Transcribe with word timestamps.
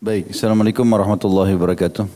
Baik, 0.00 0.32
Assalamualaikum 0.32 0.88
warahmatullahi 0.88 1.52
wabarakatuh. 1.60 2.08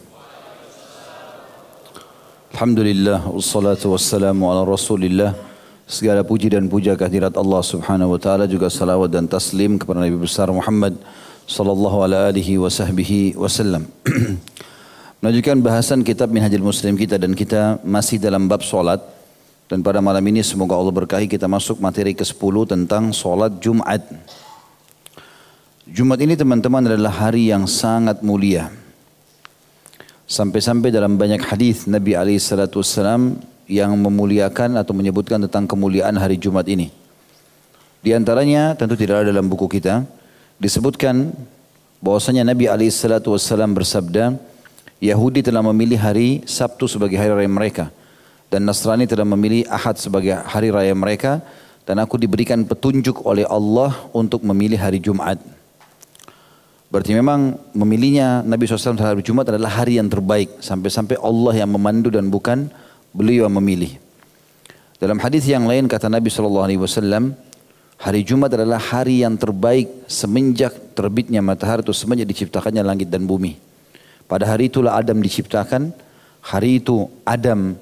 Alhamdulillah, 2.56 3.28
wassalatu 3.28 3.92
wassalamu 3.92 4.48
ala 4.48 4.64
rasulillah. 4.64 5.36
Segala 5.84 6.24
puji 6.24 6.48
dan 6.48 6.64
puja 6.72 6.96
kehadirat 6.96 7.36
Allah 7.36 7.60
subhanahu 7.60 8.16
wa 8.16 8.20
ta'ala 8.24 8.48
juga 8.48 8.72
salawat 8.72 9.12
dan 9.12 9.28
taslim 9.28 9.76
kepada 9.76 10.00
Nabi 10.00 10.16
besar 10.16 10.48
Muhammad 10.48 10.96
sallallahu 11.44 12.08
ala 12.08 12.32
alihi 12.32 12.56
wa 12.56 12.72
sahbihi 12.72 13.36
wasallam. 13.36 13.84
Melanjutkan 15.20 15.60
bahasan 15.60 16.00
kitab 16.08 16.32
Minhajul 16.32 16.64
Muslim 16.64 16.96
kita 16.96 17.20
dan 17.20 17.36
kita 17.36 17.84
masih 17.84 18.16
dalam 18.16 18.48
bab 18.48 18.64
solat. 18.64 19.04
Dan 19.68 19.84
pada 19.84 20.00
malam 20.00 20.24
ini 20.24 20.40
semoga 20.40 20.72
Allah 20.72 21.04
berkahi 21.04 21.28
kita 21.28 21.44
masuk 21.44 21.84
materi 21.84 22.16
ke-10 22.16 22.64
tentang 22.64 23.12
solat 23.12 23.60
Jumat. 23.60 24.00
Jumat 24.08 24.43
ini 26.24 26.32
teman-teman 26.32 26.88
adalah 26.88 27.12
hari 27.12 27.52
yang 27.52 27.68
sangat 27.68 28.24
mulia. 28.24 28.72
Sampai-sampai 30.24 30.88
dalam 30.88 31.20
banyak 31.20 31.44
hadis 31.44 31.84
Nabi 31.84 32.16
SAW 32.40 33.36
yang 33.68 33.92
memuliakan 33.92 34.80
atau 34.80 34.96
menyebutkan 34.96 35.44
tentang 35.44 35.68
kemuliaan 35.68 36.16
hari 36.16 36.40
Jumat 36.40 36.64
ini. 36.72 36.88
Di 38.00 38.16
antaranya 38.16 38.72
tentu 38.72 38.96
tidak 38.96 39.24
ada 39.24 39.32
dalam 39.32 39.44
buku 39.44 39.68
kita 39.68 40.08
disebutkan 40.56 41.36
bahwasanya 42.00 42.48
Nabi 42.48 42.64
SAW 42.88 43.68
bersabda, 43.76 44.40
Yahudi 45.04 45.44
telah 45.44 45.60
memilih 45.60 46.00
hari 46.00 46.40
Sabtu 46.48 46.88
sebagai 46.88 47.20
hari 47.20 47.32
raya 47.36 47.50
mereka 47.52 47.92
dan 48.48 48.64
Nasrani 48.64 49.04
telah 49.04 49.28
memilih 49.28 49.68
Ahad 49.68 50.00
sebagai 50.00 50.32
hari 50.32 50.72
raya 50.72 50.96
mereka 50.96 51.44
dan 51.84 52.00
aku 52.00 52.16
diberikan 52.16 52.64
petunjuk 52.64 53.20
oleh 53.28 53.44
Allah 53.44 53.92
untuk 54.16 54.40
memilih 54.40 54.80
hari 54.80 54.96
Jumat. 54.96 55.36
Berarti 56.94 57.10
memang 57.10 57.58
memilihnya 57.74 58.46
Nabi 58.46 58.70
SAW 58.70 58.94
terhadap 58.94 59.18
Jumat 59.26 59.50
adalah 59.50 59.82
hari 59.82 59.98
yang 59.98 60.06
terbaik. 60.06 60.62
Sampai-sampai 60.62 61.18
Allah 61.18 61.66
yang 61.66 61.74
memandu 61.74 62.06
dan 62.06 62.30
bukan 62.30 62.70
beliau 63.10 63.50
yang 63.50 63.58
memilih. 63.58 63.98
Dalam 65.02 65.18
hadis 65.18 65.42
yang 65.50 65.66
lain 65.66 65.90
kata 65.90 66.06
Nabi 66.06 66.30
SAW, 66.30 66.70
hari 67.98 68.22
Jumat 68.22 68.54
adalah 68.54 68.78
hari 68.78 69.26
yang 69.26 69.34
terbaik 69.34 70.06
semenjak 70.06 70.94
terbitnya 70.94 71.42
matahari 71.42 71.82
atau 71.82 71.90
semenjak 71.90 72.30
diciptakannya 72.30 72.86
langit 72.86 73.10
dan 73.10 73.26
bumi. 73.26 73.58
Pada 74.30 74.46
hari 74.46 74.70
itulah 74.70 74.94
Adam 74.94 75.18
diciptakan, 75.18 75.90
hari 76.46 76.78
itu 76.78 77.10
Adam 77.26 77.74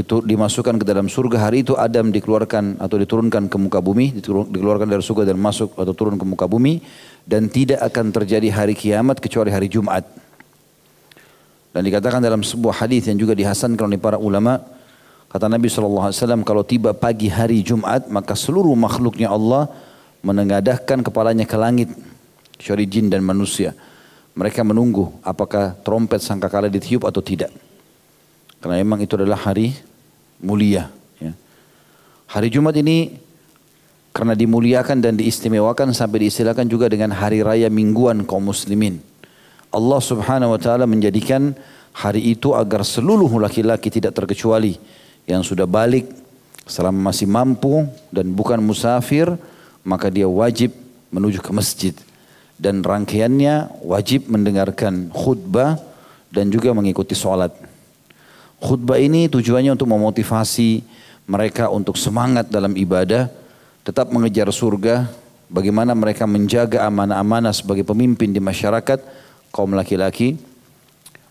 dimasukkan 0.00 0.80
ke 0.80 0.84
dalam 0.88 1.12
surga, 1.12 1.44
hari 1.44 1.60
itu 1.60 1.76
Adam 1.76 2.08
dikeluarkan 2.08 2.80
atau 2.80 2.96
diturunkan 2.96 3.52
ke 3.52 3.56
muka 3.60 3.84
bumi, 3.84 4.16
dikeluarkan 4.16 4.88
dari 4.88 5.04
surga 5.04 5.28
dan 5.28 5.36
masuk 5.36 5.76
atau 5.76 5.92
turun 5.92 6.16
ke 6.16 6.24
muka 6.24 6.48
bumi 6.48 6.80
dan 7.26 7.50
tidak 7.50 7.82
akan 7.82 8.14
terjadi 8.14 8.48
hari 8.54 8.78
kiamat 8.78 9.18
kecuali 9.18 9.50
hari 9.50 9.66
Jumat. 9.66 10.06
Dan 11.74 11.84
dikatakan 11.84 12.22
dalam 12.22 12.40
sebuah 12.40 12.86
hadis 12.86 13.10
yang 13.10 13.18
juga 13.20 13.36
dihasankan 13.36 13.84
oleh 13.84 14.00
para 14.00 14.16
ulama, 14.16 14.62
kata 15.28 15.50
Nabi 15.50 15.68
SAW, 15.68 16.14
kalau 16.46 16.64
tiba 16.64 16.96
pagi 16.96 17.28
hari 17.28 17.60
Jumat, 17.60 18.08
maka 18.08 18.32
seluruh 18.32 18.72
makhluknya 18.72 19.28
Allah 19.28 19.68
menengadahkan 20.24 21.04
kepalanya 21.04 21.44
ke 21.44 21.56
langit, 21.58 21.92
kecuali 22.56 22.88
jin 22.88 23.12
dan 23.12 23.20
manusia. 23.20 23.76
Mereka 24.32 24.64
menunggu 24.64 25.12
apakah 25.20 25.76
trompet 25.84 26.24
sangkakala 26.24 26.72
ditiup 26.72 27.04
atau 27.04 27.20
tidak. 27.20 27.52
Karena 28.62 28.80
memang 28.80 29.02
itu 29.04 29.16
adalah 29.18 29.36
hari 29.36 29.76
mulia. 30.40 30.88
Ya. 31.20 31.32
Hari 32.32 32.48
Jumat 32.48 32.76
ini 32.80 33.25
karena 34.16 34.32
dimuliakan 34.32 35.04
dan 35.04 35.12
diistimewakan 35.20 35.92
sampai 35.92 36.24
diistilahkan 36.24 36.64
juga 36.64 36.88
dengan 36.88 37.12
hari 37.12 37.44
raya 37.44 37.68
mingguan 37.68 38.24
kaum 38.24 38.48
muslimin. 38.48 38.96
Allah 39.68 40.00
subhanahu 40.00 40.56
wa 40.56 40.60
ta'ala 40.60 40.88
menjadikan 40.88 41.52
hari 41.92 42.32
itu 42.32 42.56
agar 42.56 42.80
seluruh 42.80 43.28
laki-laki 43.36 43.92
tidak 43.92 44.16
terkecuali 44.16 44.80
yang 45.28 45.44
sudah 45.44 45.68
balik 45.68 46.08
selama 46.64 47.12
masih 47.12 47.28
mampu 47.28 47.84
dan 48.08 48.32
bukan 48.32 48.56
musafir 48.56 49.28
maka 49.84 50.08
dia 50.08 50.24
wajib 50.24 50.72
menuju 51.12 51.44
ke 51.44 51.52
masjid 51.52 51.92
dan 52.56 52.80
rangkaiannya 52.80 53.84
wajib 53.84 54.32
mendengarkan 54.32 55.12
khutbah 55.12 55.76
dan 56.32 56.48
juga 56.48 56.72
mengikuti 56.72 57.12
sholat. 57.12 57.52
Khutbah 58.64 58.96
ini 58.96 59.28
tujuannya 59.28 59.76
untuk 59.76 59.92
memotivasi 59.92 60.80
mereka 61.28 61.68
untuk 61.68 62.00
semangat 62.00 62.48
dalam 62.48 62.72
ibadah 62.72 63.28
tetap 63.86 64.10
mengejar 64.10 64.50
surga, 64.50 65.06
bagaimana 65.46 65.94
mereka 65.94 66.26
menjaga 66.26 66.82
amanah-amanah 66.90 67.54
sebagai 67.54 67.86
pemimpin 67.86 68.34
di 68.34 68.42
masyarakat 68.42 68.98
kaum 69.54 69.70
laki-laki 69.78 70.34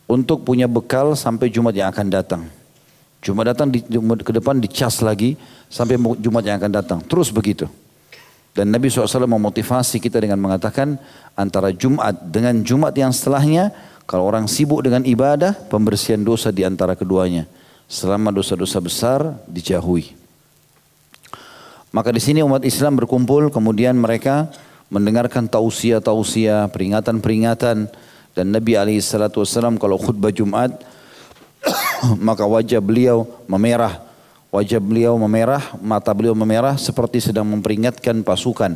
untuk 0.08 0.48
punya 0.48 0.64
bekal 0.72 1.20
sampai 1.20 1.52
Jumat 1.52 1.76
yang 1.76 1.92
akan 1.92 2.08
datang. 2.08 2.48
Jumat 3.20 3.52
datang 3.52 3.68
di, 3.68 3.84
ke 4.24 4.32
depan 4.32 4.56
dicas 4.64 5.04
lagi 5.04 5.36
sampai 5.68 6.00
Jumat 6.00 6.48
yang 6.48 6.56
akan 6.62 6.72
datang. 6.72 7.00
Terus 7.04 7.28
begitu. 7.28 7.68
Dan 8.56 8.72
Nabi 8.72 8.88
SAW 8.88 9.28
memotivasi 9.28 10.00
kita 10.00 10.24
dengan 10.24 10.40
mengatakan 10.40 10.96
antara 11.36 11.76
Jumat 11.76 12.16
dengan 12.24 12.56
Jumat 12.64 12.96
yang 12.96 13.12
setelahnya 13.12 13.76
kalau 14.08 14.32
orang 14.32 14.48
sibuk 14.48 14.80
dengan 14.80 15.04
ibadah 15.04 15.52
pembersihan 15.68 16.24
dosa 16.24 16.56
di 16.56 16.64
antara 16.64 16.96
keduanya. 16.96 17.52
Selama 17.92 18.32
dosa-dosa 18.32 18.80
besar 18.80 19.20
dijauhi. 19.44 20.25
Maka 21.96 22.12
di 22.12 22.20
sini 22.20 22.44
umat 22.44 22.60
Islam 22.68 23.00
berkumpul, 23.00 23.48
kemudian 23.48 23.96
mereka 23.96 24.52
mendengarkan 24.92 25.48
tausiah-tausiah, 25.48 26.68
peringatan-peringatan 26.68 27.88
dan 28.36 28.46
Nabi 28.52 28.76
SAW 29.00 29.80
kalau 29.80 29.96
khutbah 29.96 30.36
Jumat 30.36 30.76
maka 32.28 32.44
wajah 32.44 32.84
beliau 32.84 33.24
memerah, 33.48 34.04
wajah 34.52 34.84
beliau 34.84 35.16
memerah, 35.16 35.64
mata 35.80 36.12
beliau 36.12 36.36
memerah 36.36 36.76
seperti 36.76 37.24
sedang 37.24 37.48
memperingatkan 37.48 38.22
pasukan. 38.28 38.76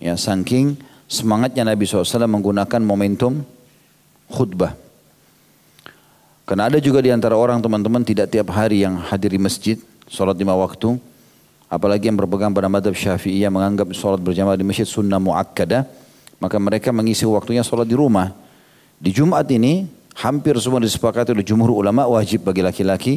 Ya, 0.00 0.16
saking 0.16 0.78
semangatnya 1.04 1.68
Nabi 1.68 1.84
SAW 1.84 2.24
menggunakan 2.24 2.80
momentum 2.80 3.44
khutbah. 4.32 4.72
Karena 6.48 6.72
ada 6.72 6.80
juga 6.80 7.04
di 7.04 7.12
antara 7.12 7.36
orang 7.36 7.60
teman-teman 7.60 8.00
tidak 8.00 8.32
tiap 8.32 8.48
hari 8.56 8.80
yang 8.80 8.96
hadir 8.96 9.36
di 9.36 9.40
masjid, 9.40 9.76
sholat 10.08 10.32
lima 10.32 10.56
waktu. 10.56 10.96
Apalagi 11.68 12.08
yang 12.08 12.16
berpegang 12.16 12.56
pada 12.56 12.64
madhab 12.72 12.96
syafi'iyah 12.96 13.52
menganggap 13.52 13.92
sholat 13.92 14.24
berjamaah 14.24 14.56
di 14.56 14.64
masjid 14.64 14.88
sunnah 14.88 15.20
mu'akkadah. 15.20 15.84
Maka 16.40 16.56
mereka 16.56 16.88
mengisi 16.96 17.28
waktunya 17.28 17.60
sholat 17.60 17.84
di 17.84 17.92
rumah. 17.92 18.32
Di 18.96 19.12
Jumat 19.12 19.44
ini 19.52 19.84
hampir 20.16 20.56
semua 20.58 20.80
disepakati 20.80 21.36
oleh 21.36 21.44
jumhur 21.44 21.70
ulama 21.76 22.08
wajib 22.08 22.48
bagi 22.48 22.64
laki-laki 22.64 23.14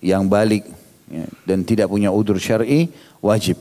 yang 0.00 0.24
balik 0.26 0.64
ya, 1.06 1.28
dan 1.44 1.62
tidak 1.62 1.92
punya 1.92 2.08
udur 2.08 2.40
syar'i 2.40 2.88
wajib. 3.20 3.60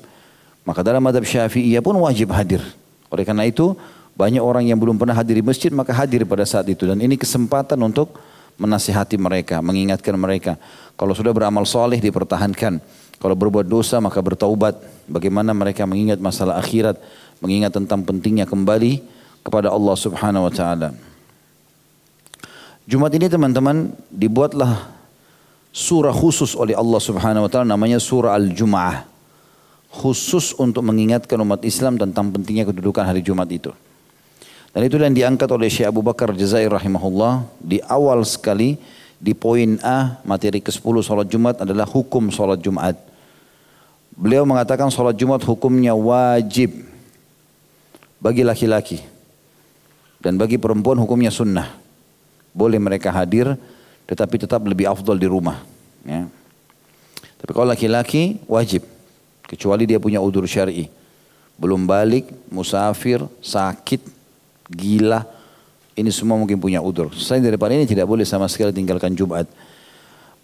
Maka 0.63 0.79
dalam 0.79 1.03
madhab 1.03 1.27
syafi'iyah 1.27 1.83
pun 1.83 1.99
wajib 1.99 2.31
hadir. 2.31 2.63
Oleh 3.11 3.27
karena 3.27 3.43
itu 3.43 3.75
banyak 4.15 4.39
orang 4.39 4.63
yang 4.63 4.79
belum 4.79 4.95
pernah 4.95 5.17
hadir 5.17 5.39
di 5.39 5.43
masjid 5.43 5.73
maka 5.75 5.91
hadir 5.91 6.23
pada 6.23 6.47
saat 6.47 6.65
itu. 6.71 6.87
Dan 6.87 7.03
ini 7.03 7.19
kesempatan 7.19 7.75
untuk 7.83 8.15
menasihati 8.55 9.19
mereka, 9.19 9.59
mengingatkan 9.59 10.15
mereka. 10.15 10.55
Kalau 10.95 11.11
sudah 11.11 11.31
beramal 11.35 11.67
soleh 11.67 11.99
dipertahankan. 11.99 12.79
Kalau 13.19 13.35
berbuat 13.35 13.67
dosa 13.67 13.99
maka 13.99 14.23
bertaubat. 14.23 14.79
Bagaimana 15.09 15.51
mereka 15.51 15.83
mengingat 15.83 16.21
masalah 16.23 16.55
akhirat, 16.61 16.95
mengingat 17.43 17.75
tentang 17.75 18.05
pentingnya 18.05 18.47
kembali 18.47 19.03
kepada 19.43 19.73
Allah 19.73 19.95
Subhanahu 19.95 20.47
wa 20.47 20.53
taala. 20.53 20.95
Jumat 22.89 23.11
ini 23.13 23.29
teman-teman 23.29 23.93
dibuatlah 24.09 24.89
surah 25.69 26.15
khusus 26.15 26.57
oleh 26.57 26.73
Allah 26.73 27.01
Subhanahu 27.01 27.45
wa 27.45 27.49
taala 27.51 27.67
namanya 27.67 27.99
surah 27.99 28.33
Al-Jumu'ah. 28.39 29.05
Khusus 29.89 30.53
untuk 30.53 30.85
mengingatkan 30.85 31.41
umat 31.41 31.65
Islam 31.65 31.97
tentang 31.97 32.29
pentingnya 32.29 32.69
kedudukan 32.69 33.01
hari 33.01 33.25
Jumat 33.25 33.49
itu. 33.49 33.73
Dan 34.69 34.85
itu 34.85 35.01
yang 35.01 35.17
diangkat 35.17 35.49
oleh 35.49 35.65
Syekh 35.65 35.89
Abu 35.89 36.05
Bakar 36.05 36.29
Jazair 36.37 36.69
rahimahullah 36.69 37.41
di 37.57 37.81
awal 37.89 38.21
sekali 38.21 38.77
di 39.17 39.33
poin 39.33 39.81
A 39.81 40.21
materi 40.21 40.61
ke-10 40.61 40.95
salat 41.01 41.25
Jumat 41.25 41.65
adalah 41.65 41.89
hukum 41.89 42.29
salat 42.29 42.61
Jumat. 42.61 43.08
Beliau 44.19 44.43
mengatakan 44.43 44.91
sholat 44.91 45.15
Jumat 45.15 45.39
hukumnya 45.47 45.95
wajib 45.95 46.83
bagi 48.19 48.43
laki-laki. 48.43 48.99
Dan 50.19 50.35
bagi 50.35 50.59
perempuan 50.59 50.99
hukumnya 50.99 51.31
sunnah. 51.31 51.71
Boleh 52.51 52.75
mereka 52.83 53.15
hadir 53.15 53.55
tetapi 54.03 54.35
tetap 54.43 54.59
lebih 54.67 54.91
afdol 54.91 55.15
di 55.15 55.23
rumah. 55.23 55.63
Ya. 56.03 56.27
Tapi 57.39 57.51
kalau 57.55 57.71
laki-laki 57.71 58.43
wajib. 58.43 58.83
Kecuali 59.47 59.87
dia 59.87 60.03
punya 60.03 60.19
udur 60.19 60.43
syari. 60.43 60.91
Belum 61.55 61.87
balik, 61.87 62.27
musafir, 62.51 63.23
sakit, 63.39 64.03
gila. 64.67 65.23
Ini 65.95 66.11
semua 66.11 66.35
mungkin 66.35 66.59
punya 66.59 66.83
udur. 66.83 67.15
Selain 67.15 67.39
daripada 67.39 67.71
ini 67.71 67.87
tidak 67.87 68.03
boleh 68.03 68.27
sama 68.27 68.51
sekali 68.51 68.75
tinggalkan 68.75 69.15
Jumat. 69.15 69.47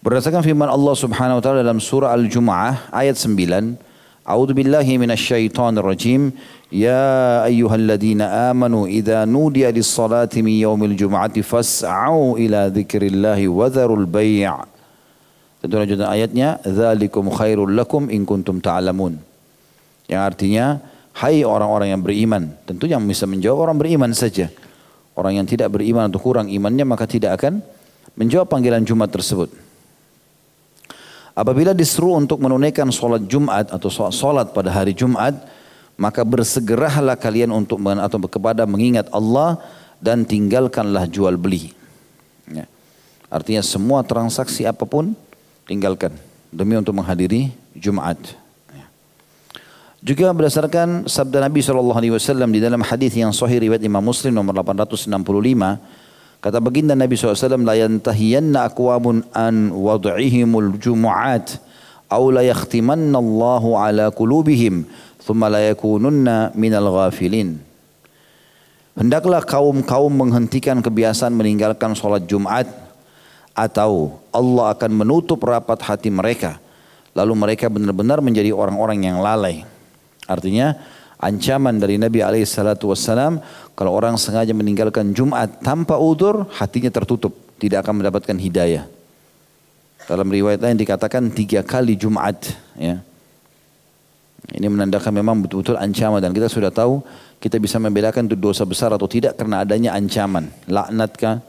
Berdasarkan 0.06 0.38
firman 0.38 0.70
Allah 0.70 0.94
Subhanahu 0.94 1.42
wa 1.42 1.42
taala 1.42 1.66
dalam 1.66 1.82
surah 1.82 2.14
Al-Jumu'ah 2.14 2.94
ayat 2.94 3.18
9, 3.18 3.74
A'udzu 4.22 4.54
billahi 4.54 5.02
minasyaitonir 5.02 5.82
rajim. 5.82 6.30
Ya 6.70 7.42
ayyuhalladzina 7.42 8.54
amanu 8.54 8.86
idza 8.86 9.26
nudiya 9.26 9.74
lis-salati 9.74 10.46
min 10.46 10.62
yaumil 10.62 10.94
jum'ati 10.94 11.42
fas'au 11.42 12.38
ila 12.38 12.70
dzikrillahi 12.70 13.50
wa 13.50 13.66
dzarul 13.66 14.06
bai'. 14.06 14.46
Tentu 15.58 15.74
lanjutan 15.74 16.06
ayatnya, 16.06 16.62
"Dzalikum 16.62 17.26
khairul 17.26 17.74
lakum 17.74 18.06
in 18.06 18.22
kuntum 18.22 18.62
ta'lamun." 18.62 19.18
Yang 20.06 20.22
artinya, 20.22 20.86
hai 21.18 21.42
orang-orang 21.42 21.98
yang 21.98 22.02
beriman. 22.06 22.54
Tentu 22.62 22.86
yang 22.86 23.02
bisa 23.10 23.26
menjawab 23.26 23.66
orang 23.66 23.82
beriman 23.82 24.14
saja. 24.14 24.54
Orang 25.18 25.34
yang 25.34 25.50
tidak 25.50 25.74
beriman 25.74 26.06
atau 26.06 26.22
kurang 26.22 26.46
imannya 26.46 26.86
maka 26.86 27.10
tidak 27.10 27.42
akan 27.42 27.58
menjawab 28.14 28.46
panggilan 28.46 28.86
Jumat 28.86 29.10
tersebut. 29.10 29.65
Apabila 31.36 31.76
disuruh 31.76 32.16
untuk 32.16 32.40
menunaikan 32.40 32.88
sholat 32.88 33.28
Jumat 33.28 33.68
atau 33.68 33.92
sholat 33.92 34.56
pada 34.56 34.72
hari 34.72 34.96
Jumat, 34.96 35.36
maka 36.00 36.24
bersegeralah 36.24 37.12
kalian 37.12 37.52
untuk 37.52 37.76
atau 37.84 38.16
kepada 38.24 38.64
mengingat 38.64 39.12
Allah 39.12 39.60
dan 40.00 40.24
tinggalkanlah 40.24 41.04
jual 41.04 41.36
beli. 41.36 41.76
Ya. 42.48 42.64
Artinya 43.28 43.60
semua 43.60 44.00
transaksi 44.00 44.64
apa 44.64 44.88
pun 44.88 45.12
tinggalkan 45.68 46.16
demi 46.48 46.72
untuk 46.72 46.96
menghadiri 46.96 47.52
Jumat. 47.76 48.16
Juga 50.06 50.30
berdasarkan 50.30 51.10
sabda 51.10 51.42
Nabi 51.50 51.66
SAW 51.66 52.46
di 52.46 52.62
dalam 52.62 52.78
hadis 52.78 53.10
yang 53.18 53.34
sahih 53.34 53.58
riwayat 53.58 53.82
Imam 53.82 53.98
Muslim 53.98 54.30
nomor 54.30 54.54
865 54.62 55.10
kata 56.40 56.58
baginda 56.62 56.92
Nabi 56.92 57.16
SAW 57.16 57.62
la 57.64 57.74
yantahiyanna 57.76 58.68
aqwamun 58.70 59.26
an 59.32 59.72
wad'ihimul 59.72 60.76
jumu'at 60.80 61.58
aw 62.12 62.22
la 62.30 62.42
yakhtimanna 62.46 63.18
Allahu 63.18 63.74
ala 63.76 64.10
qulubihim 64.14 64.86
thumma 65.22 65.50
la 65.50 65.60
yakununna 65.72 66.54
minal 66.54 66.88
ghafilin 66.92 67.62
Hendaklah 68.96 69.44
kaum-kaum 69.44 70.08
menghentikan 70.08 70.80
kebiasaan 70.80 71.36
meninggalkan 71.36 71.92
sholat 71.92 72.24
Jumat 72.24 72.64
atau 73.52 74.24
Allah 74.32 74.72
akan 74.72 75.04
menutup 75.04 75.44
rapat 75.44 75.84
hati 75.84 76.08
mereka 76.08 76.56
lalu 77.16 77.32
mereka 77.32 77.72
benar-benar 77.72 78.20
menjadi 78.20 78.52
orang-orang 78.52 79.08
yang 79.08 79.24
lalai. 79.24 79.64
Artinya 80.28 80.76
ancaman 81.16 81.80
dari 81.80 81.96
Nabi 81.96 82.20
wassalam 82.20 83.40
kalau 83.76 83.92
orang 83.92 84.16
sengaja 84.16 84.56
meninggalkan 84.56 85.12
Jumat 85.12 85.60
tanpa 85.60 86.00
udur 86.00 86.48
hatinya 86.56 86.88
tertutup 86.88 87.36
tidak 87.60 87.84
akan 87.84 88.00
mendapatkan 88.00 88.36
hidayah. 88.40 88.88
Dalam 90.08 90.24
riwayat 90.32 90.64
lain 90.64 90.80
dikatakan 90.80 91.28
tiga 91.28 91.60
kali 91.60 91.92
Jumat. 91.92 92.56
Ya. 92.72 93.04
Ini 94.48 94.70
menandakan 94.70 95.12
memang 95.12 95.44
betul-betul 95.44 95.76
ancaman 95.76 96.24
dan 96.24 96.32
kita 96.32 96.48
sudah 96.48 96.70
tahu 96.72 97.02
kita 97.42 97.60
bisa 97.60 97.76
membedakan 97.76 98.30
itu 98.30 98.38
dosa 98.38 98.64
besar 98.64 98.94
atau 98.96 99.04
tidak 99.04 99.36
karena 99.36 99.60
adanya 99.60 99.92
ancaman. 99.92 100.48
Laknatkah, 100.70 101.44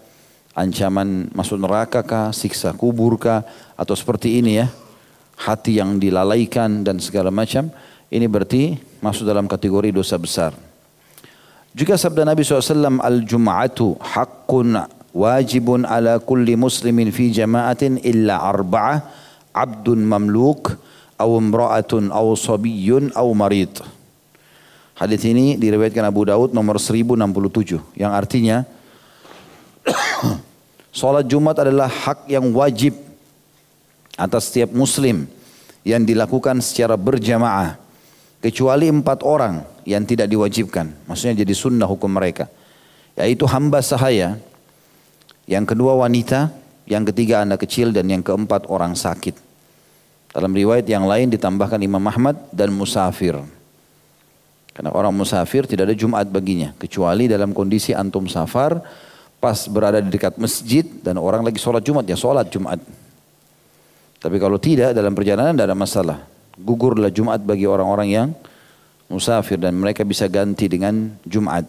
ancaman 0.51 1.31
masuk 1.31 1.62
neraka 1.63 2.03
kah, 2.03 2.35
siksa 2.35 2.75
kubur 2.75 3.15
kah, 3.15 3.47
atau 3.79 3.95
seperti 3.95 4.44
ini 4.44 4.59
ya. 4.59 4.68
Hati 5.38 5.77
yang 5.79 6.01
dilalaikan 6.01 6.81
dan 6.83 7.00
segala 7.00 7.31
macam. 7.31 7.69
Ini 8.09 8.25
berarti 8.25 8.75
masuk 9.00 9.24
dalam 9.24 9.45
kategori 9.45 9.94
dosa 9.94 10.18
besar. 10.18 10.67
Juga 11.77 11.94
sabda 11.94 12.25
Nabi 12.25 12.41
SAW, 12.41 12.97
Al-Jum'atu 12.97 14.01
haqqun 14.01 14.81
wajibun 15.13 15.85
ala 15.85 16.18
kulli 16.18 16.57
muslimin 16.57 17.13
fi 17.13 17.29
jama'atin 17.29 18.01
illa 18.01 18.41
arba'ah 18.41 19.06
abdun 19.53 20.01
mamluk 20.01 20.74
aw 21.21 21.29
imra'atun 21.38 22.09
aw 22.09 22.33
sabiyyun 22.33 23.13
aw 23.13 23.29
marid. 23.38 23.77
Hadis 24.97 25.21
ini 25.29 25.53
diriwayatkan 25.53 26.01
Abu 26.01 26.25
Daud 26.25 26.50
nomor 26.50 26.81
1067 26.81 27.13
yang 27.94 28.09
artinya 28.09 28.65
salat 30.97 31.29
Jumat 31.29 31.62
adalah 31.62 31.85
hak 31.85 32.25
yang 32.25 32.50
wajib 32.57 32.97
atas 34.18 34.50
setiap 34.50 34.74
muslim 34.74 35.29
yang 35.85 36.01
dilakukan 36.01 36.57
secara 36.57 36.97
berjamaah 36.97 37.77
kecuali 38.41 38.89
empat 38.89 39.21
orang 39.21 39.76
yang 39.88 40.04
tidak 40.04 40.28
diwajibkan. 40.28 40.92
Maksudnya 41.07 41.48
jadi 41.48 41.54
sunnah 41.56 41.88
hukum 41.88 42.12
mereka. 42.12 42.51
Yaitu 43.16 43.48
hamba 43.48 43.80
sahaya, 43.80 44.36
yang 45.48 45.63
kedua 45.63 45.95
wanita, 45.95 46.51
yang 46.84 47.07
ketiga 47.07 47.48
anak 47.48 47.63
kecil 47.63 47.95
dan 47.95 48.12
yang 48.12 48.19
keempat 48.19 48.68
orang 48.68 49.00
sakit. 49.00 49.39
Dalam 50.36 50.51
riwayat 50.51 50.84
yang 50.92 51.07
lain 51.07 51.31
ditambahkan 51.31 51.80
Imam 51.80 52.04
Ahmad 52.04 52.36
dan 52.51 52.75
musafir. 52.75 53.39
Karena 54.75 54.92
orang 54.94 55.16
musafir 55.16 55.66
tidak 55.66 55.89
ada 55.89 55.95
Jumat 55.95 56.28
baginya. 56.30 56.75
Kecuali 56.75 57.25
dalam 57.31 57.56
kondisi 57.56 57.96
antum 57.96 58.27
safar, 58.29 58.77
pas 59.39 59.65
berada 59.72 60.03
di 60.03 60.12
dekat 60.12 60.36
masjid 60.38 60.84
dan 61.01 61.17
orang 61.17 61.41
lagi 61.41 61.58
sholat 61.58 61.82
Jumat, 61.82 62.06
ya 62.06 62.13
sholat 62.13 62.46
Jumat. 62.51 62.77
Tapi 64.20 64.38
kalau 64.38 64.60
tidak 64.60 64.94
dalam 64.94 65.15
perjalanan 65.15 65.56
tidak 65.56 65.74
ada 65.74 65.77
masalah 65.79 66.17
gugurlah 66.58 67.13
Jumat 67.13 67.41
bagi 67.41 67.70
orang-orang 67.70 68.10
yang 68.10 68.27
musafir 69.08 69.60
dan 69.60 69.76
mereka 69.76 70.04
bisa 70.04 70.28
ganti 70.28 70.68
dengan 70.68 71.16
Jumat. 71.24 71.68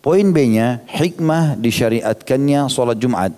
Poin 0.00 0.22
B-nya, 0.30 0.86
hikmah 0.86 1.58
disyariatkannya 1.58 2.70
sholat 2.70 2.98
Jumat. 3.00 3.34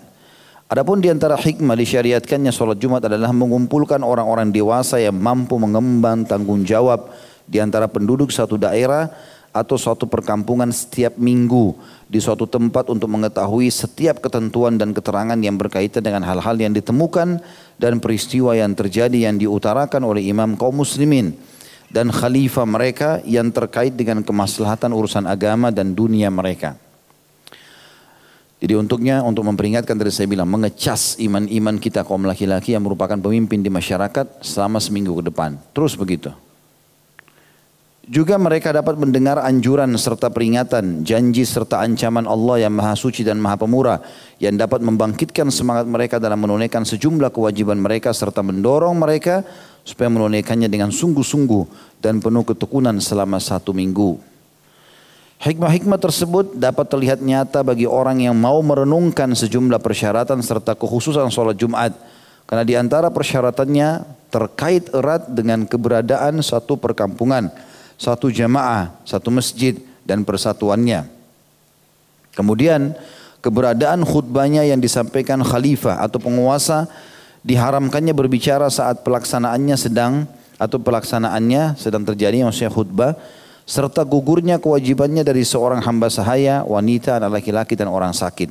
Adapun 0.69 1.01
di 1.01 1.09
antara 1.09 1.33
hikmah 1.33 1.73
disyariatkannya 1.73 2.53
sholat 2.53 2.77
Jumat 2.77 3.09
adalah 3.09 3.33
mengumpulkan 3.33 4.05
orang-orang 4.05 4.53
dewasa 4.53 5.01
yang 5.01 5.17
mampu 5.17 5.57
mengemban 5.57 6.29
tanggung 6.29 6.61
jawab 6.69 7.09
di 7.49 7.57
antara 7.57 7.89
penduduk 7.89 8.29
satu 8.29 8.61
daerah 8.61 9.09
atau 9.49 9.81
suatu 9.81 10.05
perkampungan 10.05 10.69
setiap 10.69 11.17
minggu 11.17 11.73
di 12.05 12.21
suatu 12.21 12.45
tempat 12.45 12.93
untuk 12.93 13.09
mengetahui 13.09 13.73
setiap 13.73 14.21
ketentuan 14.21 14.77
dan 14.77 14.93
keterangan 14.93 15.41
yang 15.41 15.57
berkaitan 15.57 16.05
dengan 16.05 16.21
hal-hal 16.21 16.61
yang 16.61 16.77
ditemukan 16.77 17.41
dan 17.81 17.93
peristiwa 17.97 18.53
yang 18.53 18.77
terjadi 18.77 19.33
yang 19.33 19.41
diutarakan 19.41 20.05
oleh 20.05 20.29
imam 20.29 20.53
kaum 20.61 20.85
muslimin 20.85 21.33
dan 21.89 22.13
khalifah 22.13 22.69
mereka 22.69 23.21
yang 23.25 23.49
terkait 23.49 23.97
dengan 23.97 24.21
kemaslahatan 24.21 24.93
urusan 24.93 25.25
agama 25.25 25.73
dan 25.73 25.97
dunia 25.97 26.29
mereka. 26.29 26.77
Jadi 28.59 28.75
untuknya 28.75 29.23
untuk 29.23 29.47
memperingatkan 29.47 29.95
tadi 29.95 30.11
saya 30.11 30.27
bilang 30.27 30.51
mengecas 30.51 31.15
iman-iman 31.23 31.79
kita 31.79 32.03
kaum 32.03 32.27
laki-laki 32.27 32.75
yang 32.75 32.83
merupakan 32.83 33.15
pemimpin 33.15 33.63
di 33.63 33.71
masyarakat 33.71 34.43
selama 34.43 34.83
seminggu 34.83 35.15
ke 35.23 35.31
depan. 35.31 35.55
Terus 35.71 35.95
begitu. 35.95 36.35
Juga 38.09 38.41
mereka 38.41 38.73
dapat 38.73 38.97
mendengar 38.97 39.37
anjuran 39.37 39.93
serta 40.01 40.33
peringatan, 40.33 41.05
janji 41.05 41.45
serta 41.45 41.85
ancaman 41.85 42.25
Allah 42.25 42.65
yang 42.65 42.73
maha 42.73 42.97
suci 42.97 43.21
dan 43.21 43.37
maha 43.37 43.61
pemurah 43.61 44.01
yang 44.41 44.57
dapat 44.57 44.81
membangkitkan 44.81 45.53
semangat 45.53 45.85
mereka 45.85 46.17
dalam 46.17 46.41
menunaikan 46.41 46.89
sejumlah 46.89 47.29
kewajiban 47.29 47.77
mereka 47.77 48.09
serta 48.17 48.41
mendorong 48.41 48.97
mereka 48.97 49.45
supaya 49.85 50.09
menunaikannya 50.09 50.73
dengan 50.73 50.89
sungguh-sungguh 50.89 51.69
dan 52.01 52.25
penuh 52.25 52.49
ketekunan 52.49 52.97
selama 52.97 53.37
satu 53.37 53.77
minggu. 53.77 54.17
Hikmah-hikmah 55.45 56.01
tersebut 56.01 56.57
dapat 56.57 56.89
terlihat 56.89 57.21
nyata 57.21 57.61
bagi 57.61 57.85
orang 57.85 58.25
yang 58.25 58.33
mau 58.33 58.65
merenungkan 58.65 59.37
sejumlah 59.37 59.85
persyaratan 59.85 60.41
serta 60.41 60.73
kekhususan 60.81 61.29
sholat 61.29 61.61
Jumat. 61.61 61.93
Karena 62.49 62.65
di 62.65 62.73
antara 62.73 63.13
persyaratannya 63.13 64.17
terkait 64.33 64.89
erat 64.97 65.29
dengan 65.29 65.69
keberadaan 65.69 66.41
satu 66.41 66.81
perkampungan 66.81 67.53
satu 67.99 68.31
jamaah, 68.31 68.95
satu 69.03 69.29
masjid 69.29 69.77
dan 70.07 70.23
persatuannya. 70.23 71.05
Kemudian 72.33 72.95
keberadaan 73.43 74.07
khutbahnya 74.07 74.63
yang 74.63 74.79
disampaikan 74.79 75.43
khalifah 75.43 75.99
atau 76.01 76.23
penguasa 76.23 76.87
diharamkannya 77.43 78.15
berbicara 78.15 78.71
saat 78.71 79.03
pelaksanaannya 79.03 79.77
sedang 79.77 80.31
atau 80.59 80.79
pelaksanaannya 80.79 81.75
sedang 81.79 82.07
terjadi 82.07 82.47
maksudnya 82.47 82.71
khutbah 82.71 83.13
serta 83.69 84.01
gugurnya 84.07 84.57
kewajibannya 84.57 85.21
dari 85.21 85.45
seorang 85.45 85.85
hamba 85.85 86.09
sahaya, 86.09 86.65
wanita, 86.65 87.21
anak 87.21 87.45
laki-laki 87.45 87.77
dan 87.77 87.93
orang 87.93 88.17
sakit. 88.17 88.49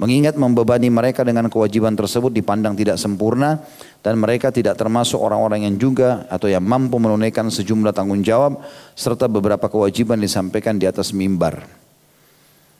Mengingat 0.00 0.36
membebani 0.36 0.88
mereka 0.88 1.24
dengan 1.24 1.48
kewajiban 1.52 1.92
tersebut 1.92 2.32
dipandang 2.32 2.72
tidak 2.72 2.96
sempurna 2.96 3.60
dan 4.06 4.14
mereka 4.22 4.54
tidak 4.54 4.78
termasuk 4.78 5.18
orang-orang 5.18 5.66
yang 5.66 5.74
juga 5.74 6.30
atau 6.30 6.46
yang 6.46 6.62
mampu 6.62 6.94
menunaikan 6.94 7.50
sejumlah 7.50 7.90
tanggung 7.90 8.22
jawab 8.22 8.62
serta 8.94 9.26
beberapa 9.26 9.66
kewajiban 9.66 10.14
disampaikan 10.14 10.78
di 10.78 10.86
atas 10.86 11.10
mimbar. 11.10 11.66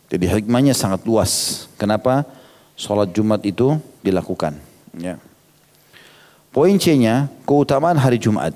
Jadi 0.07 0.23
hikmahnya 0.23 0.71
sangat 0.71 1.03
luas. 1.03 1.67
Kenapa 1.75 2.23
sholat 2.79 3.11
Jumat 3.11 3.43
itu 3.43 3.75
dilakukan? 4.07 4.55
Ya. 4.95 5.19
Poin 6.55 6.79
C-nya 6.79 7.27
keutamaan 7.43 7.99
hari 7.99 8.23
Jumat. 8.23 8.55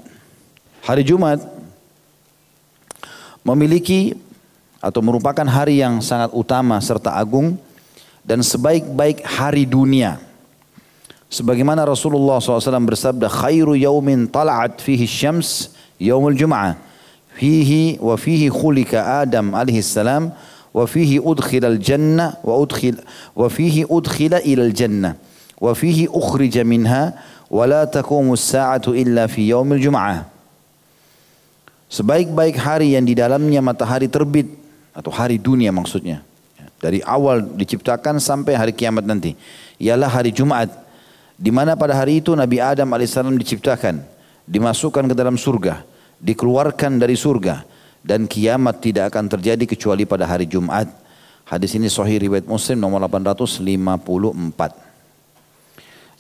Hari 0.86 1.02
Jumat 1.02 1.42
memiliki 3.42 4.14
atau 4.78 5.02
merupakan 5.02 5.44
hari 5.50 5.82
yang 5.82 5.98
sangat 5.98 6.30
utama 6.30 6.78
serta 6.78 7.18
agung 7.18 7.58
dan 8.22 8.46
sebaik-baik 8.46 9.26
hari 9.26 9.66
dunia. 9.66 10.29
Sebagaimana 11.30 11.87
Rasulullah 11.87 12.42
SAW 12.42 12.58
bersabda, 12.90 13.30
khairu 13.30 13.78
yaumin 13.78 14.26
tala'at 14.26 14.82
fihi 14.82 15.06
syams 15.06 15.70
yaumul 16.02 16.34
jum'ah. 16.34 16.75
Fihi 17.38 18.02
wa 18.02 18.18
fihi 18.18 18.50
khulika 18.50 19.22
Adam 19.22 19.54
alaihi 19.54 19.78
salam 19.78 20.34
wa 20.75 20.84
fihi 20.90 21.22
udkhila 21.22 21.70
al-jannah 21.70 22.34
wa 22.42 22.58
udkhil 22.58 22.99
wa 23.38 23.46
fihi 23.46 23.87
udkhila 23.87 24.42
ila 24.42 24.62
al-jannah 24.66 25.14
wa 25.56 25.70
fihi 25.70 26.10
ukhrija 26.10 26.66
minha 26.66 27.14
wa 27.46 27.62
la 27.62 27.87
taqumu 27.87 28.34
as-sa'atu 28.34 28.99
illa 28.99 29.30
fi 29.30 29.54
yaumil 29.54 29.78
jum'ah. 29.78 30.26
Sebaik-baik 31.90 32.58
hari 32.58 32.99
yang 32.99 33.06
di 33.06 33.14
dalamnya 33.14 33.62
matahari 33.62 34.10
terbit 34.10 34.50
atau 34.90 35.14
hari 35.14 35.38
dunia 35.38 35.70
maksudnya. 35.70 36.26
Dari 36.82 36.99
awal 37.06 37.46
diciptakan 37.54 38.18
sampai 38.18 38.58
hari 38.58 38.75
kiamat 38.75 39.06
nanti. 39.06 39.38
Ialah 39.78 40.10
hari 40.10 40.34
Jumat 40.34 40.89
di 41.40 41.49
mana 41.49 41.73
pada 41.73 41.97
hari 41.97 42.20
itu 42.20 42.37
Nabi 42.37 42.61
Adam 42.61 42.92
alaihissalam 42.92 43.32
diciptakan, 43.40 44.04
dimasukkan 44.44 45.09
ke 45.09 45.14
dalam 45.16 45.40
surga, 45.40 45.80
dikeluarkan 46.20 47.00
dari 47.00 47.16
surga 47.16 47.64
dan 48.04 48.28
kiamat 48.28 48.85
tidak 48.85 49.09
akan 49.16 49.25
terjadi 49.25 49.64
kecuali 49.64 50.04
pada 50.04 50.28
hari 50.28 50.44
Jumat. 50.44 50.92
Hadis 51.49 51.73
ini 51.80 51.88
sahih 51.88 52.20
riwayat 52.20 52.44
Muslim 52.44 52.76
nomor 52.76 53.00
854. 53.09 53.64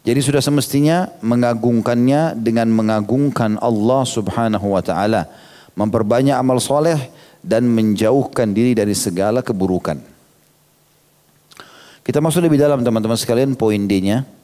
Jadi 0.00 0.20
sudah 0.24 0.40
semestinya 0.40 1.12
mengagungkannya 1.20 2.40
dengan 2.40 2.72
mengagungkan 2.72 3.60
Allah 3.60 4.08
Subhanahu 4.08 4.72
wa 4.72 4.80
taala, 4.80 5.28
memperbanyak 5.76 6.32
amal 6.32 6.56
soleh 6.56 6.96
dan 7.44 7.68
menjauhkan 7.68 8.56
diri 8.56 8.72
dari 8.72 8.96
segala 8.96 9.44
keburukan. 9.44 10.00
Kita 12.00 12.24
masuk 12.24 12.40
lebih 12.40 12.56
dalam 12.56 12.80
teman-teman 12.80 13.20
sekalian 13.20 13.52
poin 13.52 13.84
D-nya 13.84 14.39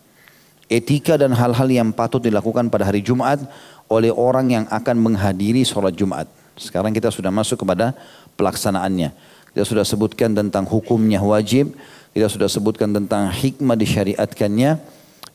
etika 0.66 1.14
dan 1.14 1.34
hal-hal 1.34 1.68
yang 1.70 1.90
patut 1.94 2.22
dilakukan 2.22 2.70
pada 2.70 2.86
hari 2.86 3.02
Jumat 3.02 3.42
oleh 3.86 4.10
orang 4.10 4.50
yang 4.50 4.64
akan 4.66 4.96
menghadiri 4.98 5.62
sholat 5.62 5.94
Jumat. 5.94 6.26
Sekarang 6.58 6.90
kita 6.90 7.12
sudah 7.12 7.30
masuk 7.30 7.62
kepada 7.62 7.94
pelaksanaannya. 8.34 9.14
Kita 9.54 9.64
sudah 9.64 9.84
sebutkan 9.86 10.36
tentang 10.36 10.68
hukumnya 10.68 11.22
wajib, 11.22 11.72
kita 12.12 12.28
sudah 12.28 12.48
sebutkan 12.50 12.92
tentang 12.92 13.32
hikmah 13.32 13.76
disyariatkannya, 13.78 14.70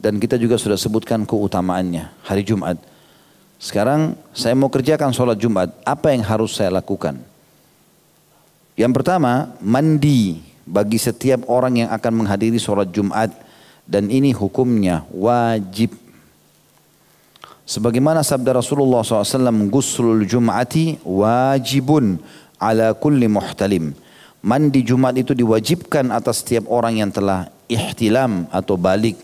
dan 0.01 0.13
kita 0.17 0.37
juga 0.37 0.57
sudah 0.57 0.77
sebutkan 0.77 1.25
keutamaannya 1.25 2.09
hari 2.25 2.41
Jumat. 2.45 2.77
Sekarang 3.61 4.17
saya 4.33 4.57
mau 4.57 4.73
kerjakan 4.73 5.13
sholat 5.13 5.37
Jumat, 5.37 5.69
apa 5.85 6.09
yang 6.09 6.25
harus 6.25 6.57
saya 6.57 6.73
lakukan? 6.73 7.21
Yang 8.73 8.91
pertama, 8.97 9.53
mandi 9.61 10.41
bagi 10.65 10.97
setiap 10.97 11.45
orang 11.45 11.85
yang 11.85 11.89
akan 11.93 12.25
menghadiri 12.25 12.57
sholat 12.57 12.89
Jumat 12.89 13.29
dan 13.85 14.07
ini 14.09 14.31
hukumnya 14.31 15.03
wajib. 15.11 15.93
Sebagaimana 17.65 18.19
sabda 18.19 18.59
Rasulullah 18.59 18.99
SAW, 18.99 19.71
guslul 19.71 20.27
jum'ati 20.27 20.99
wajibun 21.07 22.19
ala 22.59 22.91
kulli 22.91 23.31
muhtalim. 23.31 23.95
Mandi 24.41 24.81
Jumat 24.81 25.15
itu 25.15 25.37
diwajibkan 25.37 26.09
atas 26.09 26.41
setiap 26.41 26.65
orang 26.67 26.97
yang 26.99 27.13
telah 27.13 27.47
ihtilam 27.69 28.49
atau 28.49 28.75
balik. 28.75 29.15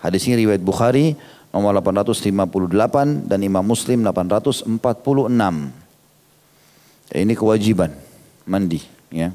Hadis 0.00 0.24
ini 0.26 0.42
riwayat 0.42 0.64
Bukhari 0.64 1.14
nomor 1.54 1.76
858 1.78 3.28
dan 3.28 3.38
Imam 3.44 3.62
Muslim 3.62 4.02
846. 4.02 4.72
Ya, 7.12 7.18
ini 7.20 7.36
kewajiban 7.36 7.94
mandi 8.48 8.82
ya. 9.12 9.30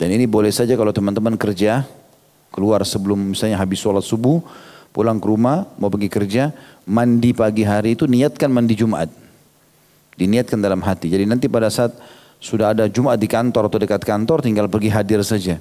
Dan 0.00 0.08
ini 0.16 0.24
boleh 0.24 0.48
saja 0.48 0.74
kalau 0.74 0.90
teman-teman 0.90 1.36
kerja 1.36 1.84
keluar 2.50 2.82
sebelum 2.82 3.34
misalnya 3.34 3.56
habis 3.58 3.80
sholat 3.80 4.02
subuh, 4.02 4.42
pulang 4.90 5.22
ke 5.22 5.26
rumah, 5.26 5.66
mau 5.78 5.88
pergi 5.88 6.10
kerja, 6.10 6.44
mandi 6.86 7.30
pagi 7.30 7.62
hari 7.62 7.94
itu 7.94 8.04
niatkan 8.10 8.50
mandi 8.50 8.74
Jumat. 8.74 9.08
Diniatkan 10.18 10.60
dalam 10.60 10.84
hati. 10.84 11.08
Jadi 11.08 11.24
nanti 11.24 11.48
pada 11.48 11.72
saat 11.72 11.96
sudah 12.42 12.76
ada 12.76 12.84
Jumat 12.90 13.16
di 13.16 13.30
kantor 13.30 13.72
atau 13.72 13.78
dekat 13.80 14.02
kantor, 14.04 14.44
tinggal 14.44 14.66
pergi 14.68 14.90
hadir 14.92 15.22
saja. 15.24 15.56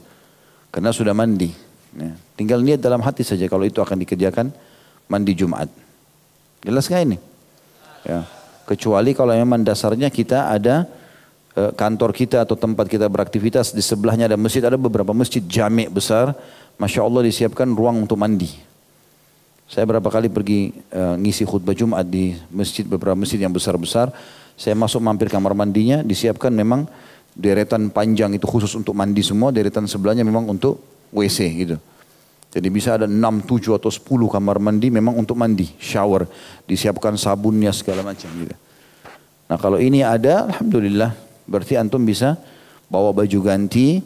Karena 0.73 0.91
sudah 0.91 1.15
mandi. 1.15 1.53
Ya. 1.95 2.13
Tinggal 2.37 2.61
niat 2.61 2.81
dalam 2.83 3.01
hati 3.01 3.25
saja 3.25 3.49
kalau 3.49 3.65
itu 3.65 3.79
akan 3.81 3.97
dikerjakan 4.03 4.51
mandi 5.09 5.33
Jumat. 5.33 5.71
Jelas 6.61 6.85
nggak 6.85 7.01
ini? 7.07 7.17
Ya. 8.05 8.27
Kecuali 8.67 9.17
kalau 9.17 9.33
memang 9.33 9.65
dasarnya 9.65 10.13
kita 10.13 10.53
ada 10.53 10.85
eh, 11.57 11.71
kantor 11.73 12.13
kita 12.13 12.45
atau 12.45 12.53
tempat 12.53 12.85
kita 12.85 13.09
beraktivitas 13.09 13.73
di 13.73 13.81
sebelahnya 13.81 14.29
ada 14.29 14.37
masjid, 14.37 14.61
ada 14.61 14.77
beberapa 14.77 15.15
masjid 15.15 15.41
jamik 15.41 15.89
besar 15.89 16.37
Masya 16.79 17.03
Allah 17.03 17.27
disiapkan 17.27 17.67
ruang 17.75 18.07
untuk 18.07 18.15
mandi. 18.15 18.47
Saya 19.69 19.85
berapa 19.85 20.07
kali 20.07 20.31
pergi 20.31 20.73
uh, 20.95 21.19
ngisi 21.19 21.45
khutbah 21.45 21.75
Jumat 21.75 22.07
di 22.07 22.33
masjid, 22.49 22.87
beberapa 22.87 23.13
masjid 23.13 23.37
yang 23.37 23.53
besar-besar. 23.53 24.09
Saya 24.55 24.73
masuk 24.73 25.03
mampir 25.03 25.27
kamar 25.27 25.53
mandinya, 25.53 26.01
disiapkan 26.01 26.49
memang 26.49 26.87
deretan 27.35 27.91
panjang 27.93 28.33
itu 28.33 28.47
khusus 28.49 28.73
untuk 28.79 28.97
mandi 28.97 29.21
semua, 29.21 29.53
deretan 29.53 29.85
sebelahnya 29.85 30.25
memang 30.25 30.47
untuk 30.47 30.81
WC 31.13 31.39
gitu. 31.67 31.77
Jadi 32.49 32.67
bisa 32.73 32.97
ada 32.97 33.05
6, 33.05 33.13
7 33.45 33.77
atau 33.77 33.93
10 33.93 34.25
kamar 34.25 34.57
mandi 34.57 34.89
memang 34.89 35.13
untuk 35.13 35.37
mandi, 35.37 35.69
shower. 35.77 36.25
Disiapkan 36.65 37.13
sabunnya 37.13 37.69
segala 37.69 38.01
macam 38.01 38.25
gitu. 38.41 38.55
Nah 39.45 39.57
kalau 39.61 39.77
ini 39.77 40.01
ada, 40.01 40.49
Alhamdulillah. 40.49 41.13
Berarti 41.45 41.77
antum 41.77 42.01
bisa 42.01 42.41
bawa 42.89 43.13
baju 43.13 43.37
ganti, 43.45 44.01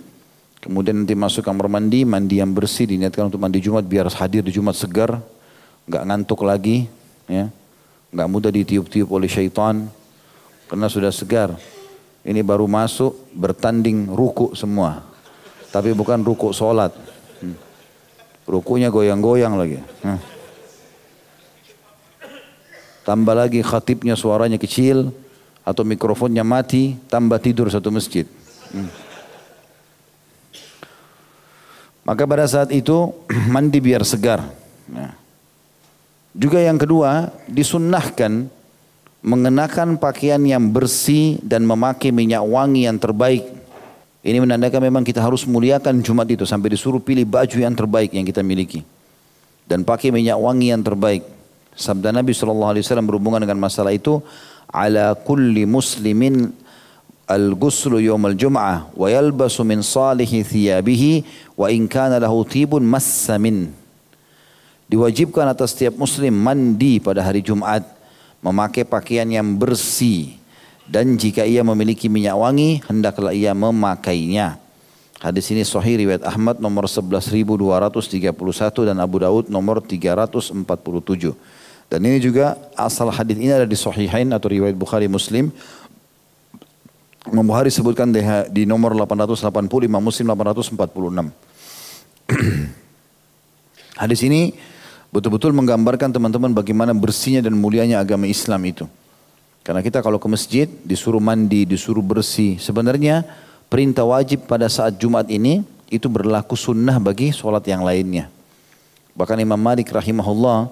Kemudian 0.63 1.03
nanti 1.03 1.11
masuk 1.11 1.43
kamar 1.43 1.67
mandi, 1.67 2.07
mandi 2.07 2.39
yang 2.39 2.55
bersih 2.55 2.87
diniatkan 2.87 3.27
untuk 3.27 3.35
mandi 3.35 3.59
Jumat 3.59 3.83
biar 3.83 4.07
hadir 4.07 4.47
di 4.47 4.55
Jumat 4.55 4.79
segar, 4.79 5.19
nggak 5.83 6.03
ngantuk 6.07 6.39
lagi, 6.47 6.87
ya, 7.27 7.51
nggak 8.15 8.27
mudah 8.31 8.47
ditiup-tiup 8.47 9.11
oleh 9.11 9.27
syaitan 9.27 9.91
karena 10.71 10.87
sudah 10.87 11.11
segar. 11.11 11.51
Ini 12.23 12.39
baru 12.47 12.63
masuk 12.71 13.35
bertanding 13.35 14.07
ruku 14.07 14.55
semua, 14.55 15.03
tapi 15.67 15.91
bukan 15.91 16.23
ruku 16.23 16.55
sholat. 16.55 16.95
Hmm. 17.43 17.59
Rukunya 18.47 18.87
goyang-goyang 18.87 19.59
lagi. 19.59 19.83
Hmm. 19.99 20.23
Tambah 23.03 23.35
lagi 23.35 23.59
khatibnya 23.59 24.15
suaranya 24.15 24.55
kecil 24.55 25.11
atau 25.67 25.83
mikrofonnya 25.83 26.47
mati, 26.47 26.95
tambah 27.11 27.35
tidur 27.43 27.67
satu 27.67 27.91
masjid. 27.91 28.23
Hmm. 28.71 28.87
Maka 32.03 32.27
pada 32.27 32.43
saat 32.47 32.69
itu 32.75 33.11
mandi 33.53 33.79
biar 33.79 34.03
segar. 34.03 34.43
Nah. 34.91 35.15
Juga 36.33 36.59
yang 36.59 36.81
kedua 36.81 37.29
disunnahkan 37.45 38.49
mengenakan 39.23 39.95
pakaian 39.95 40.41
yang 40.43 40.67
bersih 40.67 41.39
dan 41.39 41.63
memakai 41.63 42.11
minyak 42.11 42.43
wangi 42.43 42.89
yang 42.89 42.99
terbaik. 42.99 43.47
Ini 44.23 44.39
menandakan 44.39 44.81
memang 44.83 45.03
kita 45.03 45.19
harus 45.19 45.47
muliakan 45.47 46.03
Jumat 46.03 46.27
itu 46.31 46.43
sampai 46.47 46.75
disuruh 46.75 46.99
pilih 46.99 47.27
baju 47.27 47.57
yang 47.59 47.75
terbaik 47.75 48.11
yang 48.11 48.27
kita 48.27 48.43
miliki. 48.43 48.83
Dan 49.63 49.87
pakai 49.87 50.11
minyak 50.11 50.35
wangi 50.39 50.75
yang 50.75 50.83
terbaik. 50.83 51.23
Sabda 51.75 52.11
Nabi 52.11 52.35
SAW 52.35 52.83
berhubungan 53.03 53.39
dengan 53.39 53.59
masalah 53.59 53.95
itu. 53.95 54.19
Ala 54.73 55.15
kulli 55.15 55.63
muslimin 55.69 56.49
al-ghuslu 57.27 58.03
yawmal 58.03 58.35
jum'ah 58.35 58.91
wa 58.93 59.07
yalbasu 59.07 59.63
min 59.63 59.79
salihi 59.79 60.43
thiyabihi 60.43 61.11
wa 61.55 61.71
in 61.71 61.87
kana 61.87 62.19
lahu 62.19 62.43
tibun 62.43 62.83
massamin. 62.83 63.71
Diwajibkan 64.91 65.47
atas 65.47 65.73
setiap 65.73 65.95
muslim 65.97 66.35
mandi 66.35 66.99
pada 66.99 67.23
hari 67.23 67.41
Jumat, 67.41 67.81
memakai 68.43 68.83
pakaian 68.83 69.25
yang 69.25 69.55
bersih 69.55 70.35
dan 70.83 71.15
jika 71.15 71.47
ia 71.47 71.63
memiliki 71.63 72.11
minyak 72.11 72.35
wangi 72.35 72.83
hendaklah 72.83 73.31
ia 73.31 73.55
memakainya. 73.55 74.59
Hadis 75.23 75.47
ini 75.55 75.63
sahih 75.63 76.03
riwayat 76.03 76.27
Ahmad 76.27 76.59
nomor 76.59 76.83
11231 76.83 78.27
dan 78.83 78.99
Abu 78.99 79.23
Daud 79.23 79.47
nomor 79.47 79.79
347. 79.79 80.51
Dan 81.87 81.99
ini 82.03 82.19
juga 82.19 82.59
asal 82.75 83.07
hadis 83.07 83.39
ini 83.39 83.47
ada 83.47 83.63
di 83.63 83.79
sahihain 83.79 84.27
atau 84.35 84.51
riwayat 84.51 84.75
Bukhari 84.75 85.07
Muslim 85.07 85.55
Imam 87.23 87.47
Bukhari 87.47 87.71
sebutkan 87.71 88.11
di 88.51 88.67
nomor 88.67 88.91
880, 88.91 89.87
Imam 89.87 90.03
Muslim 90.03 90.27
846. 90.27 91.31
Hadis 94.03 94.19
ini 94.27 94.51
betul-betul 95.07 95.55
menggambarkan 95.55 96.11
teman-teman 96.11 96.51
bagaimana 96.51 96.91
bersihnya 96.91 97.47
dan 97.47 97.55
mulianya 97.55 98.03
agama 98.03 98.27
Islam 98.27 98.59
itu. 98.67 98.85
Karena 99.63 99.79
kita 99.79 100.03
kalau 100.03 100.19
ke 100.19 100.27
masjid 100.27 100.67
disuruh 100.83 101.23
mandi, 101.23 101.63
disuruh 101.63 102.03
bersih. 102.03 102.59
Sebenarnya 102.59 103.23
perintah 103.71 104.03
wajib 104.03 104.43
pada 104.43 104.67
saat 104.67 104.99
Jumat 104.99 105.31
ini 105.31 105.63
itu 105.87 106.11
berlaku 106.11 106.59
sunnah 106.59 106.99
bagi 106.99 107.31
sholat 107.31 107.63
yang 107.63 107.87
lainnya. 107.87 108.27
Bahkan 109.15 109.39
Imam 109.39 109.55
Malik 109.55 109.87
rahimahullah 109.95 110.67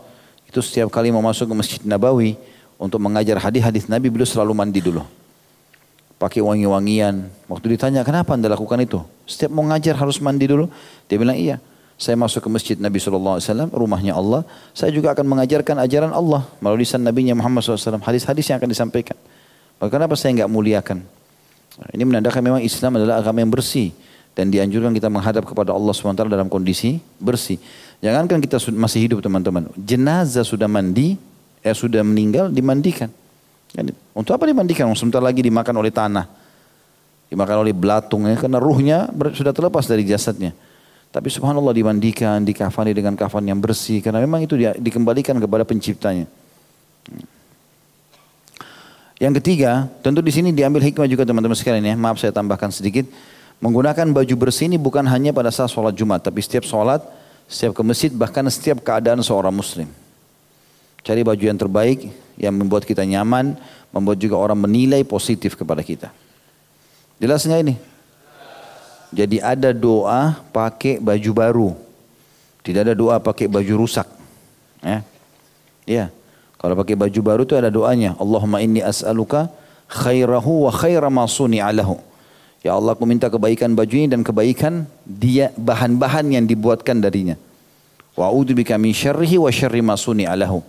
itu 0.52 0.60
setiap 0.60 0.92
kali 0.92 1.16
mau 1.16 1.24
masuk 1.24 1.48
ke 1.48 1.56
Masjid 1.56 1.82
Nabawi 1.88 2.36
untuk 2.76 3.00
mengajar 3.00 3.40
hadis-hadis 3.40 3.88
Nabi 3.88 4.12
beliau 4.12 4.28
selalu 4.28 4.52
mandi 4.52 4.84
dulu 4.84 5.21
pakai 6.22 6.46
wangi-wangian. 6.46 7.34
Waktu 7.50 7.74
ditanya, 7.74 8.06
kenapa 8.06 8.38
anda 8.38 8.46
lakukan 8.46 8.78
itu? 8.78 9.02
Setiap 9.26 9.50
mau 9.50 9.66
ngajar 9.66 9.98
harus 9.98 10.22
mandi 10.22 10.46
dulu. 10.46 10.70
Dia 11.10 11.18
bilang, 11.18 11.34
iya. 11.34 11.58
saya 11.98 12.18
masuk 12.18 12.46
ke 12.46 12.50
masjid 12.50 12.78
Nabi 12.78 12.98
SAW, 12.98 13.42
rumahnya 13.74 14.18
Allah, 14.18 14.42
saya 14.74 14.90
juga 14.90 15.14
akan 15.14 15.22
mengajarkan 15.22 15.82
ajaran 15.86 16.14
Allah 16.14 16.46
melalui 16.58 16.82
lisan 16.82 17.02
Nabi 17.02 17.30
Muhammad 17.30 17.62
SAW, 17.62 18.02
hadis-hadis 18.02 18.50
yang 18.50 18.58
akan 18.58 18.70
disampaikan. 18.70 19.18
Maka 19.78 19.90
kenapa 19.98 20.14
saya 20.18 20.34
enggak 20.34 20.50
muliakan? 20.50 21.06
Ini 21.94 22.04
menandakan 22.06 22.42
memang 22.42 22.62
Islam 22.62 23.02
adalah 23.02 23.22
agama 23.22 23.42
yang 23.42 23.54
bersih 23.54 23.94
dan 24.34 24.50
dianjurkan 24.50 24.98
kita 24.98 25.14
menghadap 25.14 25.46
kepada 25.46 25.78
Allah 25.78 25.94
SWT 25.94 26.26
dalam 26.26 26.50
kondisi 26.50 26.98
bersih. 27.22 27.62
Jangankan 28.02 28.42
kita 28.42 28.58
masih 28.74 29.06
hidup 29.06 29.22
teman-teman, 29.22 29.70
jenazah 29.78 30.42
sudah 30.42 30.66
mandi, 30.66 31.22
eh 31.62 31.76
sudah 31.76 32.02
meninggal 32.02 32.50
dimandikan. 32.50 33.14
Untuk 34.12 34.36
apa 34.36 34.44
dimandikan? 34.44 34.92
Sebentar 35.00 35.24
lagi 35.24 35.40
dimakan 35.40 35.80
oleh 35.80 35.92
tanah, 35.96 36.28
dimakan 37.32 37.64
oleh 37.64 37.72
belatung 37.72 38.28
ya, 38.28 38.36
karena 38.36 38.60
ruhnya 38.60 39.08
sudah 39.32 39.56
terlepas 39.56 39.88
dari 39.88 40.04
jasadnya. 40.04 40.52
Tapi 41.12 41.28
subhanallah 41.28 41.76
dimandikan, 41.76 42.40
dikafani 42.44 42.96
dengan 42.96 43.20
kafan 43.20 43.44
yang 43.44 43.60
bersih. 43.60 44.00
Karena 44.00 44.24
memang 44.24 44.44
itu 44.48 44.56
dikembalikan 44.56 45.36
kepada 45.40 45.68
penciptanya. 45.68 46.24
Yang 49.20 49.44
ketiga, 49.44 49.92
tentu 50.02 50.24
di 50.24 50.32
sini 50.32 50.56
diambil 50.56 50.80
hikmah 50.82 51.12
juga 51.12 51.28
teman-teman 51.28 51.54
sekalian 51.54 51.84
ya. 51.84 51.96
Maaf 52.00 52.16
saya 52.16 52.32
tambahkan 52.32 52.72
sedikit. 52.72 53.12
Menggunakan 53.60 54.08
baju 54.10 54.36
bersih 54.40 54.72
ini 54.72 54.80
bukan 54.80 55.04
hanya 55.06 55.36
pada 55.36 55.52
saat 55.52 55.70
sholat 55.70 55.94
Jumat. 55.94 56.24
Tapi 56.24 56.40
setiap 56.42 56.64
sholat, 56.64 57.04
setiap 57.46 57.76
ke 57.76 57.84
masjid, 57.84 58.10
bahkan 58.10 58.48
setiap 58.48 58.80
keadaan 58.80 59.20
seorang 59.20 59.52
muslim. 59.52 59.92
Cari 61.02 61.26
baju 61.26 61.44
yang 61.44 61.58
terbaik, 61.58 62.14
yang 62.38 62.54
membuat 62.54 62.86
kita 62.86 63.02
nyaman, 63.02 63.58
membuat 63.90 64.22
juga 64.22 64.38
orang 64.38 64.58
menilai 64.58 65.02
positif 65.02 65.58
kepada 65.58 65.82
kita. 65.82 66.14
Jelas 67.22 67.46
nggak 67.46 67.62
ini? 67.62 67.76
Jadi 69.12 69.38
ada 69.44 69.76
doa 69.76 70.40
pakai 70.56 70.98
baju 70.98 71.32
baru. 71.36 71.70
Tidak 72.64 72.82
ada 72.88 72.96
doa 72.96 73.20
pakai 73.20 73.52
baju 73.52 73.74
rusak. 73.86 74.08
Ya. 74.80 75.04
Ya. 75.84 76.06
Kalau 76.62 76.78
pakai 76.78 76.96
baju 76.96 77.20
baru 77.20 77.42
itu 77.44 77.58
ada 77.58 77.68
doanya. 77.74 78.14
Allahumma 78.22 78.62
inni 78.62 78.80
as'aluka 78.80 79.50
khairahu 79.90 80.70
wa 80.70 80.72
khaira 80.72 81.10
ma 81.12 81.28
alahu. 81.28 81.98
Ya 82.62 82.78
Allah 82.78 82.94
aku 82.94 83.10
minta 83.10 83.28
kebaikan 83.28 83.74
baju 83.74 83.90
ini 83.98 84.08
dan 84.08 84.22
kebaikan 84.22 84.86
dia 85.04 85.50
bahan-bahan 85.58 86.30
yang 86.30 86.46
dibuatkan 86.46 87.02
darinya. 87.02 87.34
Wa 88.14 88.30
a'udzubika 88.30 88.78
min 88.78 88.94
syarrihi 88.94 89.42
wa 89.42 89.50
syarri 89.50 89.82
ma 89.82 89.98
alahu. 89.98 90.62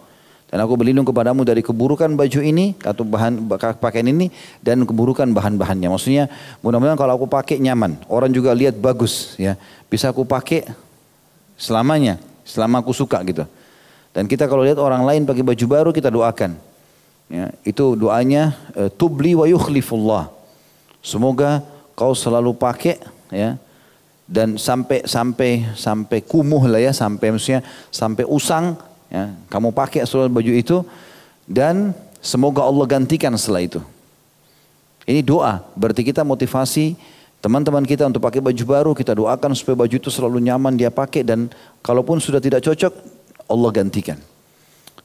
Dan 0.52 0.60
aku 0.60 0.76
berlindung 0.76 1.08
kepadamu 1.08 1.48
dari 1.48 1.64
keburukan 1.64 2.12
baju 2.12 2.40
ini 2.44 2.76
atau 2.84 3.08
bahan 3.08 3.40
pakaian 3.80 4.04
ini 4.04 4.28
dan 4.60 4.84
keburukan 4.84 5.24
bahan-bahannya. 5.32 5.88
Maksudnya 5.88 6.28
mudah-mudahan 6.60 7.00
kalau 7.00 7.16
aku 7.16 7.24
pakai 7.24 7.56
nyaman, 7.56 7.96
orang 8.04 8.28
juga 8.28 8.52
lihat 8.52 8.76
bagus 8.76 9.32
ya. 9.40 9.56
Bisa 9.88 10.12
aku 10.12 10.28
pakai 10.28 10.68
selamanya, 11.56 12.20
selama 12.44 12.84
aku 12.84 12.92
suka 12.92 13.24
gitu. 13.24 13.48
Dan 14.12 14.28
kita 14.28 14.44
kalau 14.44 14.60
lihat 14.60 14.76
orang 14.76 15.08
lain 15.08 15.24
pakai 15.24 15.40
baju 15.40 15.64
baru 15.64 15.88
kita 15.88 16.12
doakan. 16.12 16.52
Ya, 17.32 17.48
itu 17.64 17.96
doanya 17.96 18.52
uh, 18.76 18.92
tubli 18.92 19.32
wa 19.32 19.48
yukhlifullah. 19.48 20.28
Semoga 21.00 21.64
kau 21.96 22.12
selalu 22.12 22.52
pakai 22.52 23.00
ya 23.32 23.56
dan 24.28 24.60
sampai 24.60 25.08
sampai 25.08 25.64
sampai 25.72 26.20
kumuh 26.20 26.68
lah 26.68 26.80
ya 26.80 26.92
sampai 26.92 27.32
maksudnya 27.32 27.64
sampai 27.88 28.28
usang 28.28 28.76
Ya, 29.12 29.36
kamu 29.52 29.76
pakai 29.76 30.08
seluruh 30.08 30.32
baju 30.32 30.52
itu 30.56 30.80
dan 31.44 31.92
semoga 32.24 32.64
Allah 32.64 32.88
gantikan 32.88 33.36
setelah 33.36 33.60
itu. 33.60 33.84
Ini 35.04 35.20
doa, 35.20 35.60
berarti 35.76 36.00
kita 36.00 36.24
motivasi 36.24 36.96
teman-teman 37.44 37.84
kita 37.84 38.08
untuk 38.08 38.24
pakai 38.24 38.40
baju 38.40 38.64
baru, 38.64 38.90
kita 38.96 39.12
doakan 39.12 39.52
supaya 39.52 39.84
baju 39.84 39.92
itu 40.00 40.08
selalu 40.08 40.40
nyaman 40.40 40.80
dia 40.80 40.88
pakai 40.88 41.28
dan 41.28 41.52
kalaupun 41.84 42.24
sudah 42.24 42.40
tidak 42.40 42.64
cocok, 42.64 42.88
Allah 43.52 43.70
gantikan. 43.74 44.16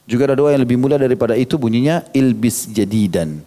Juga 0.08 0.32
ada 0.32 0.39
doa 0.39 0.56
yang 0.56 0.63
lebih 0.63 0.80
mulia 0.80 0.96
daripada 0.96 1.36
itu 1.36 1.60
bunyinya 1.60 2.08
ilbis 2.15 2.72
jadidan. 2.72 3.43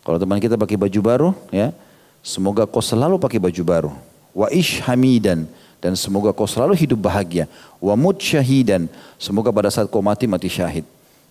Kalau 0.00 0.16
teman 0.16 0.40
kita 0.40 0.56
pakai 0.56 0.80
baju 0.80 1.00
baru, 1.04 1.28
ya, 1.52 1.76
semoga 2.24 2.64
kau 2.64 2.80
selalu 2.80 3.20
pakai 3.20 3.36
baju 3.36 3.62
baru. 3.68 3.92
Wa 4.32 4.48
ish 4.48 4.80
hamidan 4.80 5.44
dan 5.80 5.96
semoga 5.96 6.30
kau 6.36 6.44
selalu 6.44 6.76
hidup 6.76 7.00
bahagia. 7.00 7.48
Wa 7.80 7.96
mut 7.96 8.20
syahidan, 8.20 8.86
semoga 9.16 9.48
pada 9.48 9.72
saat 9.72 9.88
kau 9.88 10.04
mati 10.04 10.28
mati 10.28 10.46
syahid. 10.52 10.84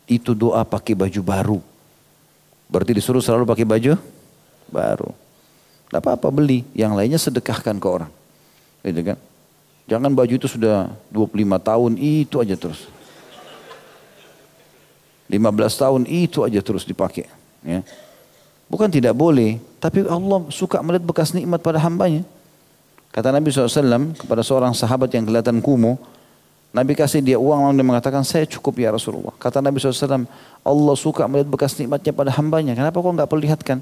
Itu 0.10 0.34
doa 0.34 0.66
pakai 0.66 0.98
baju 0.98 1.22
baru. 1.22 1.60
Berarti 2.66 2.98
disuruh 2.98 3.22
selalu 3.22 3.46
pakai 3.46 3.66
baju 3.66 3.94
baru. 4.70 5.10
Tidak 5.90 6.02
apa-apa 6.02 6.30
beli, 6.34 6.66
yang 6.74 6.94
lainnya 6.98 7.18
sedekahkan 7.22 7.78
ke 7.78 7.88
orang. 7.90 8.12
Gitu 8.82 9.02
kan? 9.14 9.18
Jangan 9.90 10.14
baju 10.14 10.34
itu 10.38 10.46
sudah 10.46 10.94
25 11.10 11.34
tahun 11.62 11.92
itu 11.98 12.38
aja 12.38 12.54
terus. 12.58 12.86
15 15.30 15.82
tahun 15.82 16.02
itu 16.10 16.42
aja 16.42 16.62
terus 16.62 16.86
dipakai. 16.86 17.30
Ya. 17.62 17.86
Bukan 18.70 18.90
tidak 18.90 19.18
boleh, 19.18 19.58
tapi 19.82 20.06
Allah 20.06 20.46
suka 20.54 20.82
melihat 20.82 21.06
bekas 21.06 21.34
nikmat 21.34 21.62
pada 21.62 21.82
hambanya. 21.82 22.22
Kata 23.10 23.34
Nabi 23.34 23.50
SAW 23.50 24.14
kepada 24.14 24.42
seorang 24.46 24.74
sahabat 24.78 25.10
yang 25.12 25.26
kelihatan 25.26 25.60
kumuh, 25.60 25.98
Nabi 26.70 26.94
kasih 26.94 27.26
dia 27.26 27.42
uang 27.42 27.66
lalu 27.66 27.82
dia 27.82 27.88
mengatakan 27.90 28.22
saya 28.22 28.46
cukup 28.46 28.78
ya 28.78 28.94
Rasulullah. 28.94 29.34
Kata 29.42 29.58
Nabi 29.58 29.82
SAW, 29.82 30.30
Allah 30.62 30.96
suka 30.96 31.26
melihat 31.26 31.50
bekas 31.50 31.74
nikmatnya 31.82 32.14
pada 32.14 32.30
hambanya. 32.38 32.78
Kenapa 32.78 33.02
kau 33.02 33.10
enggak 33.10 33.26
perlihatkan? 33.26 33.82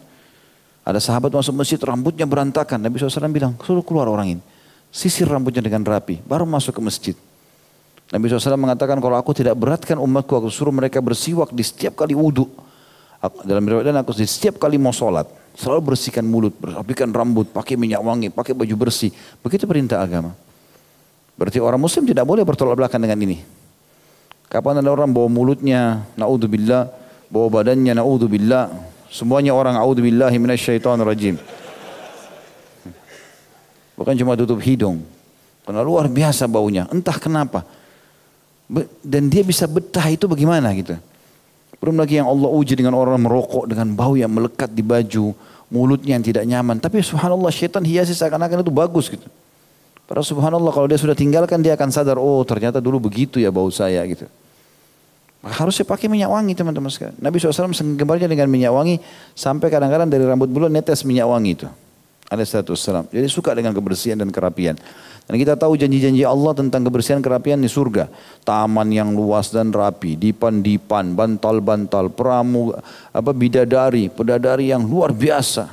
Ada 0.87 1.03
sahabat 1.03 1.35
masuk 1.35 1.51
masjid 1.51 1.75
rambutnya 1.83 2.23
berantakan. 2.23 2.79
Nabi 2.79 2.95
SAW 2.95 3.27
bilang, 3.27 3.59
suruh 3.59 3.83
keluar 3.83 4.07
orang 4.07 4.39
ini. 4.39 4.43
Sisir 4.87 5.27
rambutnya 5.27 5.59
dengan 5.59 5.83
rapi. 5.83 6.23
Baru 6.23 6.47
masuk 6.47 6.79
ke 6.79 6.81
masjid. 6.81 7.15
Nabi 8.07 8.31
SAW 8.31 8.55
mengatakan 8.55 8.95
kalau 9.03 9.19
aku 9.19 9.35
tidak 9.35 9.59
beratkan 9.59 9.99
umatku, 9.99 10.31
aku 10.39 10.47
suruh 10.47 10.71
mereka 10.71 11.03
bersiwak 11.03 11.51
di 11.51 11.59
setiap 11.59 11.99
kali 11.99 12.15
wudhu. 12.15 12.47
Dalam 13.17 13.65
riwayat 13.65 13.97
aku 13.97 14.13
di 14.13 14.29
setiap 14.29 14.61
kali 14.61 14.77
mau 14.77 14.93
sholat. 14.93 15.25
Selalu 15.57 15.93
bersihkan 15.93 16.21
mulut, 16.21 16.53
rapikan 16.61 17.09
rambut, 17.09 17.49
pakai 17.49 17.73
minyak 17.73 17.97
wangi, 18.05 18.29
pakai 18.29 18.53
baju 18.53 18.75
bersih. 18.77 19.09
Begitu 19.41 19.65
perintah 19.65 20.05
agama. 20.05 20.37
Berarti 21.33 21.57
orang 21.57 21.81
muslim 21.81 22.05
tidak 22.05 22.29
boleh 22.29 22.45
bertolak 22.45 22.77
belakang 22.77 23.01
dengan 23.01 23.17
ini. 23.25 23.41
Kapan 24.53 24.85
ada 24.85 24.93
orang 24.93 25.09
bawa 25.09 25.25
mulutnya, 25.25 26.05
na'udzubillah, 26.13 26.93
bawa 27.33 27.47
badannya, 27.49 27.97
na'udzubillah. 27.97 28.69
Semuanya 29.09 29.57
orang 29.57 29.81
a'udzubillahi 29.81 30.37
rajim. 31.01 31.41
Bukan 33.97 34.13
cuma 34.13 34.37
tutup 34.37 34.61
hidung. 34.61 35.01
Karena 35.65 35.81
luar 35.81 36.05
biasa 36.05 36.45
baunya. 36.45 36.85
Entah 36.93 37.17
kenapa. 37.17 37.65
Dan 39.01 39.25
dia 39.25 39.41
bisa 39.41 39.65
betah 39.65 40.05
itu 40.05 40.29
bagaimana 40.29 40.69
gitu. 40.77 40.93
Belum 41.77 41.95
lagi 41.97 42.17
yang 42.17 42.25
Allah 42.25 42.49
uji 42.49 42.73
dengan 42.73 42.97
orang 42.97 43.21
merokok 43.21 43.69
dengan 43.69 43.93
bau 43.93 44.17
yang 44.17 44.33
melekat 44.33 44.73
di 44.73 44.81
baju, 44.81 45.37
mulutnya 45.69 46.17
yang 46.17 46.25
tidak 46.25 46.43
nyaman. 46.49 46.81
Tapi 46.81 47.05
subhanallah 47.05 47.53
syaitan 47.53 47.85
hiasi 47.85 48.17
seakan-akan 48.17 48.65
itu 48.65 48.73
bagus 48.73 49.13
gitu. 49.13 49.29
Padahal 50.07 50.25
subhanallah 50.25 50.71
kalau 50.71 50.87
dia 50.87 50.97
sudah 50.97 51.13
tinggalkan 51.13 51.59
dia 51.59 51.75
akan 51.75 51.91
sadar, 51.91 52.17
oh 52.17 52.41
ternyata 52.47 52.79
dulu 52.79 53.11
begitu 53.11 53.37
ya 53.37 53.51
bau 53.51 53.67
saya 53.69 54.01
gitu. 54.07 54.25
Harusnya 55.45 55.85
pakai 55.85 56.09
minyak 56.09 56.33
wangi 56.33 56.57
teman-teman 56.57 56.89
sekalian. 56.89 57.15
Nabi 57.21 57.37
SAW 57.37 57.69
menggembarnya 57.69 58.25
dengan 58.25 58.47
minyak 58.49 58.73
wangi 58.73 58.95
sampai 59.37 59.69
kadang-kadang 59.69 60.09
dari 60.09 60.25
rambut 60.25 60.49
bulu 60.49 60.65
netes 60.65 61.05
minyak 61.05 61.29
wangi 61.29 61.61
itu. 61.61 61.67
Alaihissalam. 62.27 63.07
Jadi 63.07 63.27
suka 63.31 63.55
dengan 63.55 63.71
kebersihan 63.71 64.19
dan 64.19 64.27
kerapian. 64.27 64.75
Dan 65.27 65.35
kita 65.35 65.59
tahu 65.59 65.75
janji-janji 65.75 66.23
Allah 66.23 66.55
tentang 66.55 66.87
kebersihan 66.87 67.19
kerapian 67.19 67.59
di 67.59 67.67
surga. 67.67 68.07
Taman 68.47 68.87
yang 68.91 69.11
luas 69.11 69.51
dan 69.51 69.75
rapi, 69.75 70.15
dipan-dipan, 70.15 71.11
bantal-bantal, 71.15 72.11
peramu, 72.15 72.71
apa 73.11 73.31
bidadari, 73.35 74.07
pedadari 74.07 74.71
yang 74.71 74.87
luar 74.87 75.11
biasa. 75.11 75.67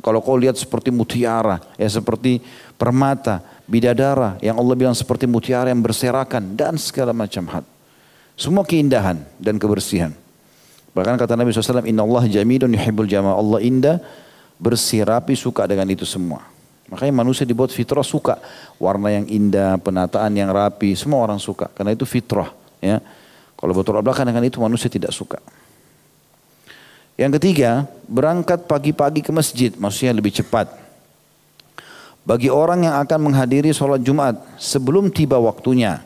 Kalau 0.00 0.24
kau 0.24 0.40
lihat 0.40 0.56
seperti 0.56 0.88
mutiara, 0.88 1.60
ya 1.76 1.84
seperti 1.84 2.40
permata, 2.80 3.44
bidadara 3.68 4.40
yang 4.40 4.56
Allah 4.56 4.72
bilang 4.72 4.96
seperti 4.96 5.28
mutiara 5.28 5.68
yang 5.68 5.84
berserakan 5.84 6.56
dan 6.56 6.80
segala 6.80 7.12
macam 7.12 7.44
hal. 7.52 7.64
Semua 8.40 8.64
keindahan 8.64 9.20
dan 9.36 9.60
kebersihan. 9.60 10.16
Bahkan 10.96 11.20
kata 11.20 11.36
Nabi 11.36 11.52
SAW, 11.52 11.84
Inna 11.84 12.04
Allah 12.04 12.24
jamidun 12.24 12.72
yuhibbul 12.72 13.08
jamaah. 13.08 13.36
Allah 13.36 13.58
indah, 13.60 13.96
bersih, 14.62 15.02
rapi, 15.02 15.34
suka 15.34 15.66
dengan 15.66 15.90
itu 15.90 16.06
semua. 16.06 16.46
Makanya 16.86 17.24
manusia 17.24 17.42
dibuat 17.42 17.74
fitrah 17.74 18.04
suka 18.06 18.38
warna 18.78 19.10
yang 19.10 19.26
indah, 19.26 19.80
penataan 19.82 20.30
yang 20.36 20.52
rapi, 20.54 20.94
semua 20.94 21.24
orang 21.24 21.42
suka 21.42 21.66
karena 21.74 21.96
itu 21.96 22.06
fitrah. 22.06 22.54
Ya, 22.78 23.02
kalau 23.58 23.74
bertolak 23.74 24.06
belakang 24.06 24.28
dengan 24.28 24.44
itu 24.46 24.62
manusia 24.62 24.86
tidak 24.86 25.10
suka. 25.10 25.42
Yang 27.16 27.40
ketiga, 27.40 27.88
berangkat 28.08 28.68
pagi-pagi 28.68 29.24
ke 29.24 29.32
masjid, 29.32 29.70
maksudnya 29.76 30.16
lebih 30.16 30.32
cepat. 30.36 30.68
Bagi 32.22 32.52
orang 32.52 32.86
yang 32.86 32.96
akan 33.02 33.18
menghadiri 33.30 33.74
sholat 33.74 33.98
Jumat 34.04 34.38
sebelum 34.60 35.10
tiba 35.10 35.40
waktunya. 35.42 36.04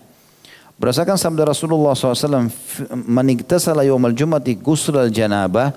Berdasarkan 0.77 1.17
sabda 1.17 1.49
Rasulullah 1.49 1.97
SAW, 1.97 2.53
"Man 2.95 3.27
iktasala 3.33 3.85
yawmal 3.85 4.13
jumati 4.13 4.57
ghusl 4.57 4.97
al-janabah, 4.97 5.73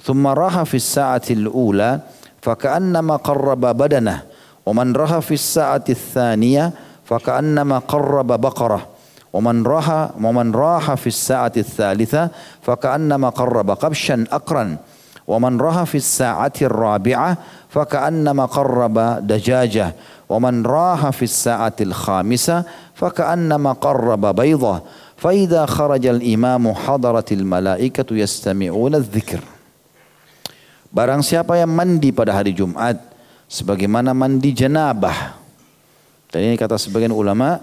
thumma 0.00 0.32
raha 0.32 0.64
fi 0.64 0.80
sa'atil 0.80 1.48
ula, 1.48 2.00
faka'annama 2.42 3.18
qarraba 3.18 3.74
badanah." 3.74 4.38
ومن 4.68 4.92
رها 4.92 5.20
في 5.20 5.34
الساعة 5.34 5.84
الثانية 5.88 6.72
فكأنما 7.04 7.78
قرب 7.78 8.26
بقرة 8.26 8.86
ومن 9.32 9.62
راح 9.66 10.10
ومن 10.22 10.52
راح 10.52 10.94
في 10.94 11.06
الساعة 11.06 11.52
الثالثة 11.56 12.28
فكأنما 12.62 13.28
قرب 13.28 13.70
قبشا 13.70 14.24
أقرا 14.32 14.76
ومن 15.26 15.60
راح 15.60 15.82
في 15.82 15.94
الساعة 15.94 16.52
الرابعة 16.62 17.36
فكأنما 17.68 18.44
قرب 18.44 18.98
دجاجة 19.26 19.94
ومن 20.28 20.66
راح 20.66 21.10
في 21.10 21.22
الساعة 21.22 21.76
الخامسة 21.80 22.64
فكأنما 22.94 23.72
قرب 23.72 24.36
بيضة 24.36 24.80
فإذا 25.16 25.66
خرج 25.66 26.06
الإمام 26.06 26.74
حضرت 26.74 27.32
الملائكة 27.32 28.14
يستمعون 28.14 28.94
الذكر 28.94 29.40
Barang 30.88 31.20
siapa 31.20 31.60
yang 31.60 31.68
mandi 31.68 32.08
pada 32.10 32.32
hari 32.32 32.56
Jumat 32.56 32.96
sebagaimana 33.44 34.16
mandi 34.16 34.56
janabah. 34.56 35.36
Dan 36.28 36.52
ini 36.52 36.56
kata 36.56 36.76
sebagian 36.80 37.12
ulama 37.12 37.60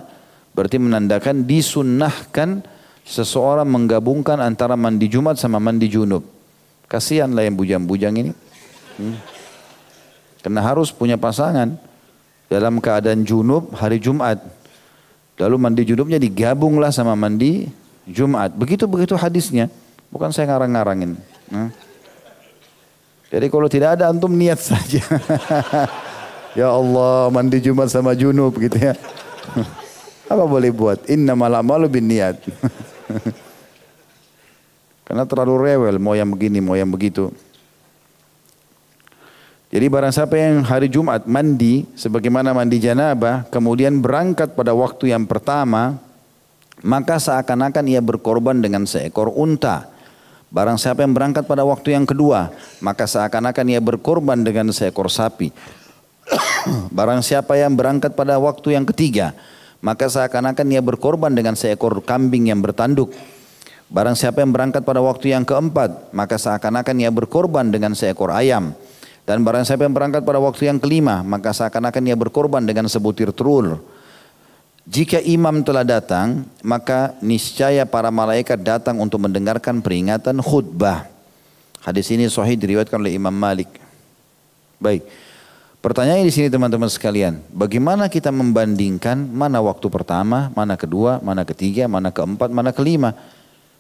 berarti 0.53 0.77
menandakan 0.77 1.45
disunnahkan 1.45 2.65
seseorang 3.05 3.69
menggabungkan 3.69 4.41
antara 4.41 4.73
mandi 4.73 5.09
Jumat 5.09 5.37
sama 5.37 5.61
mandi 5.61 5.89
junub. 5.89 6.25
Kasihanlah 6.89 7.45
yang 7.45 7.57
bujang-bujang 7.57 8.13
ini. 8.17 8.31
Hmm. 8.97 9.17
Karena 10.41 10.61
harus 10.61 10.93
punya 10.93 11.17
pasangan 11.17 11.77
dalam 12.45 12.77
keadaan 12.77 13.25
junub 13.25 13.73
hari 13.73 13.97
Jumat. 13.97 14.37
Lalu 15.41 15.55
mandi 15.57 15.81
junubnya 15.85 16.21
digabunglah 16.21 16.93
sama 16.93 17.17
mandi 17.17 17.69
Jumat. 18.05 18.53
Begitu-begitu 18.53 19.17
hadisnya. 19.17 19.69
Bukan 20.13 20.29
saya 20.29 20.53
ngarang-ngarangin. 20.53 21.17
Hmm. 21.49 21.69
Jadi 23.29 23.49
kalau 23.49 23.65
tidak 23.65 23.97
ada 23.99 24.13
antum 24.13 24.31
niat 24.31 24.61
saja. 24.61 25.01
ya 26.59 26.71
Allah 26.71 27.33
mandi 27.33 27.59
Jumat 27.59 27.89
sama 27.89 28.13
junub 28.13 28.53
gitu 28.61 28.77
ya. 28.77 28.93
Apa 30.31 30.45
boleh 30.45 30.73
buat? 30.73 31.05
Inna 31.09 31.37
malu 31.37 31.87
bin 31.89 32.09
niat. 32.09 32.41
Karena 35.05 35.21
terlalu 35.29 35.69
rewel, 35.69 36.01
mau 36.01 36.17
yang 36.17 36.33
begini, 36.33 36.57
mau 36.57 36.73
yang 36.73 36.89
begitu. 36.89 37.29
Jadi 39.69 39.85
barang 39.91 40.13
siapa 40.13 40.33
yang 40.33 40.65
hari 40.65 40.89
Jumat 40.89 41.29
mandi, 41.29 41.85
sebagaimana 41.93 42.57
mandi 42.57 42.81
janabah, 42.81 43.45
kemudian 43.53 44.01
berangkat 44.01 44.57
pada 44.57 44.73
waktu 44.73 45.13
yang 45.13 45.29
pertama, 45.29 46.01
maka 46.81 47.21
seakan-akan 47.21 47.85
ia 47.85 48.01
berkorban 48.01 48.57
dengan 48.57 48.89
seekor 48.89 49.29
unta. 49.29 49.93
Barang 50.53 50.77
siapa 50.77 51.01
yang 51.03 51.11
berangkat 51.11 51.49
pada 51.49 51.65
waktu 51.65 51.97
yang 51.97 52.05
kedua, 52.05 52.53
maka 52.79 53.09
seakan-akan 53.09 53.65
ia 53.69 53.81
berkorban 53.81 54.39
dengan 54.45 54.69
seekor 54.71 55.09
sapi. 55.09 55.49
Barang 56.97 57.21
siapa 57.25 57.57
yang 57.57 57.73
berangkat 57.73 58.13
pada 58.13 58.37
waktu 58.37 58.77
yang 58.77 58.85
ketiga, 58.85 59.33
maka 59.81 60.09
seakan-akan 60.09 60.67
ia 60.69 60.81
berkorban 60.81 61.33
dengan 61.33 61.53
seekor 61.53 62.01
kambing 62.05 62.49
yang 62.49 62.61
bertanduk. 62.61 63.13
Barang 63.85 64.17
siapa 64.17 64.41
yang 64.41 64.49
berangkat 64.49 64.81
pada 64.81 64.97
waktu 64.97 65.37
yang 65.37 65.45
keempat, 65.45 66.09
maka 66.09 66.41
seakan-akan 66.41 66.95
ia 66.97 67.13
berkorban 67.13 67.69
dengan 67.69 67.93
seekor 67.93 68.33
ayam. 68.33 68.73
Dan 69.25 69.41
barang 69.41 69.65
siapa 69.65 69.85
yang 69.85 69.93
berangkat 69.93 70.21
pada 70.21 70.37
waktu 70.37 70.69
yang 70.69 70.77
kelima, 70.77 71.25
maka 71.25 71.49
seakan-akan 71.49 72.03
ia 72.05 72.17
berkorban 72.17 72.61
dengan 72.61 72.85
sebutir 72.85 73.33
telur. 73.33 73.81
Jika 74.85 75.17
imam 75.17 75.65
telah 75.65 75.81
datang, 75.81 76.45
maka 76.61 77.17
niscaya 77.17 77.89
para 77.89 78.13
malaikat 78.13 78.61
datang 78.61 79.01
untuk 79.01 79.17
mendengarkan 79.17 79.81
peringatan 79.81 80.37
khutbah. 80.45 81.09
Hadis 81.81 82.13
ini 82.13 82.29
sahih 82.29 82.53
diriwayatkan 82.53 83.01
oleh 83.01 83.17
Imam 83.17 83.33
Malik. 83.33 83.69
Baik. 84.77 85.01
Pertanyaan 85.81 86.25
di 86.25 86.33
sini 86.33 86.49
teman-teman 86.49 86.89
sekalian, 86.89 87.41
bagaimana 87.53 88.09
kita 88.09 88.33
membandingkan 88.33 89.21
mana 89.25 89.61
waktu 89.61 89.85
pertama, 89.89 90.49
mana 90.53 90.73
kedua, 90.77 91.21
mana 91.21 91.45
ketiga, 91.45 91.85
mana 91.85 92.09
keempat, 92.09 92.49
mana 92.49 92.73
kelima? 92.73 93.13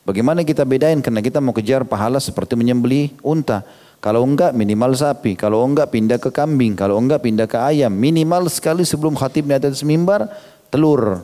Bagaimana 0.05 0.45
kita 0.45 0.61
bedain 0.65 1.01
karena 1.01 1.21
kita 1.21 1.41
mau 1.41 1.49
kejar 1.49 1.81
pahala 1.81 2.21
seperti 2.21 2.53
menyembeli 2.53 3.13
unta. 3.25 3.65
Kalau 4.05 4.21
enggak 4.21 4.53
minimal 4.53 4.93
sapi, 4.93 5.33
kalau 5.33 5.65
enggak 5.65 5.89
pindah 5.89 6.21
ke 6.21 6.29
kambing, 6.29 6.77
kalau 6.77 7.01
enggak 7.01 7.25
pindah 7.25 7.49
ke 7.49 7.57
ayam. 7.57 7.89
Minimal 7.89 8.53
sekali 8.53 8.85
sebelum 8.85 9.17
khatib 9.17 9.49
di 9.49 9.57
atas 9.57 9.81
mimbar, 9.81 10.29
telur. 10.75 11.23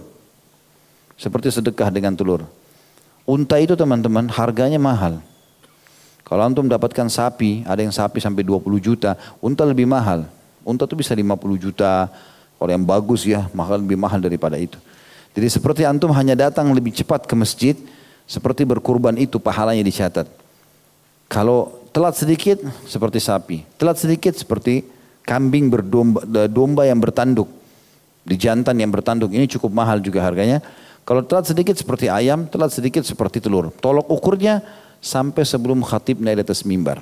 Seperti 1.19 1.51
sedekah 1.51 1.91
dengan 1.91 2.15
telur. 2.15 2.47
Unta 3.27 3.59
itu 3.59 3.75
teman-teman 3.75 4.31
harganya 4.31 4.79
mahal. 4.79 5.19
Kalau 6.23 6.47
antum 6.47 6.63
dapatkan 6.71 7.11
sapi, 7.11 7.67
ada 7.67 7.83
yang 7.83 7.91
sapi 7.91 8.23
sampai 8.23 8.47
20 8.47 8.79
juta, 8.79 9.19
unta 9.43 9.67
lebih 9.67 9.83
mahal. 9.83 10.23
Unta 10.63 10.87
itu 10.87 10.95
bisa 10.95 11.11
50 11.11 11.35
juta, 11.59 12.07
kalau 12.55 12.71
yang 12.71 12.87
bagus 12.87 13.27
ya, 13.27 13.51
mahal 13.51 13.83
lebih 13.83 13.99
mahal 13.99 14.23
daripada 14.23 14.55
itu. 14.55 14.79
Jadi 15.35 15.47
seperti 15.51 15.81
antum 15.83 16.09
hanya 16.15 16.47
datang 16.47 16.71
lebih 16.71 16.95
cepat 16.95 17.27
ke 17.27 17.35
masjid, 17.35 17.75
seperti 18.23 18.63
berkurban 18.63 19.19
itu 19.19 19.37
pahalanya 19.37 19.83
dicatat. 19.83 20.25
Kalau 21.27 21.83
telat 21.91 22.15
sedikit 22.15 22.63
seperti 22.87 23.19
sapi, 23.19 23.67
telat 23.75 23.99
sedikit 23.99 24.31
seperti 24.31 24.87
kambing 25.27 25.67
berdomba 25.67 26.23
domba 26.47 26.87
yang 26.87 27.03
bertanduk. 27.03 27.60
Di 28.21 28.37
jantan 28.37 28.77
yang 28.77 28.93
bertanduk 28.93 29.33
ini 29.33 29.49
cukup 29.49 29.73
mahal 29.73 29.97
juga 29.97 30.21
harganya. 30.21 30.61
Kalau 31.01 31.25
telat 31.25 31.49
sedikit 31.49 31.73
seperti 31.73 32.07
ayam, 32.07 32.45
telat 32.45 32.69
sedikit 32.69 33.01
seperti 33.01 33.41
telur. 33.41 33.73
Tolok 33.81 34.05
ukurnya 34.09 34.61
sampai 35.01 35.41
sebelum 35.41 35.81
khatib 35.81 36.21
naik 36.21 36.41
di 36.41 36.43
atas 36.45 36.61
mimbar. 36.61 37.01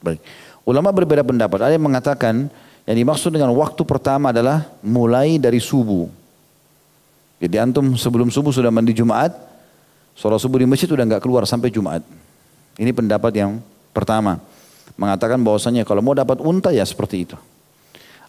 Baik. 0.00 0.18
Ulama 0.64 0.88
berbeda 0.90 1.20
pendapat. 1.20 1.68
Ada 1.68 1.76
yang 1.76 1.84
mengatakan 1.84 2.48
yang 2.88 2.96
dimaksud 2.96 3.30
dengan 3.30 3.52
waktu 3.52 3.82
pertama 3.84 4.32
adalah 4.32 4.66
mulai 4.80 5.36
dari 5.36 5.60
subuh. 5.60 6.08
Jadi 7.42 7.58
antum 7.58 7.98
sebelum 7.98 8.30
subuh 8.30 8.54
sudah 8.54 8.70
mandi 8.70 8.94
Jumat, 8.94 9.34
Sholat 10.12 10.40
subuh 10.44 10.60
di 10.60 10.68
masjid 10.68 10.88
udah 10.92 11.04
nggak 11.08 11.22
keluar 11.24 11.48
sampai 11.48 11.72
Jumat. 11.72 12.04
Ini 12.76 12.92
pendapat 12.92 13.32
yang 13.32 13.60
pertama. 13.96 14.40
Mengatakan 14.96 15.40
bahwasanya 15.40 15.88
kalau 15.88 16.04
mau 16.04 16.12
dapat 16.12 16.40
unta 16.44 16.68
ya 16.68 16.84
seperti 16.84 17.24
itu. 17.24 17.36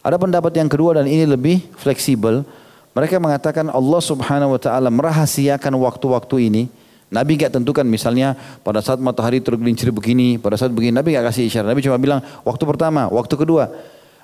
Ada 0.03 0.19
pendapat 0.19 0.51
yang 0.59 0.67
kedua 0.67 0.99
dan 0.99 1.07
ini 1.07 1.23
lebih 1.23 1.63
fleksibel. 1.79 2.43
Mereka 2.91 3.17
mengatakan 3.17 3.71
Allah 3.71 4.01
subhanahu 4.03 4.53
wa 4.53 4.61
ta'ala 4.61 4.91
merahasiakan 4.91 5.73
waktu-waktu 5.79 6.51
ini. 6.51 6.63
Nabi 7.07 7.39
gak 7.39 7.55
tentukan 7.55 7.87
misalnya 7.87 8.35
pada 8.61 8.83
saat 8.83 8.99
matahari 8.99 9.39
tergelincir 9.39 9.89
begini, 9.95 10.35
pada 10.35 10.59
saat 10.59 10.75
begini. 10.75 10.91
Nabi 10.91 11.15
gak 11.15 11.31
kasih 11.31 11.47
isyarat. 11.47 11.71
Nabi 11.71 11.81
cuma 11.81 11.95
bilang 11.95 12.19
waktu 12.43 12.63
pertama, 12.67 13.07
waktu 13.07 13.33
kedua. 13.39 13.71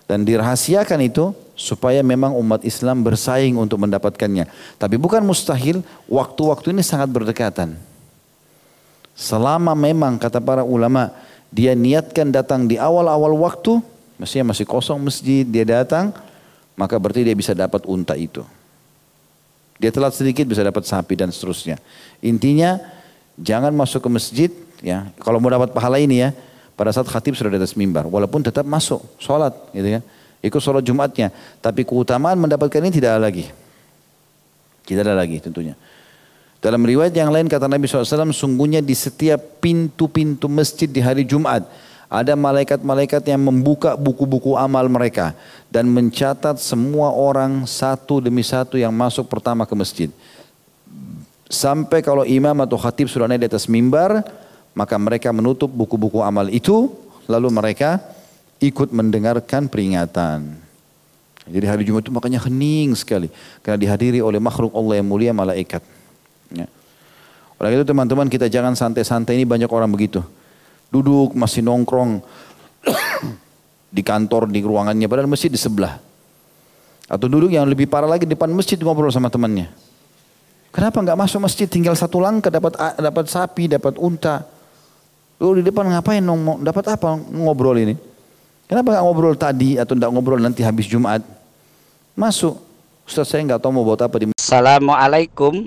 Dan 0.09 0.25
dirahasiakan 0.25 1.05
itu 1.05 1.31
supaya 1.53 2.01
memang 2.01 2.33
umat 2.33 2.65
Islam 2.65 3.05
bersaing 3.05 3.53
untuk 3.55 3.77
mendapatkannya. 3.77 4.49
Tapi 4.81 4.97
bukan 4.97 5.21
mustahil, 5.21 5.85
waktu-waktu 6.09 6.73
ini 6.73 6.81
sangat 6.81 7.13
berdekatan. 7.13 7.77
Selama 9.13 9.77
memang 9.77 10.17
kata 10.17 10.41
para 10.41 10.65
ulama, 10.65 11.13
dia 11.53 11.77
niatkan 11.77 12.33
datang 12.33 12.65
di 12.65 12.81
awal-awal 12.81 13.37
waktu, 13.37 13.85
mestinya 14.19 14.51
masih 14.51 14.67
kosong 14.67 14.99
masjid, 14.99 15.47
dia 15.47 15.63
datang, 15.63 16.11
maka 16.75 16.99
berarti 16.99 17.23
dia 17.23 17.33
bisa 17.33 17.55
dapat 17.55 17.87
unta 17.87 18.13
itu. 18.19 18.43
Dia 19.79 19.95
telat 19.95 20.11
sedikit 20.11 20.43
bisa 20.43 20.59
dapat 20.59 20.83
sapi 20.83 21.15
dan 21.15 21.31
seterusnya. 21.31 21.79
Intinya 22.19 22.83
jangan 23.39 23.71
masuk 23.71 24.03
ke 24.03 24.09
masjid 24.11 24.51
ya. 24.83 25.07
Kalau 25.23 25.39
mau 25.39 25.47
dapat 25.47 25.71
pahala 25.71 26.03
ini 26.03 26.19
ya, 26.19 26.35
pada 26.75 26.91
saat 26.91 27.07
khatib 27.07 27.35
sudah 27.39 27.47
di 27.47 27.59
atas 27.63 27.79
mimbar. 27.79 28.03
Walaupun 28.03 28.43
tetap 28.43 28.67
masuk 28.67 28.99
sholat 29.15 29.55
gitu 29.71 29.99
kan. 29.99 30.03
Ikut 30.43 30.59
sholat 30.59 30.83
Jumatnya. 30.83 31.31
Tapi 31.63 31.87
keutamaan 31.87 32.35
mendapatkan 32.39 32.79
ini 32.83 32.91
tidak 32.91 33.15
ada 33.15 33.21
lagi. 33.23 33.47
Tidak 34.83 35.03
ada 35.03 35.15
lagi 35.15 35.39
tentunya. 35.39 35.79
Dalam 36.59 36.83
riwayat 36.83 37.15
yang 37.15 37.31
lain 37.31 37.47
kata 37.47 37.71
Nabi 37.71 37.87
SAW, 37.87 38.35
sungguhnya 38.35 38.83
di 38.83 38.91
setiap 38.91 39.63
pintu-pintu 39.63 40.51
masjid 40.51 40.91
di 40.91 40.99
hari 40.99 41.23
Jumat, 41.23 41.63
ada 42.09 42.33
malaikat-malaikat 42.33 43.21
yang 43.29 43.37
membuka 43.37 43.93
buku-buku 43.93 44.57
amal 44.57 44.89
mereka 44.89 45.37
dan 45.69 45.85
mencatat 45.85 46.57
semua 46.57 47.13
orang 47.13 47.69
satu 47.69 48.17
demi 48.17 48.41
satu 48.41 48.81
yang 48.81 48.89
masuk 48.89 49.29
pertama 49.29 49.69
ke 49.69 49.77
masjid. 49.77 50.09
Sampai 51.45 52.01
kalau 52.01 52.25
imam 52.25 52.57
atau 52.65 52.81
khatib 52.81 53.05
sudah 53.09 53.29
naik 53.29 53.45
di 53.45 53.49
atas 53.53 53.69
mimbar, 53.69 54.25
maka 54.73 54.97
mereka 54.97 55.29
menutup 55.29 55.69
buku-buku 55.69 56.21
amal 56.25 56.49
itu, 56.49 56.89
lalu 57.29 57.53
mereka 57.53 58.01
ikut 58.57 58.89
mendengarkan 58.89 59.69
peringatan. 59.69 60.57
Jadi 61.49 61.65
hari 61.65 61.81
Jumat 61.85 62.05
itu 62.05 62.13
makanya 62.13 62.41
hening 62.45 62.93
sekali. 62.93 63.33
Karena 63.65 63.81
dihadiri 63.81 64.21
oleh 64.21 64.37
makhluk 64.37 64.69
Allah 64.77 65.01
yang 65.01 65.07
mulia 65.09 65.33
malaikat. 65.33 65.81
Ya. 66.53 66.69
Oleh 67.57 67.81
itu 67.81 67.85
teman-teman 67.89 68.29
kita 68.29 68.45
jangan 68.45 68.77
santai-santai 68.77 69.33
ini 69.33 69.49
banyak 69.49 69.69
orang 69.73 69.89
begitu. 69.89 70.21
Duduk 70.89 71.37
masih 71.37 71.61
nongkrong 71.61 72.21
di 73.95 74.01
kantor, 74.01 74.49
di 74.49 74.59
ruangannya, 74.65 75.05
padahal 75.05 75.29
masjid 75.29 75.49
di 75.49 75.57
sebelah. 75.61 76.01
Atau 77.09 77.25
duduk 77.25 77.49
yang 77.49 77.65
lebih 77.65 77.89
parah 77.89 78.09
lagi 78.09 78.25
di 78.25 78.33
depan 78.33 78.49
masjid 78.53 78.77
ngobrol 78.77 79.09
sama 79.09 79.29
temannya. 79.33 79.69
Kenapa 80.69 81.01
nggak 81.01 81.17
masuk 81.17 81.41
masjid 81.41 81.65
tinggal 81.65 81.97
satu 81.97 82.21
langkah 82.21 82.53
dapat 82.53 82.77
dapat 82.77 83.25
sapi, 83.25 83.65
dapat 83.65 83.97
unta. 83.97 84.45
Lu 85.41 85.57
di 85.57 85.65
depan 85.65 85.89
ngapain 85.89 86.21
nong, 86.21 86.61
dapat 86.61 86.93
apa 86.93 87.17
ngobrol 87.17 87.77
ini? 87.81 87.95
Kenapa 88.69 88.93
gak 88.93 89.01
ngobrol 89.01 89.33
tadi 89.33 89.81
atau 89.81 89.97
tidak 89.97 90.13
ngobrol 90.13 90.37
nanti 90.37 90.61
habis 90.61 90.85
Jumat? 90.85 91.25
Masuk. 92.13 92.61
Ustaz 93.09 93.33
saya 93.33 93.41
nggak 93.41 93.65
tahu 93.65 93.73
mau 93.73 93.81
buat 93.81 93.97
apa 94.05 94.21
di 94.21 94.29
Assalamualaikum 94.37 95.65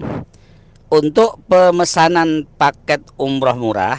Untuk 0.87 1.43
pemesanan 1.51 2.47
paket 2.55 3.03
umroh 3.19 3.59
murah 3.59 3.99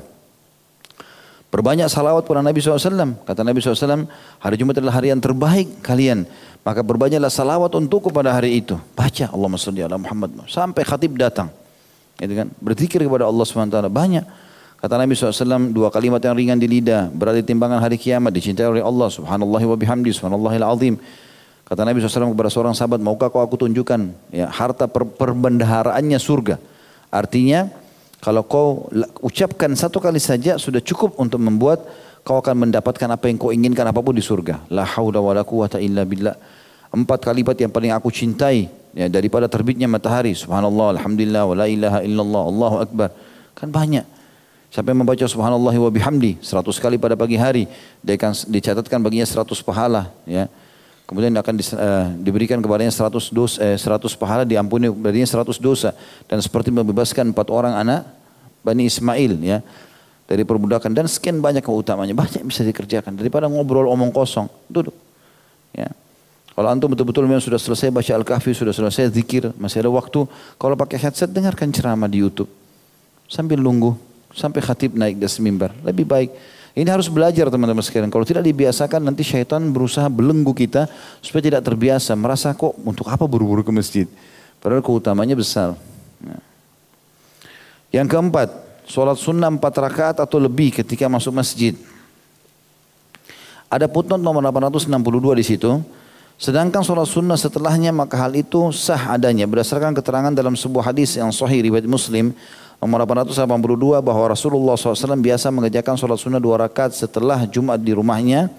Perbanyak 1.47 1.87
salawat 1.87 2.27
pada 2.27 2.43
Nabi 2.43 2.59
SAW. 2.59 3.23
Kata 3.23 3.39
Nabi 3.43 3.59
SAW, 3.63 4.07
hari 4.39 4.55
Jumat 4.59 4.79
adalah 4.79 4.99
hari 4.99 5.15
yang 5.15 5.23
terbaik 5.23 5.79
kalian. 5.79 6.27
Maka 6.63 6.83
berbanyaklah 6.83 7.31
salawat 7.31 7.71
untukku 7.71 8.11
pada 8.11 8.35
hari 8.35 8.59
itu. 8.59 8.75
Baca 8.95 9.31
Allahumma 9.31 9.59
salli 9.59 9.83
Muhammad. 9.83 10.43
Sampai 10.51 10.83
khatib 10.83 11.15
datang. 11.15 11.47
Gitu 12.19 12.35
kan? 12.35 12.47
Berzikir 12.59 12.99
kepada 12.99 13.27
Allah 13.27 13.43
SWT. 13.47 13.79
Banyak. 13.87 14.25
Kata 14.77 14.93
Nabi 14.93 15.17
SAW, 15.17 15.73
dua 15.73 15.89
kalimat 15.89 16.21
yang 16.21 16.37
ringan 16.37 16.57
di 16.61 16.69
lidah. 16.69 17.09
Berada 17.09 17.41
di 17.41 17.47
timbangan 17.49 17.81
hari 17.81 17.97
kiamat. 17.97 18.29
Dicintai 18.29 18.69
oleh 18.69 18.85
Allah. 18.85 19.09
Subhanallah 19.09 19.61
wa 19.65 19.77
bihamdi. 19.77 20.13
Subhanallahil 20.13 20.65
azim. 20.65 20.95
Kata 21.67 21.83
Nabi 21.83 21.99
SAW 21.99 22.31
kepada 22.31 22.47
seorang 22.53 22.71
sahabat, 22.77 23.03
maukah 23.03 23.27
kau 23.27 23.43
aku 23.43 23.59
tunjukkan 23.59 24.31
ya, 24.31 24.47
harta 24.47 24.87
per 24.87 25.03
perbendaharaannya 25.03 26.15
surga. 26.15 26.55
Artinya, 27.11 27.67
kalau 28.23 28.47
kau 28.47 28.87
ucapkan 29.19 29.75
satu 29.75 29.99
kali 29.99 30.15
saja 30.15 30.55
sudah 30.55 30.79
cukup 30.79 31.19
untuk 31.19 31.43
membuat 31.43 31.83
kau 32.23 32.39
akan 32.39 32.67
mendapatkan 32.67 33.11
apa 33.11 33.27
yang 33.27 33.35
kau 33.35 33.51
inginkan 33.51 33.83
apa 33.83 33.99
pun 33.99 34.15
di 34.15 34.23
surga. 34.23 34.63
La 34.71 34.87
haula 34.87 35.19
wa 35.19 35.35
la 35.35 35.43
quwata 35.43 35.75
illa 35.83 36.07
billah. 36.07 36.39
Empat 36.87 37.27
kalimat 37.27 37.59
yang 37.59 37.67
paling 37.67 37.91
aku 37.91 38.15
cintai 38.15 38.71
ya, 38.95 39.11
daripada 39.11 39.51
terbitnya 39.51 39.91
matahari. 39.91 40.31
Subhanallah, 40.39 40.95
Alhamdulillah, 40.95 41.43
wa 41.51 41.55
la 41.55 41.67
ilaha 41.67 41.99
illallah, 41.99 42.43
Allahu 42.47 42.75
Akbar. 42.79 43.09
Kan 43.59 43.75
banyak. 43.75 44.16
Yang 44.67 44.93
membaca 44.93 45.25
subhanallah 45.25 45.73
wa 45.73 45.89
bihamdi 45.89 46.37
seratus 46.43 46.77
kali 46.77 46.99
pada 46.99 47.15
pagi 47.17 47.39
hari, 47.39 47.65
dia 48.03 48.13
akan 48.19 48.35
dicatatkan 48.51 48.99
baginya 49.01 49.25
seratus 49.25 49.63
pahala. 49.63 50.11
Ya. 50.27 50.51
Kemudian 51.07 51.31
akan 51.39 51.53
di, 51.55 51.63
uh, 51.71 52.07
diberikan 52.19 52.59
kepadanya 52.59 52.91
100 52.91 53.31
dosa, 53.31 53.57
eh, 53.63 53.79
100 53.79 54.11
pahala 54.19 54.43
diampuni 54.43 54.91
darinya 54.91 55.23
100 55.23 55.55
dosa. 55.55 55.95
Dan 56.27 56.43
seperti 56.43 56.67
membebaskan 56.67 57.31
empat 57.31 57.47
orang 57.47 57.79
anak 57.79 58.05
Bani 58.59 58.91
Ismail 58.91 59.39
ya 59.39 59.63
dari 60.27 60.43
perbudakan. 60.43 60.91
Dan 60.91 61.07
sekian 61.07 61.39
banyak 61.39 61.63
keutamanya 61.63 62.11
banyak 62.11 62.43
bisa 62.43 62.67
dikerjakan. 62.67 63.15
Daripada 63.15 63.47
ngobrol 63.47 63.87
omong 63.87 64.11
kosong 64.11 64.51
duduk 64.67 64.93
ya. 65.71 65.87
Kalau 66.57 66.73
antum 66.73 66.89
betul-betul 66.89 67.29
memang 67.29 67.39
sudah 67.39 67.61
selesai 67.61 67.93
baca 67.93 68.11
Al-Kahfi 68.17 68.49
sudah 68.49 68.73
selesai 68.73 69.13
zikir 69.13 69.53
masih 69.61 69.85
ada 69.85 69.93
waktu 69.93 70.25
kalau 70.57 70.73
pakai 70.73 70.97
headset 70.97 71.29
dengarkan 71.29 71.69
ceramah 71.69 72.09
di 72.09 72.19
YouTube. 72.19 72.49
Sambil 73.29 73.61
nunggu 73.61 73.93
sampai 74.33 74.59
khatib 74.63 74.95
naik 74.95 75.19
dari 75.19 75.39
mimbar 75.39 75.71
lebih 75.83 76.05
baik 76.07 76.31
ini 76.77 76.93
harus 76.93 77.09
belajar 77.09 77.49
teman-teman 77.49 77.81
sekalian. 77.81 78.13
Kalau 78.13 78.21
tidak 78.21 78.45
dibiasakan 78.45 79.01
nanti 79.01 79.25
syaitan 79.25 79.65
berusaha 79.73 80.05
belenggu 80.13 80.53
kita 80.53 80.85
supaya 81.25 81.41
tidak 81.41 81.65
terbiasa. 81.65 82.13
Merasa 82.13 82.53
kok 82.53 82.77
untuk 82.85 83.09
apa 83.09 83.25
buru-buru 83.25 83.65
ke 83.65 83.73
masjid. 83.73 84.05
Padahal 84.61 84.85
keutamanya 84.85 85.33
besar. 85.33 85.73
Nah. 86.21 86.37
Yang 87.89 88.13
keempat, 88.13 88.49
sholat 88.85 89.17
sunnah 89.17 89.49
empat 89.49 89.73
rakaat 89.73 90.17
atau 90.21 90.37
lebih 90.37 90.69
ketika 90.69 91.09
masuk 91.09 91.33
masjid. 91.33 91.73
Ada 93.73 93.89
putnot 93.89 94.21
nomor 94.21 94.45
862 94.45 95.33
di 95.33 95.45
situ. 95.49 95.71
Sedangkan 96.37 96.85
sholat 96.85 97.09
sunnah 97.09 97.41
setelahnya 97.41 97.89
maka 97.89 98.21
hal 98.21 98.37
itu 98.37 98.69
sah 98.69 99.17
adanya 99.17 99.49
berdasarkan 99.49 99.97
keterangan 99.97 100.29
dalam 100.29 100.53
sebuah 100.53 100.93
hadis 100.93 101.17
yang 101.17 101.33
sahih 101.33 101.65
riwayat 101.65 101.89
Muslim 101.89 102.37
Nomor 102.77 103.09
882 103.09 104.05
bahwa 104.05 104.25
Rasulullah 104.29 104.77
SAW 104.77 105.17
biasa 105.17 105.49
mengerjakan 105.49 105.97
sholat 105.97 106.21
sunnah 106.21 106.37
dua 106.37 106.61
rakaat 106.61 106.93
setelah 106.93 107.49
Jumat 107.49 107.81
di 107.81 107.97
rumahnya. 107.97 108.53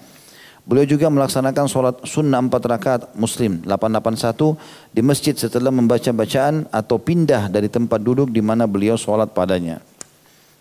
Beliau 0.67 0.85
juga 0.85 1.07
melaksanakan 1.07 1.65
sholat 1.71 1.95
sunnah 2.03 2.43
empat 2.43 2.61
rakaat 2.67 3.01
Muslim 3.15 3.63
881 3.63 4.59
di 4.91 5.01
masjid 5.01 5.33
setelah 5.33 5.71
membaca 5.71 6.11
bacaan 6.11 6.67
atau 6.69 6.99
pindah 6.99 7.47
dari 7.47 7.71
tempat 7.71 7.97
duduk 8.03 8.27
di 8.29 8.43
mana 8.43 8.67
beliau 8.67 8.99
sholat 8.99 9.31
padanya. 9.31 9.79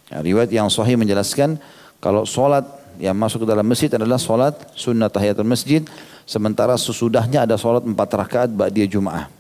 Ya, 0.09 0.23
riwayat 0.23 0.49
yang 0.55 0.71
sahih 0.73 0.97
menjelaskan 0.97 1.59
kalau 1.99 2.25
sholat 2.25 2.65
yang 3.03 3.19
masuk 3.19 3.45
ke 3.45 3.47
dalam 3.53 3.67
masjid 3.67 3.91
adalah 3.91 4.17
sholat 4.17 4.55
sunnah 4.79 5.11
tahiyatul 5.11 5.45
masjid 5.45 5.83
sementara 6.25 6.79
sesudahnya 6.79 7.45
ada 7.45 7.59
sholat 7.59 7.85
empat 7.85 8.09
rakaat 8.15 8.49
ba'diyah 8.55 8.89
Jum'ah. 8.89 9.38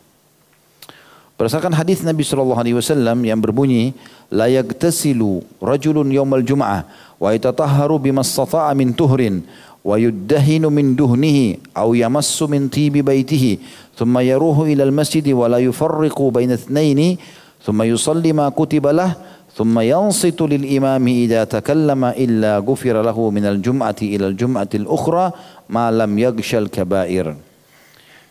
Berdasarkan 1.39 1.71
hadis 1.71 2.03
Nabi 2.03 2.27
sallallahu 2.27 2.59
alaihi 2.59 2.75
wasallam 2.75 3.23
yang 3.23 3.39
berbunyi 3.39 3.95
la 4.27 4.51
yagtasilu 4.51 5.47
rajulun 5.63 6.11
yaumal 6.11 6.43
jum'ah 6.43 6.83
wa 7.15 7.31
yatatahharu 7.31 8.03
bima 8.03 8.27
min 8.75 8.91
tuhrin 8.91 9.47
wa 9.87 9.95
yuddahinu 9.95 10.67
min 10.67 10.99
duhnihi 10.99 11.63
aw 11.79 11.95
yamassu 11.95 12.51
min 12.51 12.67
tibi 12.67 13.07
baitihi 13.07 13.63
thumma 13.95 14.27
yaruhu 14.27 14.67
ila 14.67 14.83
al-masjid 14.83 15.23
wa 15.31 15.47
la 15.47 15.63
yufarriqu 15.63 16.27
baina 16.35 16.59
ithnaini 16.59 17.23
thumma 17.63 17.87
yusalli 17.87 18.35
ma 18.35 18.51
kutiba 18.51 18.91
lah 18.91 19.15
thumma 19.55 19.87
yansitu 19.87 20.43
lil 20.51 20.67
imami 20.67 21.23
idza 21.23 21.47
takallama 21.47 22.19
illa 22.19 22.59
ghufira 22.59 22.99
lahu 22.99 23.31
min 23.31 23.47
al-jum'ati 23.47 24.11
ila 24.19 24.35
al-jum'ati 24.35 24.83
al-ukhra 24.83 25.31
ma 25.71 25.87
lam 25.95 26.19
yaghshal 26.19 26.67
kaba'ir. 26.67 27.31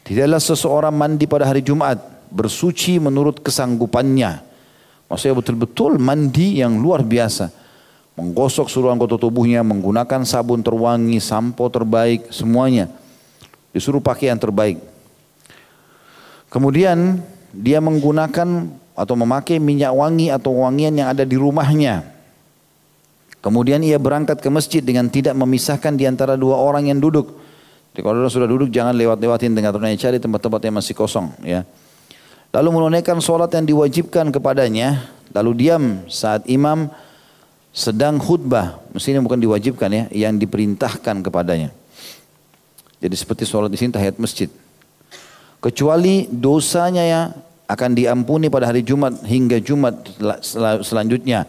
Tidaklah 0.04 0.44
seseorang 0.44 0.92
mandi 0.92 1.24
pada 1.24 1.48
hari 1.48 1.64
Jumat 1.64 2.17
bersuci 2.30 3.00
menurut 3.00 3.40
kesanggupannya. 3.44 4.44
Maksudnya 5.08 5.36
betul-betul 5.40 5.96
mandi 6.00 6.60
yang 6.60 6.76
luar 6.78 7.04
biasa. 7.04 7.52
Menggosok 8.18 8.68
seluruh 8.68 8.92
anggota 8.92 9.16
tubuhnya, 9.16 9.62
menggunakan 9.62 10.26
sabun 10.26 10.66
terwangi, 10.66 11.22
sampo 11.22 11.70
terbaik, 11.70 12.34
semuanya. 12.34 12.90
Disuruh 13.72 14.02
pakai 14.02 14.34
yang 14.34 14.42
terbaik. 14.42 14.82
Kemudian 16.50 17.22
dia 17.54 17.78
menggunakan 17.78 18.68
atau 18.98 19.14
memakai 19.14 19.62
minyak 19.62 19.94
wangi 19.94 20.34
atau 20.34 20.66
wangian 20.66 20.98
yang 20.98 21.14
ada 21.14 21.22
di 21.22 21.38
rumahnya. 21.38 22.02
Kemudian 23.38 23.86
ia 23.86 24.02
berangkat 24.02 24.42
ke 24.42 24.50
masjid 24.50 24.82
dengan 24.82 25.08
tidak 25.08 25.38
memisahkan 25.38 25.94
di 25.94 26.10
antara 26.10 26.34
dua 26.34 26.58
orang 26.58 26.90
yang 26.90 26.98
duduk. 26.98 27.38
Jadi 27.94 28.02
kalau 28.02 28.28
sudah 28.28 28.50
duduk 28.50 28.74
jangan 28.74 28.98
lewat-lewatin 28.98 29.54
tengah 29.54 29.72
tengah 29.72 29.94
cari 29.94 30.18
tempat-tempat 30.18 30.62
yang 30.66 30.76
masih 30.82 30.94
kosong 30.98 31.30
ya. 31.46 31.62
Lalu 32.58 32.74
menunaikan 32.74 33.22
sholat 33.22 33.54
yang 33.54 33.70
diwajibkan 33.70 34.34
kepadanya. 34.34 35.14
Lalu 35.30 35.52
diam 35.62 35.84
saat 36.10 36.42
imam 36.50 36.90
sedang 37.70 38.18
khutbah. 38.18 38.82
Mestinya 38.98 39.22
bukan 39.22 39.38
diwajibkan 39.38 39.90
ya. 39.94 40.04
Yang 40.10 40.50
diperintahkan 40.50 41.22
kepadanya. 41.22 41.70
Jadi 42.98 43.14
seperti 43.14 43.46
sholat 43.46 43.70
di 43.70 43.78
sini 43.78 43.94
tahiyat 43.94 44.18
masjid. 44.18 44.50
Kecuali 45.62 46.26
dosanya 46.34 47.06
ya 47.06 47.22
akan 47.70 47.94
diampuni 47.94 48.50
pada 48.50 48.74
hari 48.74 48.82
Jumat 48.82 49.22
hingga 49.22 49.62
Jumat 49.62 49.94
selanjutnya. 50.82 51.46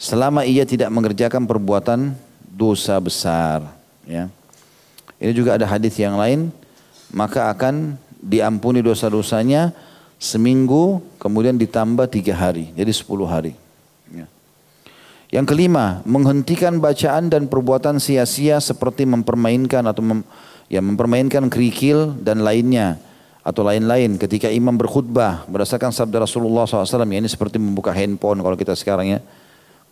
Selama 0.00 0.48
ia 0.48 0.64
tidak 0.64 0.88
mengerjakan 0.88 1.44
perbuatan 1.44 2.16
dosa 2.48 2.96
besar. 2.96 3.60
Ya. 4.08 4.32
Ini 5.20 5.36
juga 5.36 5.60
ada 5.60 5.68
hadis 5.68 6.00
yang 6.00 6.16
lain. 6.16 6.48
Maka 7.12 7.52
akan 7.52 8.00
diampuni 8.24 8.80
dosa-dosanya 8.80 9.76
seminggu 10.16 11.04
kemudian 11.20 11.56
ditambah 11.60 12.08
tiga 12.08 12.32
hari 12.36 12.72
jadi 12.72 12.88
sepuluh 12.92 13.28
hari 13.28 13.52
ya. 14.08 14.24
yang 15.28 15.44
kelima 15.44 16.00
menghentikan 16.08 16.80
bacaan 16.80 17.28
dan 17.28 17.44
perbuatan 17.46 18.00
sia-sia 18.00 18.56
seperti 18.60 19.04
mempermainkan 19.04 19.84
atau 19.84 20.00
mem, 20.00 20.20
yang 20.72 20.84
mempermainkan 20.88 21.46
kerikil 21.52 22.16
dan 22.24 22.40
lainnya 22.40 22.96
atau 23.46 23.62
lain-lain 23.62 24.18
ketika 24.18 24.50
imam 24.50 24.74
berkhutbah 24.74 25.46
berdasarkan 25.46 25.94
sabda 25.94 26.26
Rasulullah 26.26 26.66
SAW 26.66 27.06
ya 27.06 27.18
ini 27.22 27.30
seperti 27.30 27.62
membuka 27.62 27.94
handphone 27.94 28.42
kalau 28.42 28.58
kita 28.58 28.74
sekarang 28.74 29.06
ya 29.06 29.20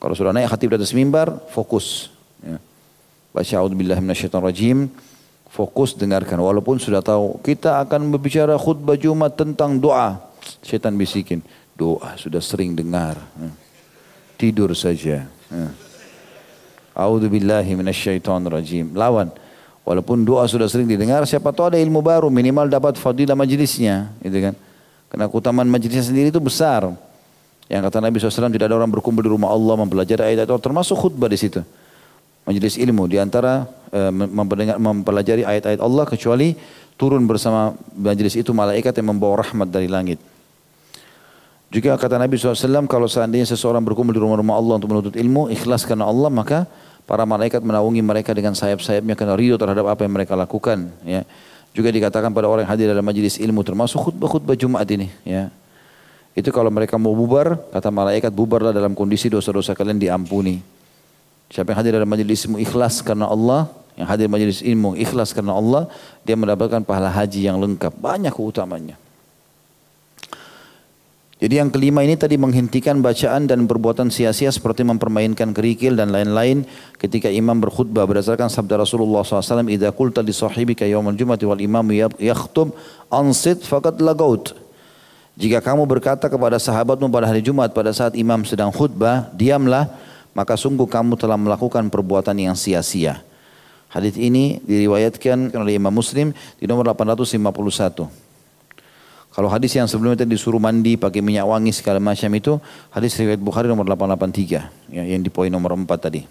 kalau 0.02 0.16
sudah 0.18 0.34
naik 0.34 0.50
khatib 0.50 0.74
di 0.74 0.76
atas 0.82 0.90
mimbar 0.90 1.30
fokus 1.54 2.10
ya. 2.42 2.58
baca 3.30 3.54
a'udzubillah 3.60 4.02
rajim 4.42 4.90
fokus 5.54 5.94
dengarkan 5.94 6.42
walaupun 6.42 6.82
sudah 6.82 6.98
tahu 6.98 7.38
kita 7.46 7.78
akan 7.86 8.10
berbicara 8.10 8.58
khutbah 8.58 8.98
Jumat 8.98 9.38
tentang 9.38 9.78
doa 9.78 10.18
setan 10.66 10.98
bisikin 10.98 11.38
doa 11.78 12.18
sudah 12.18 12.42
sering 12.42 12.74
dengar 12.74 13.14
ya. 13.38 13.50
tidur 14.34 14.74
saja 14.74 15.30
ya. 15.30 15.66
A'udzubillahi 16.94 17.74
rajim 18.50 18.94
lawan 18.94 19.30
Walaupun 19.84 20.24
doa 20.24 20.48
sudah 20.48 20.64
sering 20.64 20.88
didengar, 20.88 21.20
siapa 21.28 21.52
tahu 21.52 21.76
ada 21.76 21.76
ilmu 21.76 22.00
baru, 22.00 22.32
minimal 22.32 22.72
dapat 22.72 22.96
fadilah 22.96 23.36
majlisnya, 23.36 24.16
gitu 24.24 24.40
kan. 24.40 24.56
Karena 25.12 25.28
keutamaan 25.28 25.68
majlisnya 25.68 26.08
sendiri 26.08 26.32
itu 26.32 26.40
besar. 26.40 26.88
Yang 27.68 27.92
kata 27.92 28.00
Nabi 28.00 28.16
SAW 28.16 28.48
tidak 28.48 28.72
ada 28.72 28.80
orang 28.80 28.88
berkumpul 28.88 29.20
di 29.20 29.28
rumah 29.28 29.52
Allah 29.52 29.76
mempelajari 29.76 30.32
ayat 30.32 30.48
Allah, 30.48 30.64
termasuk 30.64 30.96
khutbah 30.96 31.28
di 31.28 31.36
situ. 31.36 31.60
Majelis 32.44 32.76
ilmu 32.76 33.08
di 33.08 33.16
antara 33.16 33.64
e, 33.88 34.12
mempelajari 34.76 35.48
ayat-ayat 35.48 35.80
Allah 35.80 36.04
kecuali 36.04 36.52
turun 37.00 37.24
bersama 37.24 37.72
majelis 37.96 38.36
itu 38.36 38.52
malaikat 38.52 38.92
yang 39.00 39.16
membawa 39.16 39.40
rahmat 39.40 39.68
dari 39.72 39.88
langit. 39.88 40.20
Juga 41.72 41.98
kata 41.98 42.20
Nabi 42.20 42.38
SAW 42.38 42.86
kalau 42.86 43.08
seandainya 43.10 43.48
seseorang 43.48 43.82
berkumpul 43.82 44.14
di 44.14 44.20
rumah-rumah 44.22 44.54
Allah 44.54 44.74
untuk 44.78 44.92
menuntut 44.94 45.16
ilmu, 45.18 45.50
ikhlas 45.50 45.82
karena 45.82 46.06
Allah 46.06 46.30
maka 46.30 46.70
Para 47.04 47.28
malaikat 47.28 47.60
menaungi 47.60 48.00
mereka 48.00 48.32
dengan 48.32 48.56
sayap-sayapnya 48.56 49.12
karena 49.12 49.36
ridho 49.36 49.60
terhadap 49.60 49.84
apa 49.92 50.08
yang 50.08 50.16
mereka 50.16 50.32
lakukan. 50.32 50.88
Ya. 51.04 51.28
Juga 51.76 51.92
dikatakan 51.92 52.32
pada 52.32 52.48
orang 52.48 52.64
yang 52.64 52.72
hadir 52.72 52.88
dalam 52.88 53.04
majlis 53.04 53.36
ilmu 53.36 53.60
termasuk 53.60 54.08
khutbah-khutbah 54.08 54.56
Jumat 54.56 54.88
ini. 54.88 55.12
Ya. 55.20 55.52
Itu 56.32 56.48
kalau 56.48 56.72
mereka 56.72 56.96
mau 56.96 57.12
bubar, 57.12 57.60
kata 57.76 57.92
malaikat 57.92 58.32
bubarlah 58.32 58.72
dalam 58.72 58.96
kondisi 58.96 59.28
dosa-dosa 59.28 59.76
kalian 59.76 60.00
diampuni. 60.00 60.64
Siapa 61.54 61.70
yang 61.70 61.78
hadir 61.86 61.92
dalam 61.94 62.10
majlis 62.10 62.50
ilmu 62.50 62.58
ikhlas 62.58 62.98
karena 62.98 63.30
Allah, 63.30 63.70
yang 63.94 64.10
hadir 64.10 64.26
majlis 64.26 64.58
ilmu 64.58 64.98
ikhlas 64.98 65.30
karena 65.30 65.54
Allah, 65.54 65.86
dia 66.26 66.34
mendapatkan 66.34 66.82
pahala 66.82 67.14
haji 67.14 67.46
yang 67.46 67.62
lengkap. 67.62 67.94
Banyak 67.94 68.34
keutamanya. 68.34 68.98
Jadi 71.38 71.60
yang 71.60 71.70
kelima 71.70 72.00
ini 72.00 72.18
tadi 72.18 72.40
menghentikan 72.40 72.98
bacaan 73.04 73.44
dan 73.44 73.68
perbuatan 73.68 74.10
sia-sia 74.10 74.48
seperti 74.48 74.80
mempermainkan 74.80 75.52
kerikil 75.52 75.92
dan 75.92 76.08
lain-lain 76.08 76.64
ketika 76.98 77.28
imam 77.28 77.58
berkhutbah 77.60 78.08
berdasarkan 78.08 78.48
sabda 78.48 78.80
Rasulullah 78.80 79.20
SAW 79.26 79.68
idza 79.68 79.92
qulta 79.92 80.24
li 80.24 80.32
sahibika 80.32 80.88
yawmal 80.88 81.12
jumati 81.12 81.44
wal 81.44 81.60
imam 81.60 81.84
yakhtub 82.16 82.72
ansit 83.12 83.60
faqad 83.60 84.00
lagaut 84.00 84.56
jika 85.36 85.58
kamu 85.58 85.84
berkata 85.84 86.32
kepada 86.32 86.56
sahabatmu 86.56 87.12
pada 87.12 87.28
hari 87.28 87.44
Jumat 87.44 87.76
pada 87.76 87.92
saat 87.92 88.16
imam 88.16 88.46
sedang 88.48 88.72
khutbah 88.72 89.28
diamlah 89.36 89.90
maka 90.34 90.58
sungguh 90.58 90.84
kamu 90.90 91.16
telah 91.16 91.38
melakukan 91.40 91.88
perbuatan 91.88 92.36
yang 92.36 92.58
sia-sia 92.58 93.24
hadis 93.88 94.18
ini 94.18 94.60
diriwayatkan 94.66 95.54
oleh 95.56 95.78
Imam 95.80 95.94
Muslim 95.94 96.34
di 96.60 96.68
nomor 96.68 96.90
851 96.92 98.24
kalau 99.34 99.50
hadis 99.50 99.74
yang 99.74 99.90
sebelumnya 99.90 100.22
tadi 100.22 100.38
disuruh 100.38 100.62
mandi 100.62 100.94
pakai 100.94 101.18
minyak 101.18 101.42
wangi 101.42 101.74
segala 101.74 101.98
macam 101.98 102.30
itu, 102.38 102.54
hadis 102.94 103.18
riwayat 103.18 103.42
Bukhari 103.42 103.66
nomor 103.66 103.82
883 103.82 104.94
ya, 104.94 105.02
yang 105.02 105.26
di 105.26 105.26
poin 105.26 105.50
nomor 105.50 105.74
4 105.74 105.90
tadi. 105.98 106.22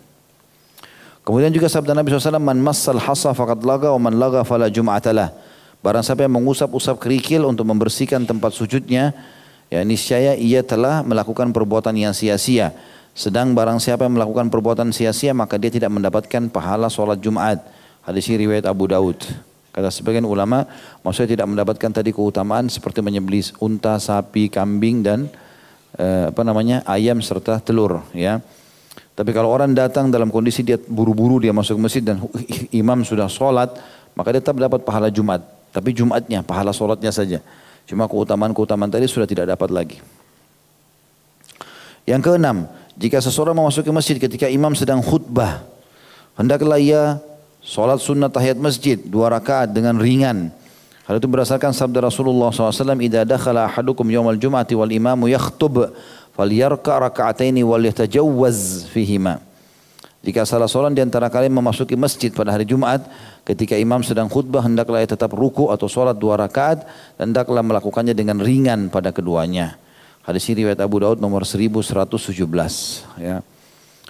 Kemudian 1.24 1.52
juga 1.52 1.68
sabda 1.68 1.92
Nabi 1.96 2.16
SAW, 2.16 2.40
Man 2.40 2.64
massal 2.64 3.00
hasa 3.04 3.36
faqad 3.36 3.60
laga 3.68 3.92
wa 3.92 4.08
man 4.08 4.16
laga 4.16 4.48
fala 4.48 4.72
jum'atalah. 4.72 5.36
Barang 5.84 6.00
siapa 6.00 6.24
yang 6.24 6.40
mengusap-usap 6.40 6.96
kerikil 6.96 7.44
untuk 7.44 7.68
membersihkan 7.68 8.24
tempat 8.24 8.56
sujudnya, 8.56 9.12
ya 9.68 9.84
niscaya 9.84 10.40
ia 10.40 10.64
telah 10.64 11.04
melakukan 11.04 11.52
perbuatan 11.52 11.96
yang 12.00 12.16
sia-sia. 12.16 12.72
Sedang 13.14 13.54
barang 13.54 13.78
siapa 13.78 14.10
yang 14.10 14.18
melakukan 14.18 14.50
perbuatan 14.50 14.90
sia-sia 14.90 15.38
maka 15.38 15.62
dia 15.62 15.70
tidak 15.70 15.94
mendapatkan 15.94 16.50
pahala 16.50 16.90
sholat 16.90 17.22
Jumat. 17.22 17.62
Hadis 18.02 18.26
riwayat 18.26 18.66
Abu 18.66 18.90
Daud. 18.90 19.22
Kata 19.74 19.90
sebagian 19.90 20.26
ulama, 20.26 20.70
maksudnya 21.02 21.34
tidak 21.38 21.48
mendapatkan 21.50 21.90
tadi 21.94 22.14
keutamaan 22.14 22.70
seperti 22.70 23.02
menyembelih 23.02 23.58
unta, 23.58 23.98
sapi, 23.98 24.46
kambing 24.46 25.02
dan 25.02 25.26
eh, 25.98 26.30
apa 26.30 26.42
namanya 26.46 26.86
ayam 26.86 27.22
serta 27.22 27.58
telur. 27.58 28.06
Ya. 28.14 28.42
Tapi 29.14 29.30
kalau 29.30 29.50
orang 29.50 29.74
datang 29.78 30.10
dalam 30.10 30.34
kondisi 30.34 30.66
dia 30.66 30.78
buru-buru 30.78 31.42
dia 31.42 31.54
masuk 31.54 31.78
masjid 31.78 32.02
dan 32.02 32.22
imam 32.74 33.02
sudah 33.06 33.30
sholat, 33.30 33.74
maka 34.18 34.34
dia 34.34 34.42
tetap 34.42 34.58
dapat 34.58 34.82
pahala 34.82 35.10
Jumat. 35.14 35.42
Tapi 35.74 35.90
Jumatnya, 35.94 36.46
pahala 36.46 36.70
sholatnya 36.70 37.10
saja. 37.10 37.42
Cuma 37.90 38.06
keutamaan-keutamaan 38.06 38.94
tadi 38.94 39.10
sudah 39.10 39.26
tidak 39.26 39.54
dapat 39.54 39.70
lagi. 39.74 39.98
Yang 42.06 42.22
keenam, 42.30 42.70
jika 43.00 43.18
seseorang 43.22 43.58
memasuki 43.58 43.90
masjid 43.90 44.18
ketika 44.22 44.46
imam 44.50 44.74
sedang 44.78 45.02
khutbah, 45.02 45.66
hendaklah 46.38 46.78
ia 46.78 47.22
Salat 47.64 48.04
sunnah 48.04 48.28
tahiyat 48.28 48.60
masjid 48.60 49.00
dua 49.00 49.32
rakaat 49.32 49.72
dengan 49.72 49.96
ringan. 49.96 50.52
Hal 51.08 51.16
itu 51.16 51.32
berdasarkan 51.32 51.72
sabda 51.72 52.04
Rasulullah 52.04 52.52
SAW, 52.52 53.00
"Idza 53.00 53.24
dakhala 53.24 53.72
ahadukum 53.72 54.04
yawmal 54.12 54.36
jum'ati 54.36 54.76
wal 54.76 54.92
imamu 54.92 55.32
yakhtub, 55.32 55.96
falyarka 56.36 57.08
raka'ataini 57.08 57.64
wal 57.64 57.80
yatajawwaz 57.88 58.92
fihima." 58.92 59.40
Jika 60.24 60.44
salah 60.44 60.68
seorang 60.68 60.92
di 60.92 61.04
antara 61.04 61.32
kalian 61.32 61.56
memasuki 61.56 61.96
masjid 61.96 62.32
pada 62.36 62.52
hari 62.52 62.68
Jumat, 62.68 63.04
ketika 63.48 63.80
imam 63.80 64.04
sedang 64.04 64.28
khutbah, 64.28 64.64
hendaklah 64.64 65.00
ia 65.00 65.08
tetap 65.08 65.32
ruku 65.32 65.72
atau 65.72 65.88
sholat 65.88 66.20
dua 66.20 66.36
rakaat, 66.40 66.84
dan 67.16 67.32
hendaklah 67.32 67.64
melakukannya 67.64 68.12
dengan 68.12 68.44
ringan 68.44 68.92
pada 68.92 69.16
keduanya. 69.16 69.80
Hadis 70.24 70.48
ini 70.48 70.64
riwayat 70.64 70.80
Abu 70.80 71.04
Daud 71.04 71.20
nomor 71.20 71.44
1117. 71.44 72.08
Ya. 73.20 73.44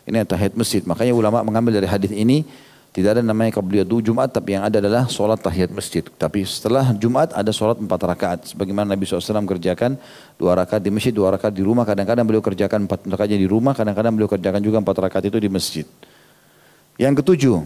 Ini 0.06 0.22
tahiyat 0.22 0.54
masjid. 0.54 0.86
Makanya 0.86 1.10
ulama 1.10 1.42
mengambil 1.42 1.74
dari 1.74 1.90
hadis 1.90 2.14
ini 2.14 2.46
tidak 2.94 3.18
ada 3.18 3.22
namanya 3.26 3.58
qabliyatu 3.58 3.98
Jumat 3.98 4.30
tapi 4.30 4.54
yang 4.54 4.62
ada 4.62 4.78
adalah 4.78 5.10
solat 5.10 5.42
tahiyat 5.42 5.74
masjid. 5.74 6.06
Tapi 6.06 6.46
setelah 6.46 6.94
Jumat 6.94 7.34
ada 7.34 7.50
solat 7.50 7.82
empat 7.82 7.98
rakaat. 7.98 8.40
Sebagaimana 8.54 8.94
Nabi 8.94 9.10
SAW 9.10 9.42
kerjakan 9.42 9.98
dua 10.38 10.54
rakaat 10.54 10.86
di 10.86 10.94
masjid, 10.94 11.10
dua 11.10 11.34
rakaat 11.34 11.50
di 11.50 11.66
rumah. 11.66 11.82
Kadang-kadang 11.82 12.30
beliau 12.30 12.46
kerjakan 12.46 12.86
empat 12.86 13.10
rakaatnya 13.10 13.42
di 13.42 13.50
rumah, 13.50 13.74
kadang-kadang 13.74 14.14
beliau 14.14 14.30
kerjakan 14.30 14.62
juga 14.62 14.78
empat 14.86 14.98
rakaat 15.10 15.34
itu 15.34 15.42
di 15.42 15.50
masjid. 15.50 15.90
Yang 17.02 17.26
ketujuh, 17.26 17.58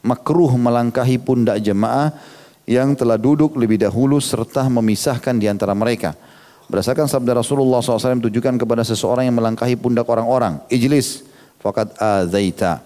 makruh 0.00 0.56
melangkahi 0.56 1.20
pundak 1.20 1.60
jemaah 1.60 2.16
yang 2.64 2.96
telah 2.96 3.20
duduk 3.20 3.52
lebih 3.60 3.84
dahulu 3.84 4.16
serta 4.16 4.64
memisahkan 4.72 5.36
di 5.36 5.44
antara 5.44 5.76
mereka. 5.76 6.16
Berdasarkan 6.72 7.04
sabda 7.04 7.36
Rasulullah 7.36 7.84
SAW 7.84 8.24
tujukan 8.32 8.56
kepada 8.56 8.80
seseorang 8.80 9.28
yang 9.28 9.36
melangkahi 9.36 9.76
pundak 9.76 10.08
orang-orang. 10.08 10.56
Ijlis, 10.72 11.20
fakat 11.60 11.92
azaita 12.00 12.80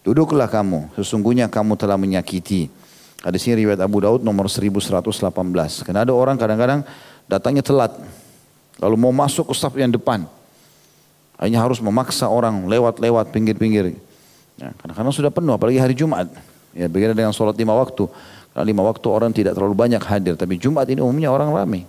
Duduklah 0.00 0.48
kamu, 0.48 0.96
sesungguhnya 0.96 1.48
kamu 1.52 1.76
telah 1.76 2.00
menyakiti. 2.00 2.72
Hadis 3.20 3.44
ini 3.44 3.64
riwayat 3.64 3.84
Abu 3.84 4.00
Daud 4.00 4.24
nomor 4.24 4.48
1118. 4.48 5.84
Karena 5.84 6.08
ada 6.08 6.12
orang 6.16 6.40
kadang-kadang 6.40 6.80
datangnya 7.28 7.60
telat. 7.60 7.92
Lalu 8.80 8.96
mau 8.96 9.12
masuk 9.12 9.52
ke 9.52 9.54
staf 9.56 9.76
yang 9.76 9.92
depan. 9.92 10.24
Hanya 11.36 11.60
harus 11.60 11.84
memaksa 11.84 12.32
orang 12.32 12.64
lewat-lewat 12.64 13.28
pinggir-pinggir. 13.28 13.92
Ya, 14.56 14.72
kadang-kadang 14.80 15.12
sudah 15.12 15.28
penuh, 15.28 15.52
apalagi 15.52 15.76
hari 15.76 15.92
Jumat. 15.92 16.32
Ya, 16.72 16.88
begitu 16.88 17.12
dengan 17.12 17.36
sholat 17.36 17.60
lima 17.60 17.76
waktu. 17.76 18.08
Karena 18.56 18.64
lima 18.64 18.82
waktu 18.88 19.06
orang 19.12 19.36
tidak 19.36 19.52
terlalu 19.52 19.76
banyak 19.76 20.00
hadir. 20.00 20.32
Tapi 20.40 20.56
Jumat 20.56 20.88
ini 20.88 21.04
umumnya 21.04 21.28
orang 21.28 21.52
ramai. 21.52 21.84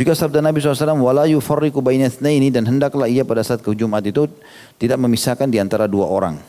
Juga 0.00 0.16
sabda 0.16 0.40
Nabi 0.40 0.64
SAW, 0.64 0.96
wala 0.96 1.28
yufarriku 1.28 1.84
ini 1.92 2.48
dan 2.48 2.64
hendaklah 2.64 3.04
ia 3.04 3.20
pada 3.20 3.44
saat 3.44 3.60
ke 3.60 3.68
Jumat 3.76 4.00
itu 4.08 4.32
tidak 4.80 4.96
memisahkan 4.96 5.44
di 5.44 5.60
antara 5.60 5.84
dua 5.84 6.08
orang. 6.08 6.40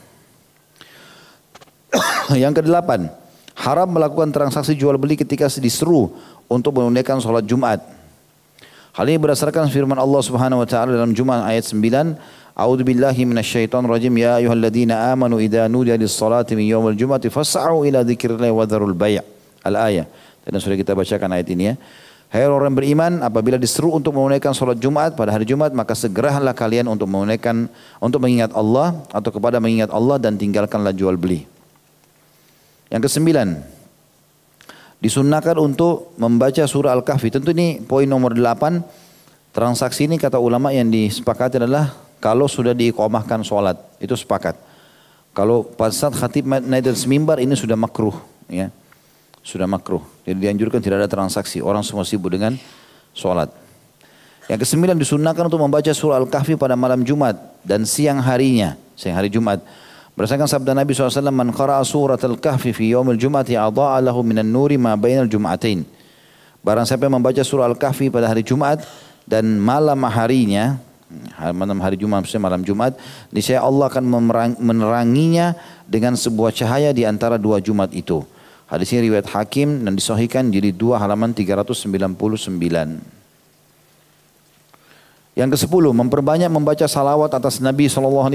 Yang 2.47 2.63
kedelapan, 2.63 3.11
haram 3.59 3.91
melakukan 3.91 4.31
transaksi 4.31 4.71
jual 4.71 4.95
beli 4.95 5.19
ketika 5.19 5.51
diseru 5.59 6.15
untuk 6.47 6.79
menunaikan 6.79 7.19
sholat 7.19 7.43
Jumat. 7.43 7.83
Hal 8.95 9.03
ini 9.11 9.19
berdasarkan 9.19 9.67
firman 9.67 9.99
Allah 9.99 10.23
Subhanahu 10.23 10.63
wa 10.63 10.67
taala 10.71 10.95
dalam 10.95 11.11
Jumat 11.11 11.43
ayat 11.43 11.67
9, 11.67 12.55
A'udzu 12.55 12.87
billahi 12.87 13.27
minasyaitonir 13.27 13.91
rajim 13.91 14.15
ya 14.15 14.39
ayyuhalladzina 14.39 15.11
amanu 15.11 15.43
idza 15.43 15.67
nudiya 15.67 15.99
lis-salati 15.99 16.55
min 16.55 16.71
yaumil 16.71 16.95
jum'ati 16.95 17.27
fas'au 17.27 17.83
ila 17.83 18.07
dzikrillahi 18.07 18.51
wa 18.55 18.63
dzarul 18.63 18.95
bai'. 18.95 19.19
Al-ayah. 19.67 20.07
Dan 20.47 20.55
sudah 20.55 20.79
kita 20.79 20.95
bacakan 20.95 21.35
ayat 21.35 21.51
ini 21.51 21.63
ya. 21.67 21.75
Hai 22.31 22.47
orang 22.47 22.71
beriman, 22.71 23.19
apabila 23.27 23.59
diseru 23.59 23.91
untuk 23.91 24.15
menunaikan 24.15 24.55
sholat 24.55 24.79
Jumat 24.79 25.19
pada 25.19 25.35
hari 25.35 25.43
Jumat, 25.43 25.75
maka 25.75 25.91
segeralah 25.91 26.55
kalian 26.55 26.87
untuk 26.87 27.11
menunaikan, 27.11 27.67
untuk 27.99 28.23
mengingat 28.23 28.55
Allah 28.55 29.03
atau 29.11 29.35
kepada 29.35 29.59
mengingat 29.59 29.91
Allah 29.91 30.15
dan 30.15 30.39
tinggalkanlah 30.39 30.95
jual 30.95 31.19
beli. 31.19 31.43
Yang 32.87 33.11
kesembilan, 33.11 33.59
disunnahkan 35.03 35.59
untuk 35.59 36.15
membaca 36.15 36.63
surah 36.63 36.95
Al-Kahfi. 36.95 37.35
Tentu 37.35 37.51
ini 37.51 37.83
poin 37.83 38.07
nomor 38.07 38.31
delapan. 38.31 38.79
Transaksi 39.51 40.07
ini 40.07 40.15
kata 40.15 40.39
ulama 40.39 40.71
yang 40.71 40.87
disepakati 40.87 41.59
adalah 41.59 41.91
kalau 42.23 42.47
sudah 42.47 42.71
diikomahkan 42.71 43.43
sholat, 43.43 43.75
itu 43.99 44.15
sepakat. 44.15 44.55
Kalau 45.35 45.67
pada 45.67 45.91
saat 45.91 46.15
khatib 46.15 46.47
naik 46.47 46.79
dari 46.79 46.95
semimbar 46.95 47.43
ini 47.43 47.59
sudah 47.59 47.75
makruh. 47.75 48.15
ya. 48.47 48.71
Sudah 49.41 49.65
makruh. 49.65 50.05
Jadi 50.21 50.37
dianjurkan 50.37 50.79
tidak 50.81 51.05
ada 51.05 51.09
transaksi. 51.09 51.59
Orang 51.59 51.81
semua 51.81 52.05
sibuk 52.05 52.29
dengan 52.29 52.53
sholat. 53.11 53.49
Yang 54.49 54.67
kesembilan 54.67 54.97
disunahkan 54.97 55.47
untuk 55.49 55.61
membaca 55.61 55.91
surah 55.93 56.17
Al-Kahfi 56.21 56.57
pada 56.57 56.73
malam 56.75 57.05
Jumat 57.05 57.37
dan 57.61 57.85
siang 57.85 58.21
harinya, 58.21 58.77
siang 58.97 59.15
hari 59.15 59.29
Jumat. 59.29 59.61
Berdasarkan 60.11 60.49
sabda 60.49 60.75
Nabi 60.75 60.91
SAW, 60.91 61.31
Man 61.31 61.55
qara'a 61.55 61.81
surat 61.87 62.19
Al-Kahfi 62.19 62.75
fi 62.75 62.91
yawmil 62.91 63.15
Jum'ati 63.15 63.55
adha'a 63.55 64.03
lahu 64.03 64.21
minan 64.27 64.51
nuri 64.51 64.75
ma 64.75 64.97
bainal 64.99 65.29
Jum'atain. 65.29 65.87
Barang 66.61 66.85
siapa 66.85 67.07
yang 67.07 67.17
membaca 67.17 67.41
surah 67.41 67.65
Al-Kahfi 67.71 68.11
pada 68.11 68.27
hari 68.27 68.43
Jumat 68.43 68.83
dan 69.23 69.57
malam 69.57 69.97
harinya, 70.05 70.77
malam 71.55 71.79
hari 71.79 71.95
Jumat 71.95 72.21
maksudnya 72.21 72.43
malam 72.43 72.61
Jumat, 72.61 72.99
niscaya 73.31 73.63
Allah 73.63 73.87
akan 73.87 74.03
meneranginya 74.59 75.55
dengan 75.87 76.13
sebuah 76.19 76.51
cahaya 76.51 76.91
di 76.91 77.07
antara 77.07 77.39
dua 77.39 77.63
Jumat 77.63 77.89
itu. 77.95 78.21
Hadis 78.71 78.95
ini 78.95 79.11
riwayat 79.11 79.27
Hakim 79.35 79.83
dan 79.83 79.99
disahihkan 79.99 80.47
jadi 80.47 80.71
dua 80.71 80.95
halaman 80.95 81.35
399. 81.35 81.91
Yang 85.35 85.49
ke 85.51 85.57
sepuluh, 85.67 85.91
memperbanyak 85.91 86.47
membaca 86.47 86.87
salawat 86.87 87.35
atas 87.35 87.59
Nabi 87.59 87.91
SAW. 87.91 88.31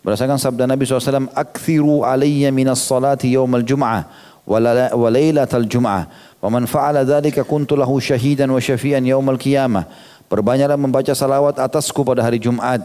Berdasarkan 0.00 0.40
sabda 0.40 0.64
Nabi 0.64 0.88
SAW, 0.88 1.28
Akthiru 1.36 2.08
alaiya 2.08 2.48
minas 2.48 2.80
salati 2.80 3.36
yawmal 3.36 3.68
jum'ah 3.68 4.08
wa 4.48 5.08
laylatal 5.12 5.68
jum'ah. 5.68 6.08
Wa 6.40 6.48
man 6.48 6.64
fa'ala 6.64 7.04
dhalika 7.04 7.44
kuntu 7.44 7.76
lahu 7.76 8.00
syahidan 8.00 8.48
wa 8.48 8.56
syafi'an 8.56 9.04
yawmal 9.04 9.36
qiyamah. 9.36 9.84
Perbanyaklah 10.24 10.80
membaca 10.80 11.12
salawat 11.12 11.60
atasku 11.60 12.00
pada 12.00 12.24
hari 12.24 12.40
Jumat 12.40 12.80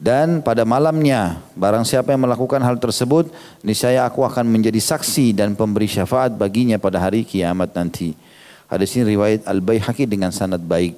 dan 0.00 0.40
pada 0.40 0.64
malamnya, 0.64 1.44
barang 1.52 1.84
siapa 1.84 2.16
yang 2.16 2.24
melakukan 2.24 2.56
hal 2.64 2.80
tersebut, 2.80 3.28
niscaya 3.60 4.08
aku 4.08 4.24
akan 4.24 4.48
menjadi 4.48 4.80
saksi 4.80 5.36
dan 5.36 5.52
pemberi 5.52 5.84
syafaat 5.84 6.32
baginya 6.32 6.80
pada 6.80 6.96
hari 6.96 7.20
kiamat 7.20 7.76
nanti. 7.76 8.16
Hadis 8.64 8.96
ini 8.96 9.12
riwayat 9.12 9.44
Al-Baihaqi 9.44 10.08
dengan 10.08 10.32
sanad 10.32 10.64
baik. 10.64 10.96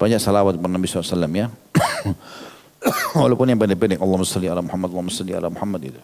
Banyak 0.00 0.16
salawat 0.16 0.56
kepada 0.56 0.72
Nabi 0.72 0.88
SAW 0.88 1.28
ya. 1.36 1.52
Walaupun 3.20 3.52
yang 3.52 3.60
pendek-pendek. 3.60 4.00
Allahumma 4.00 4.24
salli 4.24 4.48
ala 4.48 4.64
Muhammad, 4.64 4.88
Allahumma 4.96 5.12
salli 5.12 5.36
ala 5.36 5.52
Muhammad 5.52 5.92
itu. 5.92 6.00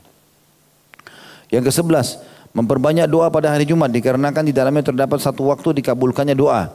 Yang 1.48 1.72
ke 1.72 1.72
sebelas, 1.72 2.20
memperbanyak 2.52 3.09
doa 3.09 3.32
pada 3.32 3.57
hari 3.57 3.64
Jumat 3.64 3.88
dikarenakan 3.88 4.44
di 4.44 4.52
dalamnya 4.52 4.92
terdapat 4.92 5.24
satu 5.24 5.48
waktu 5.48 5.80
dikabulkannya 5.80 6.36
doa. 6.36 6.68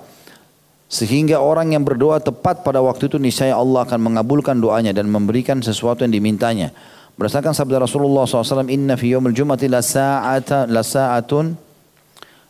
Sehingga 0.92 1.40
orang 1.40 1.72
yang 1.72 1.88
berdoa 1.88 2.20
tepat 2.20 2.68
pada 2.68 2.84
waktu 2.84 3.08
itu 3.08 3.16
niscaya 3.16 3.56
Allah 3.56 3.88
akan 3.88 4.12
mengabulkan 4.12 4.60
doanya 4.60 4.92
dan 4.92 5.08
memberikan 5.08 5.64
sesuatu 5.64 6.04
yang 6.04 6.12
dimintanya. 6.12 6.76
Berdasarkan 7.16 7.56
sabda 7.56 7.80
Rasulullah 7.80 8.28
SAW, 8.28 8.68
Inna 8.68 9.00
fi 9.00 9.16
yawmil 9.16 9.32
jumati 9.32 9.72
la, 9.72 9.80
sa'ata, 9.80 10.68
la 10.68 10.84
sa'atun 10.84 11.56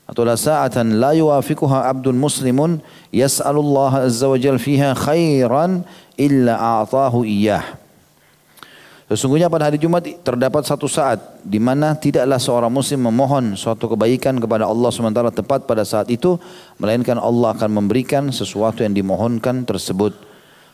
atau 0.09 0.25
la 0.25 0.35
sa'atan 0.35 0.97
la 0.97 1.15
yuafikuha 1.15 1.87
abdun 1.87 2.17
muslimun 2.17 2.83
yas'alullah 3.15 4.09
azza 4.09 4.27
wa 4.27 4.35
jal 4.35 4.57
fiha 4.57 4.97
khairan 4.97 5.85
illa 6.17 6.81
a'tahu 6.81 7.23
iyah. 7.23 7.80
Sesungguhnya 9.11 9.51
pada 9.51 9.67
hari 9.67 9.75
Jumat 9.75 10.07
terdapat 10.23 10.63
satu 10.63 10.87
saat 10.87 11.19
di 11.43 11.59
mana 11.59 11.99
tidaklah 11.99 12.39
seorang 12.39 12.71
muslim 12.71 13.11
memohon 13.11 13.59
suatu 13.59 13.91
kebaikan 13.91 14.39
kepada 14.39 14.63
Allah 14.63 14.87
sementara 14.87 15.27
tepat 15.27 15.67
pada 15.67 15.83
saat 15.83 16.07
itu 16.07 16.39
melainkan 16.79 17.19
Allah 17.19 17.51
akan 17.51 17.75
memberikan 17.75 18.31
sesuatu 18.31 18.87
yang 18.87 18.95
dimohonkan 18.95 19.67
tersebut. 19.67 20.15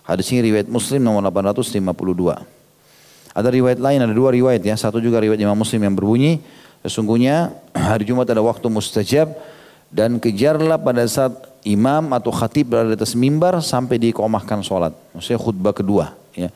Hadis 0.06 0.30
ini 0.30 0.54
riwayat 0.54 0.70
Muslim 0.70 1.02
nomor 1.02 1.26
852. 1.26 3.34
Ada 3.34 3.50
riwayat 3.50 3.82
lain, 3.82 4.06
ada 4.06 4.14
dua 4.14 4.30
riwayat 4.30 4.62
ya. 4.62 4.78
Satu 4.78 5.02
juga 5.02 5.18
riwayat 5.18 5.42
Imam 5.42 5.58
Muslim 5.58 5.82
yang 5.82 5.98
berbunyi, 5.98 6.38
sesungguhnya 6.86 7.58
hari 7.74 8.06
Jumat 8.06 8.30
ada 8.30 8.46
waktu 8.46 8.70
mustajab 8.70 9.34
dan 9.90 10.22
kejarlah 10.22 10.78
pada 10.78 11.02
saat 11.10 11.34
imam 11.66 12.14
atau 12.14 12.30
khatib 12.30 12.70
berada 12.70 12.94
di 12.94 13.02
atas 13.02 13.18
mimbar 13.18 13.66
sampai 13.66 13.98
diikomahkan 13.98 14.62
sholat. 14.62 14.94
Maksudnya 15.18 15.42
khutbah 15.42 15.74
kedua. 15.74 16.14
Ya. 16.38 16.54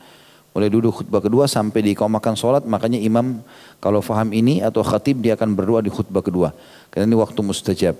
Mulai 0.52 0.68
duduk 0.68 1.00
khutbah 1.00 1.24
kedua 1.24 1.48
sampai 1.48 1.80
diikomakan 1.80 2.36
sholat, 2.36 2.68
makanya 2.68 3.00
imam 3.00 3.40
kalau 3.80 4.04
faham 4.04 4.36
ini 4.36 4.60
atau 4.60 4.84
khatib 4.84 5.24
dia 5.24 5.32
akan 5.32 5.56
berdoa 5.56 5.80
di 5.80 5.88
khutbah 5.88 6.20
kedua. 6.20 6.52
Karena 6.92 7.08
ini 7.08 7.16
waktu 7.16 7.40
mustajab. 7.40 7.96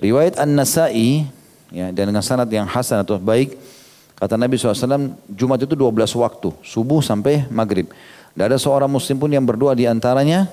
Riwayat 0.00 0.40
An-Nasai 0.40 1.28
ya, 1.68 1.92
dan 1.92 2.08
dengan 2.08 2.24
sanad 2.24 2.48
yang 2.48 2.64
hasan 2.64 3.04
atau 3.04 3.20
baik, 3.20 3.60
kata 4.16 4.40
Nabi 4.40 4.56
SAW, 4.56 5.12
Jumat 5.28 5.60
itu 5.60 5.76
12 5.76 6.16
waktu, 6.16 6.48
subuh 6.64 7.04
sampai 7.04 7.44
maghrib. 7.52 7.92
Tidak 8.32 8.44
ada 8.48 8.56
seorang 8.56 8.88
muslim 8.88 9.20
pun 9.20 9.28
yang 9.28 9.44
berdoa 9.44 9.76
di 9.76 9.84
antaranya, 9.84 10.48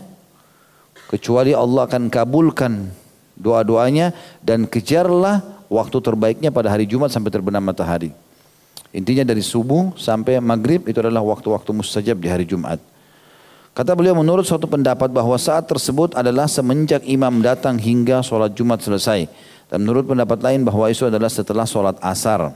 kecuali 1.08 1.56
Allah 1.56 1.88
akan 1.88 2.12
kabulkan 2.12 2.92
doa-doanya 3.40 4.12
dan 4.44 4.68
kejarlah 4.68 5.40
waktu 5.72 5.98
terbaiknya 6.04 6.52
pada 6.52 6.68
hari 6.68 6.84
Jumat 6.84 7.16
sampai 7.16 7.32
terbenam 7.32 7.64
matahari. 7.64 8.12
Intinya 8.90 9.22
dari 9.22 9.46
subuh 9.46 9.94
sampai 9.94 10.42
maghrib 10.42 10.90
itu 10.90 10.98
adalah 10.98 11.22
waktu-waktu 11.22 11.70
mustajab 11.74 12.18
di 12.18 12.28
hari 12.30 12.46
Jumat. 12.46 12.82
Kata 13.78 13.94
beliau 13.94 14.18
menurut 14.18 14.44
suatu 14.44 14.66
pendapat 14.66 15.14
bahwa 15.14 15.38
saat 15.38 15.70
tersebut 15.70 16.18
adalah 16.18 16.50
semenjak 16.50 17.06
imam 17.06 17.40
datang 17.40 17.78
hingga 17.78 18.26
sholat 18.26 18.52
Jumat 18.58 18.82
selesai. 18.82 19.30
Dan 19.70 19.86
menurut 19.86 20.10
pendapat 20.10 20.42
lain 20.42 20.66
bahwa 20.66 20.90
itu 20.90 21.06
adalah 21.06 21.30
setelah 21.30 21.70
sholat 21.70 21.96
asar. 22.02 22.50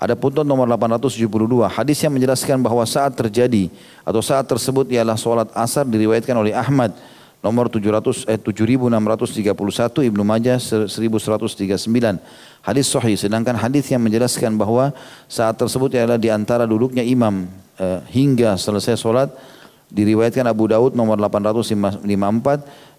Ada 0.00 0.16
putun 0.16 0.42
nomor 0.42 0.66
872 0.66 1.22
hadis 1.68 2.00
yang 2.02 2.16
menjelaskan 2.16 2.58
bahwa 2.58 2.82
saat 2.88 3.12
terjadi 3.14 3.70
atau 4.02 4.18
saat 4.18 4.48
tersebut 4.48 4.88
ialah 4.90 5.14
sholat 5.14 5.46
asar 5.54 5.84
diriwayatkan 5.86 6.34
oleh 6.34 6.56
Ahmad 6.56 6.90
nomor 7.42 7.66
700 7.66 8.30
eh, 8.30 8.38
7631 8.38 10.08
Ibnu 10.08 10.22
Majah 10.22 10.62
1139 10.62 11.66
hadis 12.62 12.86
sahih 12.86 13.18
sedangkan 13.18 13.58
hadis 13.58 13.90
yang 13.90 13.98
menjelaskan 13.98 14.54
bahwa 14.54 14.94
saat 15.26 15.58
tersebut 15.58 15.90
adalah 15.98 16.16
di 16.22 16.30
antara 16.30 16.62
duduknya 16.64 17.02
imam 17.02 17.50
eh, 17.82 18.00
hingga 18.14 18.54
selesai 18.54 18.94
solat 18.94 19.34
diriwayatkan 19.92 20.48
Abu 20.48 20.70
Daud 20.72 20.96
nomor 20.96 21.20
854 21.20 22.00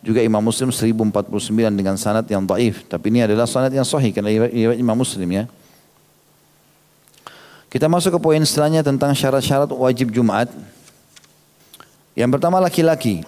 juga 0.05 0.19
Imam 0.21 0.43
Muslim 0.45 0.69
1049 0.69 1.73
dengan 1.73 1.97
sanad 1.97 2.27
yang 2.29 2.45
dhaif. 2.45 2.85
Tapi 2.85 3.09
ini 3.09 3.25
adalah 3.25 3.49
sanad 3.49 3.73
yang 3.73 3.87
sahih 3.87 4.13
karena 4.13 4.29
riwayat 4.29 4.77
Imam 4.77 4.93
Muslim 4.93 5.25
ya. 5.25 5.49
Kita 7.73 7.89
masuk 7.89 8.13
ke 8.13 8.19
poin 8.21 8.37
selanjutnya 8.45 8.85
tentang 8.85 9.17
syarat-syarat 9.17 9.73
wajib 9.73 10.13
Jumat 10.13 10.45
yang 12.13 12.29
pertama 12.29 12.61
laki-laki 12.61 13.25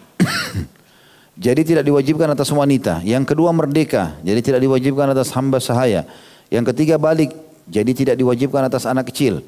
Jadi 1.35 1.61
tidak 1.67 1.83
diwajibkan 1.83 2.31
atas 2.31 2.47
wanita. 2.55 3.03
Yang 3.03 3.35
kedua 3.35 3.51
merdeka. 3.51 4.15
Jadi 4.23 4.39
tidak 4.39 4.63
diwajibkan 4.63 5.11
atas 5.11 5.35
hamba 5.35 5.59
sahaya. 5.59 6.07
Yang 6.47 6.71
ketiga 6.71 6.95
balik. 6.95 7.35
Jadi 7.67 7.91
tidak 7.91 8.15
diwajibkan 8.15 8.63
atas 8.71 8.87
anak 8.87 9.11
kecil. 9.11 9.43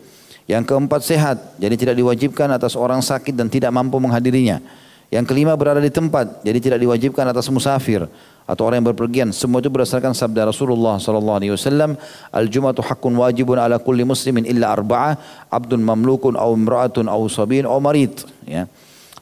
Yang 0.52 0.68
keempat 0.68 1.02
sehat. 1.08 1.38
Jadi 1.56 1.76
tidak 1.80 1.96
diwajibkan 1.96 2.52
atas 2.52 2.76
orang 2.76 3.00
sakit 3.00 3.32
dan 3.32 3.48
tidak 3.48 3.72
mampu 3.72 3.96
menghadirinya. 4.04 4.60
Yang 5.08 5.32
kelima 5.32 5.56
berada 5.56 5.80
di 5.80 5.88
tempat. 5.88 6.44
Jadi 6.44 6.60
tidak 6.60 6.80
diwajibkan 6.84 7.24
atas 7.32 7.48
musafir 7.48 8.04
atau 8.44 8.64
orang 8.64 8.84
yang 8.84 8.88
berpergian. 8.92 9.30
Semua 9.36 9.60
itu 9.60 9.68
berdasarkan 9.68 10.16
sabda 10.16 10.48
Rasulullah 10.48 11.00
wasallam, 11.00 12.00
"Al-jum'atu 12.32 12.80
haqqun 12.84 13.16
wajibun 13.16 13.60
ala 13.60 13.80
kulli 13.80 14.08
muslimin 14.08 14.48
illa 14.48 14.72
arba'ah, 14.72 15.20
abdun 15.52 15.84
mamlukun 15.84 16.40
aw 16.40 16.52
imra'atun 16.56 17.12
aw 17.12 17.20
sabin 17.28 17.68
aw 17.68 17.80
marid." 17.80 18.24
Ya. 18.48 18.68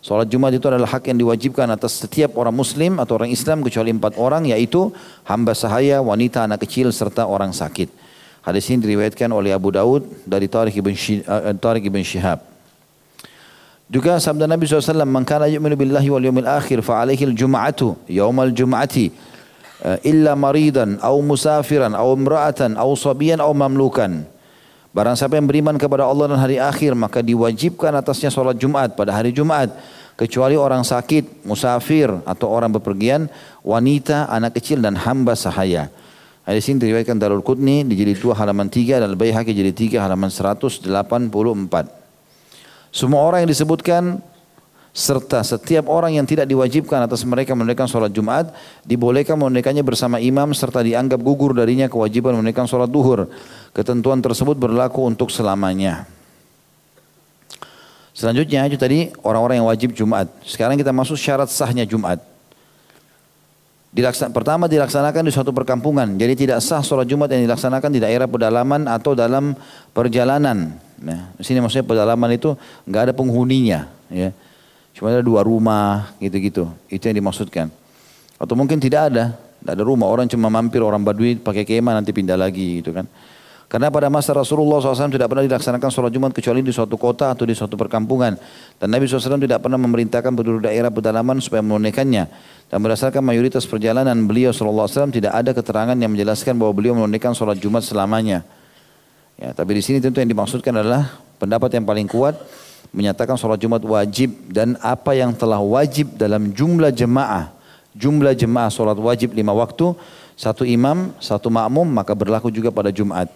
Salat 0.05 0.29
Jumat 0.29 0.53
itu 0.53 0.69
adalah 0.69 0.85
hak 0.85 1.09
yang 1.09 1.17
diwajibkan 1.17 1.65
atas 1.65 1.97
setiap 1.97 2.37
orang 2.37 2.53
muslim 2.53 3.01
atau 3.01 3.17
orang 3.17 3.33
Islam 3.33 3.65
kecuali 3.65 3.89
empat 3.89 4.21
orang 4.21 4.45
yaitu 4.45 4.93
hamba 5.25 5.57
sahaya, 5.57 5.97
wanita, 5.97 6.45
anak 6.45 6.61
kecil 6.61 6.93
serta 6.93 7.25
orang 7.25 7.49
sakit. 7.49 7.89
Hadis 8.45 8.69
ini 8.69 8.85
diriwayatkan 8.85 9.25
oleh 9.33 9.49
Abu 9.49 9.73
Daud 9.73 10.05
dari 10.29 10.45
Tariq 10.45 10.77
ibn, 10.77 10.93
uh, 11.25 11.57
Tariq 11.57 11.89
ibn 11.89 12.05
Shihab. 12.05 12.37
Juga 13.89 14.21
sabda 14.21 14.45
Nabi 14.45 14.69
SAW, 14.69 15.09
Man 15.09 15.25
kana 15.25 15.49
yu'minu 15.49 15.73
billahi 15.73 16.13
wal 16.13 16.21
yawmil 16.21 16.53
akhir 16.53 16.85
fa'alaihi 16.85 17.33
al-jum'atu 17.33 17.97
yawmal 18.05 18.53
jum'ati 18.53 19.09
uh, 19.89 19.97
illa 20.05 20.37
maridan 20.37 21.01
au 21.01 21.17
musafiran 21.25 21.97
au 21.97 22.13
imra'atan 22.13 22.77
au 22.77 22.93
sabiyan 22.93 23.41
au 23.41 23.57
mamlukan. 23.57 24.21
Barang 24.95 25.19
siapa 25.19 25.35
yang 25.35 25.43
beriman 25.43 25.75
kepada 25.75 26.07
Allah 26.07 26.31
dan 26.31 26.39
hari 26.39 26.55
akhir 26.55 26.95
maka 26.95 27.19
diwajibkan 27.19 27.91
atasnya 27.99 28.31
sholat 28.31 28.55
Jumat 28.55 28.95
pada 28.95 29.11
hari 29.11 29.35
Jumat 29.35 29.75
kecuali 30.15 30.55
orang 30.55 30.87
sakit, 30.87 31.43
musafir 31.43 32.07
atau 32.23 32.47
orang 32.47 32.71
bepergian, 32.79 33.27
wanita, 33.59 34.31
anak 34.31 34.55
kecil 34.55 34.79
dan 34.79 34.95
hamba 34.95 35.35
sahaya. 35.35 35.91
Hadis 36.47 36.71
ini 36.71 36.79
diriwayatkan 36.79 37.19
Darul 37.19 37.43
Qutni 37.43 37.83
di 37.83 37.99
jilid 37.99 38.15
2 38.23 38.39
halaman 38.39 38.71
3 38.71 39.03
dan 39.03 39.11
Al-Baihaqi 39.11 39.51
jilid 39.51 39.75
3 39.75 39.99
halaman 39.99 40.31
184. 40.31 40.87
Semua 42.95 43.19
orang 43.27 43.43
yang 43.43 43.51
disebutkan 43.51 44.23
serta 44.95 45.43
setiap 45.43 45.91
orang 45.91 46.15
yang 46.15 46.23
tidak 46.23 46.47
diwajibkan 46.47 47.03
atas 47.03 47.27
mereka 47.27 47.51
menunaikan 47.51 47.83
sholat 47.83 48.15
Jumat 48.15 48.55
dibolehkan 48.87 49.35
menunaikannya 49.35 49.83
bersama 49.83 50.23
imam 50.23 50.55
serta 50.55 50.79
dianggap 50.79 51.19
gugur 51.19 51.51
darinya 51.51 51.91
kewajiban 51.91 52.39
menunaikan 52.39 52.63
sholat 52.63 52.87
duhur. 52.87 53.27
Ketentuan 53.75 54.23
tersebut 54.23 54.55
berlaku 54.55 55.03
untuk 55.03 55.27
selamanya. 55.27 56.07
Selanjutnya 58.15 58.63
itu 58.71 58.79
tadi 58.79 59.11
orang-orang 59.19 59.59
yang 59.59 59.67
wajib 59.67 59.91
Jumat. 59.91 60.31
Sekarang 60.47 60.79
kita 60.79 60.95
masuk 60.95 61.19
syarat 61.19 61.51
sahnya 61.51 61.83
Jumat. 61.83 62.23
Dilaksan, 63.91 64.31
pertama 64.31 64.71
dilaksanakan 64.71 65.27
di 65.27 65.31
suatu 65.35 65.51
perkampungan. 65.51 66.15
Jadi 66.15 66.47
tidak 66.47 66.63
sah 66.63 66.79
sholat 66.79 67.03
Jumat 67.03 67.27
yang 67.35 67.43
dilaksanakan 67.43 67.91
di 67.91 67.99
daerah 67.99 68.31
pedalaman 68.31 68.87
atau 68.87 69.11
dalam 69.11 69.59
perjalanan. 69.91 70.79
Nah, 71.03 71.35
di 71.35 71.43
sini 71.43 71.59
maksudnya 71.59 71.83
pedalaman 71.83 72.31
itu 72.31 72.55
nggak 72.87 73.11
ada 73.11 73.13
penghuninya, 73.15 73.91
ya. 74.07 74.31
Cuma 74.95 75.11
ada 75.11 75.19
dua 75.19 75.43
rumah, 75.43 76.15
gitu-gitu. 76.23 76.71
Itu 76.87 77.11
yang 77.11 77.19
dimaksudkan. 77.19 77.67
Atau 78.39 78.55
mungkin 78.55 78.79
tidak 78.79 79.11
ada, 79.11 79.35
tidak 79.35 79.73
ada 79.75 79.83
rumah. 79.83 80.07
Orang 80.07 80.31
cuma 80.31 80.47
mampir 80.47 80.79
orang 80.79 81.03
Badui 81.03 81.35
pakai 81.35 81.67
kemah 81.67 81.99
nanti 81.99 82.15
pindah 82.15 82.39
lagi, 82.39 82.79
gitu 82.79 82.95
kan. 82.95 83.03
Karena 83.65 83.89
pada 83.89 84.13
masa 84.13 84.31
Rasulullah 84.31 84.77
SAW 84.77 85.09
tidak 85.09 85.25
pernah 85.25 85.41
dilaksanakan 85.41 85.89
sholat 85.89 86.13
Jumat 86.13 86.31
kecuali 86.31 86.61
di 86.61 86.69
suatu 86.69 86.95
kota 87.01 87.33
atau 87.33 87.43
di 87.49 87.57
suatu 87.57 87.73
perkampungan. 87.75 88.37
Dan 88.77 88.87
Nabi 88.93 89.09
SAW 89.09 89.41
tidak 89.41 89.65
pernah 89.65 89.75
memerintahkan 89.81 90.31
penduduk 90.31 90.69
daerah 90.69 90.93
pedalaman 90.93 91.41
supaya 91.41 91.65
menunaikannya. 91.65 92.29
Dan 92.69 92.77
berdasarkan 92.79 93.25
mayoritas 93.25 93.65
perjalanan 93.65 94.15
beliau 94.29 94.53
SAW 94.53 95.11
tidak 95.11 95.33
ada 95.33 95.51
keterangan 95.51 95.97
yang 95.97 96.13
menjelaskan 96.13 96.55
bahwa 96.55 96.71
beliau 96.77 96.93
menunaikan 96.93 97.33
sholat 97.33 97.57
Jumat 97.57 97.81
selamanya. 97.83 98.45
Ya, 99.35 99.51
tapi 99.51 99.75
di 99.75 99.83
sini 99.83 99.99
tentu 99.99 100.21
yang 100.21 100.29
dimaksudkan 100.29 100.71
adalah 100.71 101.19
pendapat 101.41 101.73
yang 101.75 101.83
paling 101.83 102.07
kuat 102.07 102.37
menyatakan 102.93 103.39
sholat 103.39 103.57
Jumat 103.61 103.81
wajib 103.81 104.33
dan 104.51 104.77
apa 104.83 105.15
yang 105.15 105.33
telah 105.33 105.61
wajib 105.61 106.13
dalam 106.19 106.51
jumlah 106.51 106.91
jemaah. 106.91 107.53
Jumlah 107.95 108.35
jemaah 108.35 108.67
sholat 108.67 108.99
wajib 108.99 109.31
lima 109.31 109.55
waktu, 109.55 109.95
satu 110.35 110.67
imam, 110.67 111.15
satu 111.23 111.47
makmum, 111.47 111.87
maka 111.87 112.11
berlaku 112.11 112.51
juga 112.51 112.69
pada 112.69 112.91
Jumat. 112.91 113.31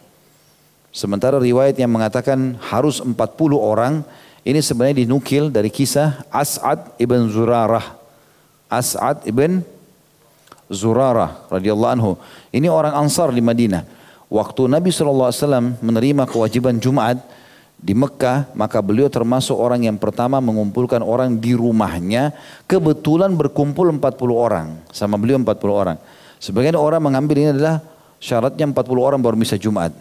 Sementara 0.90 1.38
riwayat 1.38 1.78
yang 1.78 1.94
mengatakan 1.94 2.58
harus 2.60 3.00
40 3.00 3.16
orang 3.56 4.02
ini 4.44 4.60
sebenarnya 4.64 5.06
dinukil 5.06 5.54
dari 5.54 5.70
kisah 5.70 6.26
As'ad 6.34 6.98
ibn 6.98 7.30
Zurarah. 7.30 7.96
As'ad 8.66 9.22
ibn 9.30 9.62
Zurarah 10.70 11.46
radhiyallahu 11.50 11.94
anhu. 11.94 12.12
Ini 12.54 12.70
orang 12.70 12.94
Ansar 12.96 13.34
di 13.34 13.42
Madinah. 13.42 13.84
Waktu 14.30 14.70
Nabi 14.70 14.94
SAW 14.94 15.82
menerima 15.82 16.30
kewajiban 16.30 16.78
Jumat 16.78 17.18
di 17.80 17.96
Mekah, 17.96 18.52
maka 18.60 18.84
beliau 18.84 19.08
termasuk 19.08 19.56
orang 19.56 19.88
yang 19.88 19.96
pertama 19.96 20.44
mengumpulkan 20.44 21.00
orang 21.00 21.40
di 21.40 21.56
rumahnya. 21.56 22.36
Kebetulan 22.68 23.32
berkumpul 23.40 23.88
40 23.96 24.36
orang. 24.36 24.68
Sama 24.92 25.16
beliau 25.16 25.40
40 25.40 25.72
orang. 25.72 25.98
Sebagian 26.44 26.76
orang 26.76 27.00
mengambil 27.00 27.40
ini 27.40 27.50
adalah 27.56 27.80
syaratnya 28.20 28.68
40 28.68 28.76
orang 29.00 29.20
baru 29.24 29.40
bisa 29.40 29.56
Jumat. 29.56 29.96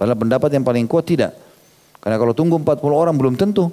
Padahal 0.00 0.16
pendapat 0.16 0.48
yang 0.56 0.64
paling 0.64 0.88
kuat 0.88 1.04
tidak. 1.04 1.36
Karena 2.00 2.16
kalau 2.16 2.32
tunggu 2.32 2.56
40 2.56 2.80
orang 2.96 3.14
belum 3.16 3.36
tentu. 3.36 3.68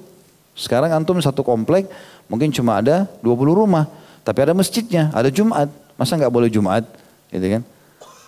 Sekarang 0.56 0.92
antum 0.92 1.20
satu 1.20 1.44
komplek 1.44 1.88
mungkin 2.28 2.52
cuma 2.52 2.80
ada 2.84 3.08
20 3.24 3.56
rumah. 3.56 3.88
Tapi 4.28 4.40
ada 4.44 4.52
masjidnya, 4.52 5.16
ada 5.16 5.32
Jumat. 5.32 5.72
Masa 5.96 6.20
nggak 6.20 6.34
boleh 6.34 6.52
Jumat? 6.52 6.84
Gitu 7.32 7.60
kan? 7.60 7.62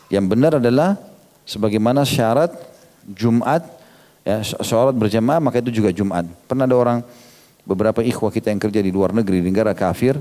Yang 0.08 0.26
benar 0.32 0.52
adalah 0.62 0.96
sebagaimana 1.44 2.08
syarat 2.08 2.56
Jumat, 3.12 3.64
ya, 4.28 4.44
syarat 4.44 4.92
berjamaah 4.92 5.40
maka 5.40 5.64
itu 5.64 5.72
juga 5.72 5.96
Jumat. 5.96 6.28
Pernah 6.52 6.68
ada 6.68 6.76
orang, 6.76 7.00
beberapa 7.64 8.04
ikhwah 8.04 8.28
kita 8.28 8.52
yang 8.52 8.60
kerja 8.60 8.84
di 8.84 8.92
luar 8.92 9.16
negeri, 9.16 9.40
di 9.40 9.48
negara 9.48 9.72
kafir, 9.72 10.20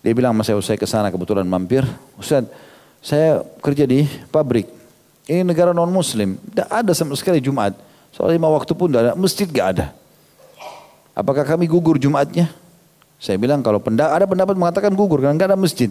dia 0.00 0.12
bilang 0.16 0.32
sama 0.32 0.42
saya, 0.48 0.56
saya 0.64 0.78
ke 0.80 0.88
sana 0.88 1.12
kebetulan 1.12 1.44
mampir, 1.44 1.84
Ustaz, 2.16 2.48
saya 3.04 3.44
kerja 3.60 3.84
di 3.84 4.08
pabrik, 4.32 4.64
ini 5.24 5.40
negara 5.40 5.72
non 5.72 5.88
muslim. 5.88 6.36
Tidak 6.36 6.68
ada 6.68 6.92
sama 6.92 7.16
sekali 7.16 7.40
Jumat. 7.40 7.72
Soal 8.12 8.36
lima 8.36 8.48
waktu 8.52 8.72
pun 8.76 8.92
tidak 8.92 9.02
ada. 9.08 9.12
Masjid 9.16 9.48
tidak 9.48 9.66
ada. 9.76 9.86
Apakah 11.16 11.48
kami 11.48 11.64
gugur 11.64 11.96
Jumatnya? 11.96 12.52
Saya 13.16 13.40
bilang 13.40 13.64
kalau 13.64 13.80
pendapat, 13.80 14.12
ada 14.12 14.26
pendapat 14.28 14.54
mengatakan 14.58 14.92
gugur 14.92 15.24
karena 15.24 15.32
nggak 15.32 15.48
ada 15.54 15.58
masjid. 15.58 15.88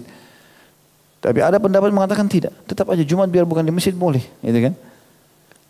Tapi 1.17 1.39
ada 1.39 1.57
pendapat 1.57 1.89
mengatakan 1.89 2.29
tidak. 2.29 2.53
Tetap 2.69 2.85
aja 2.93 3.01
Jumat 3.01 3.31
biar 3.31 3.47
bukan 3.47 3.65
di 3.65 3.73
masjid 3.73 3.95
boleh. 3.95 4.21
Gitu 4.43 4.59
kan? 4.69 4.73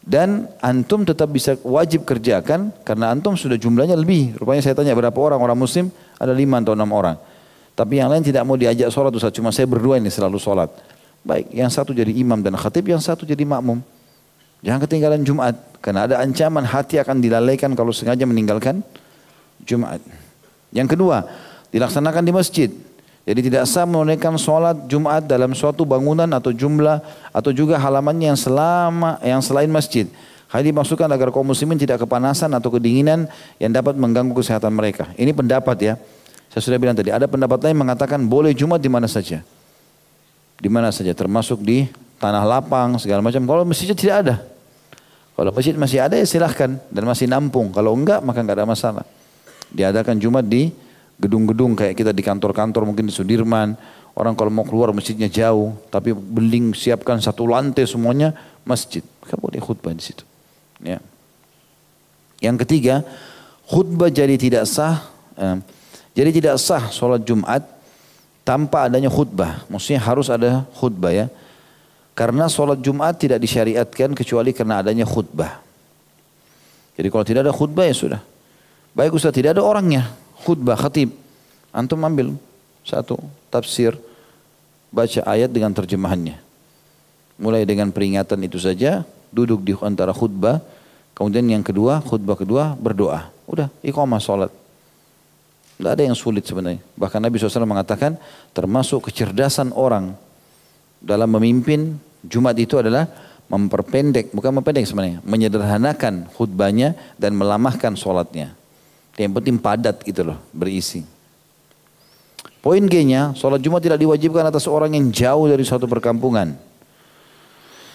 Dan 0.04 0.52
antum 0.60 1.08
tetap 1.08 1.32
bisa 1.32 1.56
wajib 1.64 2.04
kerjakan 2.04 2.76
karena 2.84 3.16
antum 3.16 3.40
sudah 3.40 3.56
jumlahnya 3.56 3.96
lebih. 3.96 4.36
Rupanya 4.36 4.60
saya 4.60 4.76
tanya 4.76 4.92
berapa 4.92 5.16
orang 5.16 5.40
orang 5.40 5.56
muslim? 5.56 5.88
Ada 6.20 6.36
lima 6.36 6.60
atau 6.60 6.76
enam 6.76 6.92
orang. 6.92 7.16
Tapi 7.74 8.04
yang 8.04 8.12
lain 8.12 8.22
tidak 8.22 8.44
mau 8.44 8.60
diajak 8.60 8.92
sholat 8.92 9.16
Ustaz. 9.16 9.32
Cuma 9.32 9.56
saya 9.56 9.64
berdua 9.64 9.98
ini 9.98 10.12
selalu 10.12 10.38
sholat. 10.38 10.70
Baik, 11.24 11.56
yang 11.56 11.72
satu 11.72 11.96
jadi 11.96 12.12
imam 12.12 12.44
dan 12.44 12.60
khatib, 12.60 12.84
yang 12.84 13.00
satu 13.00 13.24
jadi 13.24 13.48
makmum. 13.48 13.80
Jangan 14.60 14.80
ketinggalan 14.84 15.24
Jumat. 15.24 15.56
Karena 15.80 16.04
ada 16.04 16.20
ancaman 16.20 16.68
hati 16.68 17.00
akan 17.00 17.24
dilalaikan 17.24 17.72
kalau 17.72 17.96
sengaja 17.96 18.28
meninggalkan 18.28 18.84
Jumat. 19.64 20.04
Yang 20.76 21.00
kedua, 21.00 21.24
dilaksanakan 21.72 22.24
di 22.28 22.32
masjid. 22.36 22.70
Jadi 23.24 23.40
tidak 23.48 23.64
sah 23.72 23.88
menunaikan 23.88 24.36
sholat 24.36 24.84
Jumat 24.92 25.24
dalam 25.24 25.56
suatu 25.56 25.88
bangunan 25.88 26.28
atau 26.28 26.52
jumlah 26.52 27.00
atau 27.32 27.52
juga 27.56 27.80
halamannya 27.80 28.36
yang 28.36 28.40
selama 28.40 29.16
yang 29.24 29.40
selain 29.40 29.72
masjid. 29.72 30.12
Hal 30.52 30.62
dimaksudkan 30.62 31.08
agar 31.08 31.32
kaum 31.32 31.48
muslimin 31.48 31.80
tidak 31.80 32.04
kepanasan 32.04 32.52
atau 32.52 32.70
kedinginan 32.70 33.26
yang 33.58 33.72
dapat 33.74 33.96
mengganggu 33.96 34.36
kesehatan 34.38 34.76
mereka. 34.76 35.10
Ini 35.16 35.32
pendapat 35.32 35.78
ya. 35.82 35.94
Saya 36.52 36.62
sudah 36.62 36.78
bilang 36.78 36.94
tadi, 36.94 37.10
ada 37.10 37.26
pendapat 37.26 37.64
lain 37.66 37.80
mengatakan 37.80 38.22
boleh 38.22 38.54
Jumat 38.54 38.78
di 38.78 38.92
mana 38.92 39.10
saja 39.10 39.42
di 40.64 40.70
mana 40.72 40.96
saja 40.96 41.12
termasuk 41.12 41.60
di 41.60 41.92
tanah 42.24 42.48
lapang 42.48 42.96
segala 42.96 43.20
macam. 43.20 43.44
Kalau 43.44 43.64
masjidnya 43.68 43.98
tidak 44.00 44.16
ada. 44.24 44.36
Kalau 45.36 45.52
masjid 45.52 45.76
masih 45.76 46.00
ada 46.00 46.16
ya 46.16 46.24
silahkan 46.24 46.80
dan 46.88 47.04
masih 47.04 47.28
nampung. 47.28 47.74
Kalau 47.76 47.92
enggak 47.92 48.24
maka 48.24 48.40
enggak 48.40 48.64
ada 48.64 48.68
masalah. 48.70 49.04
Diadakan 49.76 50.22
Jumat 50.24 50.48
di 50.48 50.72
gedung-gedung 51.24 51.80
kayak 51.80 51.96
kita 51.96 52.12
di 52.12 52.20
kantor-kantor 52.20 52.84
mungkin 52.84 53.08
di 53.08 53.14
Sudirman. 53.16 53.80
Orang 54.14 54.38
kalau 54.38 54.54
mau 54.54 54.62
keluar 54.62 54.94
masjidnya 54.94 55.26
jauh, 55.26 55.74
tapi 55.90 56.14
beling 56.14 56.76
siapkan 56.78 57.18
satu 57.18 57.50
lantai 57.50 57.90
semuanya 57.90 58.36
masjid. 58.62 59.02
Maka 59.24 59.34
boleh 59.40 59.58
khutbah 59.58 59.90
di 59.96 60.04
situ. 60.06 60.22
Ya. 60.84 61.02
Yang 62.44 62.68
ketiga, 62.68 63.02
khutbah 63.66 64.14
jadi 64.14 64.38
tidak 64.38 64.70
sah. 64.70 65.10
Eh, 65.34 65.58
jadi 66.14 66.30
tidak 66.30 66.56
sah 66.62 66.94
sholat 66.94 67.26
Jumat 67.26 67.66
tanpa 68.46 68.86
adanya 68.86 69.10
khutbah. 69.10 69.66
Maksudnya 69.66 70.04
harus 70.04 70.30
ada 70.30 70.68
khutbah 70.78 71.10
ya. 71.10 71.26
Karena 72.14 72.46
sholat 72.46 72.78
Jumat 72.86 73.18
tidak 73.18 73.42
disyariatkan 73.42 74.14
kecuali 74.14 74.54
karena 74.54 74.86
adanya 74.86 75.10
khutbah. 75.10 75.58
Jadi 76.94 77.08
kalau 77.10 77.26
tidak 77.26 77.50
ada 77.50 77.54
khutbah 77.56 77.90
ya 77.90 77.96
sudah. 77.98 78.22
Baik 78.94 79.18
Ustaz 79.18 79.34
tidak 79.34 79.58
ada 79.58 79.66
orangnya. 79.66 80.14
Khutbah, 80.44 80.76
khatib. 80.76 81.16
Antum 81.72 82.04
ambil 82.04 82.36
satu 82.84 83.18
tafsir. 83.48 83.96
Baca 84.94 85.26
ayat 85.26 85.50
dengan 85.50 85.74
terjemahannya. 85.74 86.38
Mulai 87.42 87.66
dengan 87.66 87.90
peringatan 87.90 88.46
itu 88.46 88.62
saja. 88.62 89.02
Duduk 89.34 89.66
di 89.66 89.74
antara 89.82 90.14
khutbah. 90.14 90.62
Kemudian 91.18 91.50
yang 91.50 91.66
kedua, 91.66 92.04
khutbah 92.04 92.38
kedua 92.38 92.78
berdoa. 92.78 93.34
Udah, 93.50 93.74
iqamah 93.82 94.22
sholat. 94.22 94.52
Tidak 95.80 95.90
ada 95.90 96.04
yang 96.06 96.14
sulit 96.14 96.46
sebenarnya. 96.46 96.80
Bahkan 96.94 97.18
Nabi 97.18 97.42
SAW 97.42 97.66
mengatakan 97.66 98.22
termasuk 98.54 99.10
kecerdasan 99.10 99.74
orang 99.74 100.14
dalam 101.02 101.28
memimpin 101.34 101.98
Jumat 102.24 102.56
itu 102.56 102.80
adalah 102.80 103.10
memperpendek, 103.52 104.32
bukan 104.32 104.56
memperpendek 104.56 104.88
sebenarnya, 104.88 105.20
menyederhanakan 105.28 106.32
khutbahnya 106.32 106.96
dan 107.20 107.36
melamahkan 107.36 108.00
sholatnya. 108.00 108.56
Yang 109.14 109.32
penting 109.42 109.56
padat 109.62 110.02
gitu 110.02 110.26
loh, 110.26 110.38
berisi. 110.50 111.06
Poin 112.64 112.80
G-nya, 112.80 113.36
sholat 113.36 113.60
Jumat 113.60 113.84
tidak 113.84 114.00
diwajibkan 114.00 114.48
atas 114.48 114.66
orang 114.66 114.96
yang 114.96 115.12
jauh 115.12 115.46
dari 115.52 115.62
suatu 115.68 115.86
perkampungan. 115.86 116.56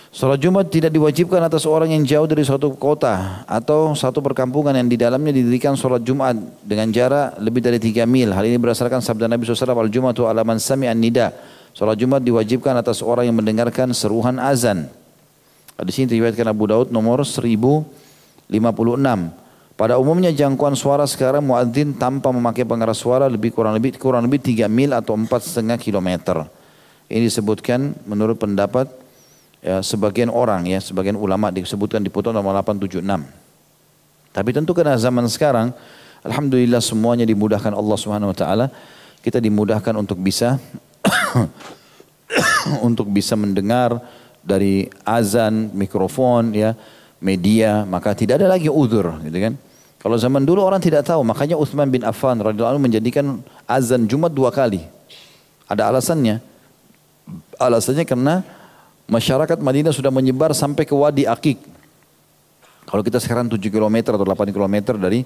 Salat 0.08 0.40
Jumat 0.40 0.72
tidak 0.72 0.88
diwajibkan 0.88 1.36
atas 1.44 1.68
orang 1.68 1.92
yang 1.92 2.00
jauh 2.00 2.24
dari 2.24 2.40
suatu 2.40 2.72
kota 2.72 3.44
atau 3.44 3.92
satu 3.92 4.24
perkampungan 4.24 4.72
yang 4.72 4.88
di 4.88 4.96
dalamnya 4.96 5.36
didirikan 5.36 5.76
salat 5.76 6.00
Jumat 6.00 6.32
dengan 6.64 6.88
jarak 6.88 7.36
lebih 7.36 7.60
dari 7.60 7.76
tiga 7.76 8.08
mil. 8.08 8.32
Hal 8.32 8.48
ini 8.48 8.56
berdasarkan 8.56 9.04
sabda 9.04 9.28
Nabi 9.28 9.44
SAW, 9.44 9.68
Al-Jumatu 9.68 10.24
alaman 10.24 10.56
sami 10.56 10.88
an-nida. 10.88 11.36
Salat 11.76 12.00
Jumat 12.00 12.24
diwajibkan 12.24 12.72
atas 12.80 13.04
orang 13.04 13.28
yang 13.28 13.36
mendengarkan 13.36 13.92
seruhan 13.92 14.40
azan. 14.40 14.88
Di 15.76 15.92
sini 15.92 16.08
diriwayatkan 16.08 16.48
Abu 16.48 16.64
Daud 16.66 16.88
nomor 16.88 17.22
1056. 17.28 18.48
Pada 19.78 19.94
umumnya 19.94 20.34
jangkauan 20.34 20.74
suara 20.74 21.06
sekarang 21.06 21.46
muadzin 21.46 21.94
tanpa 21.94 22.34
memakai 22.34 22.66
pengeras 22.66 22.98
suara 22.98 23.30
lebih 23.30 23.54
kurang 23.54 23.78
lebih 23.78 23.94
kurang 23.94 24.26
lebih 24.26 24.42
3 24.42 24.66
mil 24.66 24.90
atau 24.90 25.14
empat 25.14 25.46
setengah 25.46 25.78
kilometer. 25.78 26.50
Ini 27.06 27.22
disebutkan 27.22 27.94
menurut 28.02 28.42
pendapat 28.42 28.90
ya, 29.62 29.78
sebagian 29.78 30.34
orang 30.34 30.66
ya, 30.66 30.82
sebagian 30.82 31.14
ulama 31.14 31.54
disebutkan 31.54 32.02
di 32.02 32.10
putusan 32.10 32.34
nomor 32.34 32.58
876. 32.58 33.06
Tapi 34.34 34.50
tentu 34.50 34.74
karena 34.74 34.98
zaman 34.98 35.30
sekarang, 35.30 35.70
alhamdulillah 36.26 36.82
semuanya 36.82 37.22
dimudahkan 37.22 37.70
Allah 37.70 37.96
Subhanahu 38.02 38.34
wa 38.34 38.36
taala, 38.36 38.74
kita 39.22 39.38
dimudahkan 39.38 39.94
untuk 39.94 40.18
bisa 40.18 40.58
untuk 42.90 43.06
bisa 43.14 43.38
mendengar 43.38 43.94
dari 44.42 44.90
azan, 45.06 45.70
mikrofon 45.70 46.50
ya, 46.50 46.74
media, 47.22 47.86
maka 47.86 48.10
tidak 48.18 48.42
ada 48.42 48.58
lagi 48.58 48.66
udur 48.66 49.22
gitu 49.22 49.38
kan. 49.38 49.67
Kalau 49.98 50.14
zaman 50.14 50.46
dulu 50.46 50.62
orang 50.62 50.78
tidak 50.78 51.02
tahu, 51.02 51.26
makanya 51.26 51.58
Uthman 51.58 51.90
bin 51.90 52.06
Affan 52.06 52.38
radhiyallahu 52.38 52.78
anhu 52.78 52.86
menjadikan 52.86 53.42
azan 53.66 54.06
Jumat 54.06 54.30
dua 54.30 54.54
kali. 54.54 54.86
Ada 55.66 55.90
alasannya. 55.90 56.38
Alasannya 57.58 58.06
karena 58.06 58.46
masyarakat 59.10 59.58
Madinah 59.58 59.90
sudah 59.90 60.14
menyebar 60.14 60.54
sampai 60.54 60.86
ke 60.86 60.94
Wadi 60.94 61.26
Akik. 61.26 61.58
Kalau 62.88 63.04
kita 63.04 63.20
sekarang 63.20 63.52
7 63.52 63.60
km 63.68 64.16
atau 64.16 64.24
8 64.24 64.48
km 64.48 64.96
dari 64.96 65.20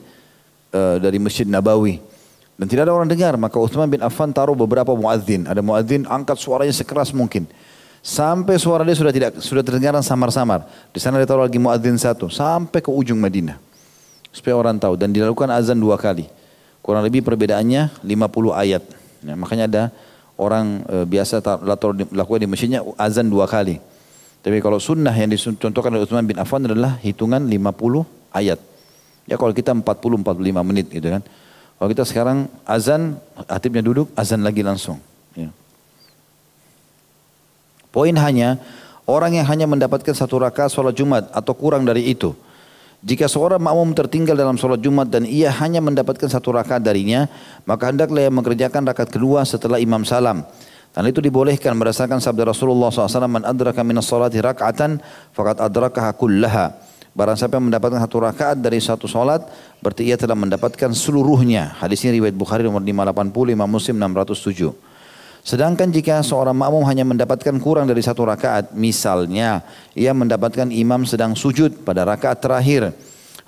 uh, 0.74 0.98
dari 0.98 1.22
Masjid 1.22 1.46
Nabawi. 1.46 2.02
Dan 2.58 2.66
tidak 2.66 2.90
ada 2.90 2.94
orang 2.94 3.06
dengar, 3.06 3.38
maka 3.38 3.54
Uthman 3.54 3.86
bin 3.86 4.02
Affan 4.02 4.34
taruh 4.34 4.58
beberapa 4.58 4.92
muadzin. 4.98 5.46
Ada 5.46 5.62
muadzin 5.62 6.02
angkat 6.10 6.42
suaranya 6.42 6.74
sekeras 6.74 7.14
mungkin. 7.14 7.46
Sampai 8.02 8.58
suara 8.58 8.82
dia 8.82 8.98
sudah 8.98 9.14
tidak 9.14 9.38
sudah 9.38 9.62
terdengar 9.62 9.94
samar-samar. 10.02 10.66
Di 10.90 10.98
sana 10.98 11.22
dia 11.22 11.28
taruh 11.28 11.46
lagi 11.46 11.62
muadzin 11.62 11.94
satu 11.94 12.26
sampai 12.26 12.82
ke 12.82 12.90
ujung 12.90 13.20
Madinah. 13.22 13.71
Supaya 14.33 14.57
orang 14.57 14.80
tahu 14.80 14.97
dan 14.97 15.12
dilakukan 15.12 15.53
azan 15.53 15.76
dua 15.76 16.01
kali. 16.01 16.26
Kurang 16.80 17.05
lebih 17.05 17.22
perbedaannya 17.22 18.03
50 18.03 18.09
ayat. 18.57 18.83
Ya, 19.22 19.39
makanya 19.39 19.64
ada 19.70 19.83
orang 20.35 20.83
e, 20.89 20.97
biasa 21.07 21.39
lakukan 22.11 22.41
di 22.41 22.49
masjidnya 22.49 22.80
azan 22.99 23.28
dua 23.28 23.47
kali. 23.47 23.78
Tapi 24.43 24.59
kalau 24.59 24.83
sunnah 24.83 25.14
yang 25.14 25.30
dicontohkan 25.30 25.95
oleh 25.95 26.03
Utsman 26.03 26.26
bin 26.26 26.41
Affan 26.43 26.66
adalah 26.66 26.99
hitungan 26.99 27.39
50 27.47 28.35
ayat. 28.35 28.59
Ya 29.30 29.39
kalau 29.39 29.55
kita 29.55 29.70
40-45 29.70 30.66
menit 30.66 30.91
gitu 30.91 31.07
kan. 31.07 31.22
Kalau 31.78 31.89
kita 31.91 32.03
sekarang 32.07 32.51
azan, 32.66 33.18
hatibnya 33.47 33.83
duduk, 33.83 34.11
azan 34.18 34.43
lagi 34.43 34.66
langsung. 34.66 34.99
Ya. 35.35 35.51
Poin 37.91 38.14
hanya, 38.14 38.59
orang 39.07 39.39
yang 39.39 39.47
hanya 39.47 39.66
mendapatkan 39.66 40.14
satu 40.14 40.43
rakaat 40.43 40.70
sholat 40.70 40.95
Jumat 40.95 41.26
atau 41.30 41.55
kurang 41.55 41.87
dari 41.87 42.07
itu. 42.11 42.35
Jika 43.03 43.26
seorang 43.26 43.59
makmum 43.59 43.98
tertinggal 43.98 44.38
dalam 44.38 44.55
sholat 44.55 44.78
Jumat 44.78 45.11
dan 45.11 45.26
ia 45.26 45.50
hanya 45.50 45.82
mendapatkan 45.82 46.30
satu 46.30 46.55
rakaat 46.55 46.86
darinya, 46.86 47.26
maka 47.66 47.90
hendaklah 47.90 48.22
ia 48.22 48.30
mengerjakan 48.30 48.86
rakaat 48.86 49.11
kedua 49.11 49.42
setelah 49.42 49.82
imam 49.82 50.07
salam. 50.07 50.46
Dan 50.94 51.11
itu 51.11 51.18
dibolehkan 51.18 51.74
berdasarkan 51.74 52.22
sabda 52.22 52.55
Rasulullah 52.55 52.94
SAW, 52.94 53.26
Man 53.26 53.42
adraka 53.42 53.82
minas 53.82 54.07
salati 54.07 54.38
raka'atan, 54.38 55.03
fakat 55.34 55.59
adrakaha 55.59 56.14
kullaha. 56.14 56.78
Barang 57.11 57.34
siapa 57.34 57.59
yang 57.59 57.74
mendapatkan 57.74 57.98
satu 58.07 58.22
rakaat 58.22 58.62
dari 58.62 58.78
satu 58.78 59.11
sholat, 59.11 59.50
berarti 59.82 60.07
ia 60.07 60.14
telah 60.14 60.38
mendapatkan 60.38 60.94
seluruhnya. 60.94 61.74
Hadis 61.82 62.07
ini 62.07 62.22
riwayat 62.22 62.38
Bukhari 62.38 62.62
nomor 62.62 62.86
580, 62.86 63.50
Imam 63.50 63.66
Muslim 63.66 63.98
607. 63.98 64.91
Sedangkan 65.43 65.90
jika 65.90 66.22
seorang 66.22 66.55
makmum 66.55 66.86
hanya 66.86 67.03
mendapatkan 67.03 67.59
kurang 67.59 67.90
dari 67.90 67.99
satu 67.99 68.22
rakaat, 68.22 68.78
misalnya 68.78 69.66
ia 69.90 70.14
mendapatkan 70.14 70.70
imam 70.70 71.03
sedang 71.03 71.34
sujud 71.34 71.82
pada 71.82 72.07
rakaat 72.07 72.38
terakhir, 72.38 72.95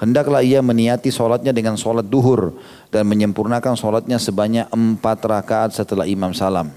hendaklah 0.03 0.42
ia 0.42 0.59
meniati 0.59 1.14
sholatnya 1.14 1.55
dengan 1.55 1.78
sholat 1.78 2.03
duhur 2.03 2.59
dan 2.90 3.07
menyempurnakan 3.07 3.78
sholatnya 3.78 4.18
sebanyak 4.18 4.66
empat 4.74 5.18
rakaat 5.22 5.70
setelah 5.78 6.03
imam 6.03 6.34
salam. 6.34 6.74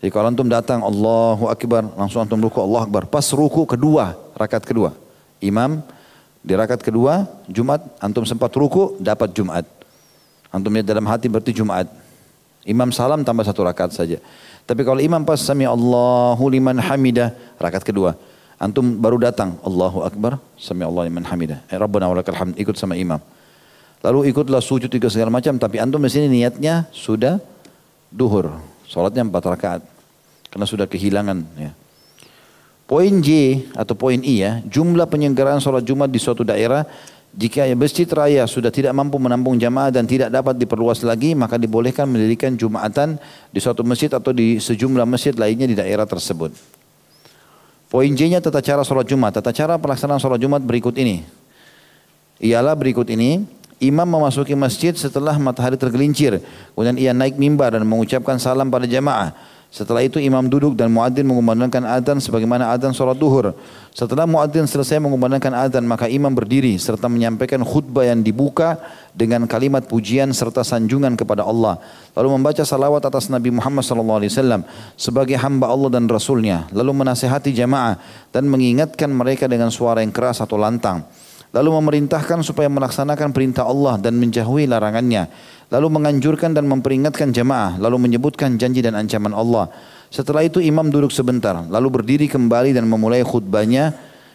Jadi 0.00 0.08
kalau 0.08 0.32
antum 0.32 0.48
datang 0.48 0.80
Allahu 0.80 1.52
Akbar, 1.52 1.84
langsung 1.92 2.24
antum 2.24 2.40
ruku 2.40 2.60
Allah 2.64 2.88
Akbar. 2.88 3.04
Pas 3.04 3.28
ruku 3.28 3.68
kedua, 3.68 4.16
rakaat 4.40 4.64
kedua. 4.64 4.96
Imam 5.36 5.84
di 6.40 6.52
rakaat 6.56 6.80
kedua, 6.80 7.28
Jumat, 7.44 7.84
antum 8.00 8.24
sempat 8.24 8.52
ruku, 8.56 8.96
dapat 9.00 9.36
Jumat. 9.36 9.68
Antum 10.48 10.72
lihat 10.72 10.88
dalam 10.88 11.04
hati 11.08 11.28
berarti 11.28 11.56
Jumat. 11.56 11.88
Imam 12.64 12.88
salam 12.90 13.20
tambah 13.22 13.44
satu 13.44 13.60
rakaat 13.64 13.92
saja. 13.92 14.18
Tapi 14.64 14.80
kalau 14.80 14.96
imam 14.96 15.20
pas 15.20 15.36
sami 15.36 15.68
Allahu 15.68 16.44
liman 16.48 16.80
hamidah 16.80 17.36
rakaat 17.60 17.84
kedua. 17.84 18.16
Antum 18.56 18.96
baru 18.96 19.20
datang 19.20 19.60
Allahu 19.60 20.00
Akbar 20.00 20.40
sami 20.56 20.80
Allah 20.88 21.04
liman 21.04 21.24
hamidah. 21.28 21.60
Eh, 21.68 21.76
Rabbana 21.76 22.08
walakal 22.08 22.32
hamd 22.32 22.56
ikut 22.56 22.72
sama 22.80 22.96
imam. 22.96 23.20
Lalu 24.00 24.32
ikutlah 24.32 24.64
sujud 24.64 24.88
tiga 24.88 25.12
segala 25.12 25.28
macam 25.28 25.60
tapi 25.60 25.76
antum 25.76 26.00
di 26.00 26.08
sini 26.08 26.32
niatnya 26.32 26.88
sudah 26.88 27.40
duhur. 28.08 28.56
Salatnya 28.88 29.24
empat 29.28 29.44
rakaat. 29.44 29.82
Karena 30.48 30.64
sudah 30.64 30.86
kehilangan 30.88 31.38
ya. 31.60 31.72
Poin 32.84 33.24
J 33.24 33.64
atau 33.72 33.96
poin 33.96 34.20
I 34.20 34.44
ya, 34.44 34.52
jumlah 34.68 35.08
penyelenggaraan 35.08 35.56
sholat 35.56 35.88
Jumat 35.88 36.12
di 36.12 36.20
suatu 36.20 36.44
daerah 36.44 36.84
jika 37.34 37.66
masjid 37.74 38.06
raya 38.06 38.46
sudah 38.46 38.70
tidak 38.70 38.94
mampu 38.94 39.18
menampung 39.18 39.58
jamaah 39.58 39.90
dan 39.90 40.06
tidak 40.06 40.30
dapat 40.30 40.54
diperluas 40.54 41.02
lagi, 41.02 41.34
maka 41.34 41.58
dibolehkan 41.58 42.06
mendirikan 42.06 42.54
jumatan 42.54 43.18
di 43.50 43.58
suatu 43.58 43.82
masjid 43.82 44.06
atau 44.06 44.30
di 44.30 44.62
sejumlah 44.62 45.02
masjid 45.02 45.34
lainnya 45.34 45.66
di 45.66 45.74
daerah 45.74 46.06
tersebut. 46.06 46.54
Poin 47.90 48.10
J-nya 48.10 48.38
tata 48.38 48.62
cara 48.62 48.86
sholat 48.86 49.06
Jumat. 49.06 49.34
Tata 49.34 49.50
cara 49.50 49.74
pelaksanaan 49.78 50.22
sholat 50.22 50.38
Jumat 50.38 50.62
berikut 50.62 50.94
ini. 50.94 51.26
Ialah 52.38 52.74
berikut 52.78 53.06
ini, 53.10 53.46
imam 53.82 54.06
memasuki 54.06 54.54
masjid 54.54 54.94
setelah 54.94 55.38
matahari 55.38 55.78
tergelincir. 55.78 56.38
Kemudian 56.74 56.98
ia 56.98 57.10
naik 57.14 57.34
mimbar 57.38 57.74
dan 57.74 57.86
mengucapkan 57.86 58.38
salam 58.38 58.70
pada 58.70 58.86
jamaah. 58.86 59.34
Setelah 59.74 60.06
itu 60.06 60.22
imam 60.22 60.46
duduk 60.46 60.78
dan 60.78 60.86
muadzin 60.86 61.26
mengumandangkan 61.26 61.82
adzan 61.82 62.22
sebagaimana 62.22 62.70
adzan 62.70 62.94
sholat 62.94 63.18
duhur. 63.18 63.58
Setelah 63.90 64.22
muadzin 64.22 64.70
selesai 64.70 65.02
mengumandangkan 65.02 65.50
adzan 65.50 65.82
maka 65.82 66.06
imam 66.06 66.30
berdiri 66.30 66.78
serta 66.78 67.10
menyampaikan 67.10 67.58
khutbah 67.66 68.06
yang 68.06 68.22
dibuka 68.22 68.78
dengan 69.10 69.50
kalimat 69.50 69.82
pujian 69.82 70.30
serta 70.30 70.62
sanjungan 70.62 71.18
kepada 71.18 71.42
Allah. 71.42 71.82
Lalu 72.14 72.38
membaca 72.38 72.62
salawat 72.62 73.02
atas 73.02 73.26
Nabi 73.26 73.50
Muhammad 73.50 73.82
SAW 73.82 74.62
sebagai 74.94 75.34
hamba 75.42 75.66
Allah 75.66 75.90
dan 75.98 76.06
Rasulnya. 76.06 76.70
Lalu 76.70 76.94
menasehati 76.94 77.50
jamaah 77.50 77.98
dan 78.30 78.46
mengingatkan 78.46 79.10
mereka 79.10 79.50
dengan 79.50 79.74
suara 79.74 80.06
yang 80.06 80.14
keras 80.14 80.38
atau 80.38 80.54
lantang. 80.54 81.02
Lalu 81.54 81.70
memerintahkan 81.70 82.42
supaya 82.42 82.66
melaksanakan 82.66 83.30
perintah 83.30 83.62
Allah 83.62 83.94
dan 83.94 84.18
menjauhi 84.18 84.66
larangannya. 84.66 85.30
Lalu 85.70 85.86
menganjurkan 85.86 86.50
dan 86.50 86.66
memperingatkan 86.66 87.30
jemaah, 87.30 87.78
lalu 87.78 88.10
menyebutkan 88.10 88.58
janji 88.58 88.82
dan 88.82 88.98
ancaman 88.98 89.30
Allah. 89.30 89.70
Setelah 90.10 90.42
itu 90.42 90.58
imam 90.58 90.90
duduk 90.90 91.14
sebentar, 91.14 91.62
lalu 91.70 91.94
berdiri 91.94 92.26
kembali 92.26 92.74
dan 92.74 92.90
memulai 92.90 93.22
khutbahnya 93.22 93.94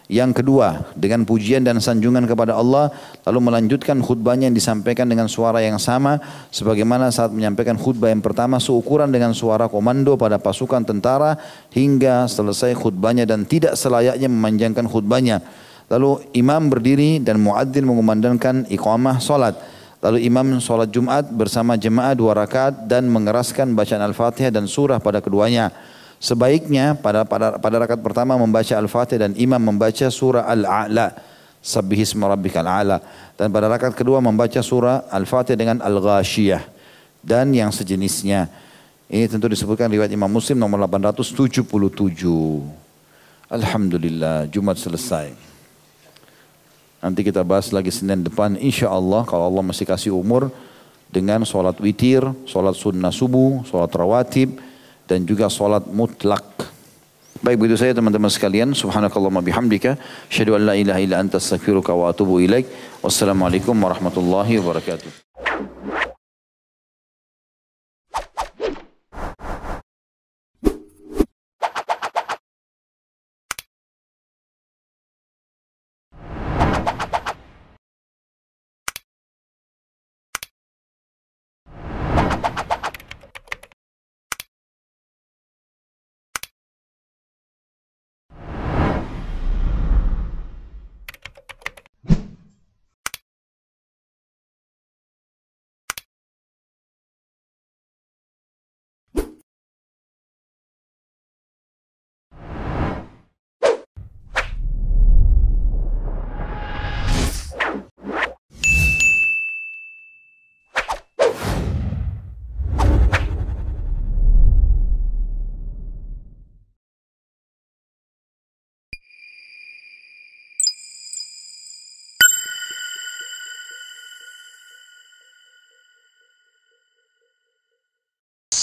yang 0.09 0.33
kedua 0.33 0.89
dengan 0.97 1.21
pujian 1.27 1.61
dan 1.61 1.83
sanjungan 1.83 2.23
kepada 2.23 2.55
Allah. 2.55 2.87
Lalu 3.27 3.39
melanjutkan 3.51 3.99
khutbahnya 3.99 4.47
yang 4.47 4.55
disampaikan 4.55 5.05
dengan 5.05 5.27
suara 5.27 5.59
yang 5.59 5.75
sama. 5.77 6.23
Sebagaimana 6.55 7.11
saat 7.11 7.35
menyampaikan 7.35 7.75
khutbah 7.75 8.15
yang 8.15 8.23
pertama 8.23 8.63
seukuran 8.63 9.11
dengan 9.11 9.35
suara 9.35 9.67
komando 9.67 10.15
pada 10.15 10.39
pasukan 10.39 10.87
tentara 10.87 11.35
hingga 11.75 12.31
selesai 12.31 12.73
khutbahnya 12.79 13.27
dan 13.27 13.43
tidak 13.43 13.75
selayaknya 13.75 14.31
memanjangkan 14.31 14.87
khutbahnya 14.87 15.43
lalu 15.89 16.23
imam 16.37 16.69
berdiri 16.69 17.19
dan 17.19 17.41
muadzin 17.41 17.83
mengumandangkan 17.83 18.69
iqamah 18.69 19.17
salat 19.19 19.57
Lalu 19.99 20.31
imam 20.31 20.63
sholat 20.63 20.87
Jumat 20.95 21.27
bersama 21.27 21.75
jemaah 21.75 22.15
dua 22.15 22.31
rakaat 22.31 22.87
dan 22.87 23.11
mengeraskan 23.11 23.75
bacaan 23.75 23.99
Al-Fatihah 23.99 24.47
dan 24.47 24.63
surah 24.63 24.95
pada 24.95 25.19
keduanya. 25.19 25.75
Sebaiknya 26.23 26.95
pada 26.95 27.27
pada 27.27 27.59
pada 27.59 27.75
rakaat 27.83 27.99
pertama 27.99 28.39
membaca 28.39 28.71
Al-Fatihah 28.79 29.27
dan 29.27 29.31
imam 29.35 29.59
membaca 29.59 30.07
surah 30.07 30.47
Al-A'la. 30.47 31.19
Sabbihisma 31.59 32.31
rabbikal 32.31 32.63
a'la. 32.63 33.03
Dan 33.35 33.51
pada 33.51 33.67
rakaat 33.67 33.91
kedua 33.91 34.23
membaca 34.23 34.63
surah 34.63 35.11
Al-Fatihah 35.11 35.59
dengan 35.59 35.83
Al-Ghashiyah 35.83 36.63
dan 37.19 37.51
yang 37.51 37.75
sejenisnya. 37.75 38.47
Ini 39.11 39.27
tentu 39.27 39.51
disebutkan 39.51 39.91
riwayat 39.91 40.15
Imam 40.15 40.31
Muslim 40.31 40.55
nomor 40.55 40.79
877. 40.87 41.59
Alhamdulillah, 43.51 44.47
Jumat 44.47 44.79
selesai. 44.79 45.48
Nanti 46.99 47.23
kita 47.23 47.47
bahas 47.47 47.71
lagi 47.71 47.91
Senin 47.95 48.27
depan 48.27 48.59
insya 48.59 48.91
Allah 48.91 49.23
kalau 49.23 49.47
Allah 49.47 49.63
masih 49.63 49.87
kasih 49.87 50.11
umur 50.11 50.51
dengan 51.07 51.47
sholat 51.47 51.79
witir, 51.79 52.21
sholat 52.43 52.75
sunnah 52.75 53.09
subuh, 53.09 53.63
sholat 53.65 53.89
rawatib 53.95 54.59
dan 55.07 55.23
juga 55.23 55.47
sholat 55.47 55.87
mutlak. 55.87 56.43
Baik 57.39 57.55
begitu 57.55 57.79
saya 57.79 57.95
teman-teman 57.95 58.27
sekalian. 58.27 58.75
Subhanakallahumma 58.75 59.39
bihamdika. 59.39 59.95
Asyhadu 60.27 60.59
an 60.59 60.67
la 60.67 60.75
ilaha 60.75 60.99
illa 60.99 61.23
anta 61.23 61.39
astaghfiruka 61.39 61.95
wa 61.95 62.11
atubu 62.11 62.43
ilaik. 62.43 62.67
Wassalamualaikum 62.99 63.79
warahmatullahi 63.79 64.59
wabarakatuh. 64.59 65.28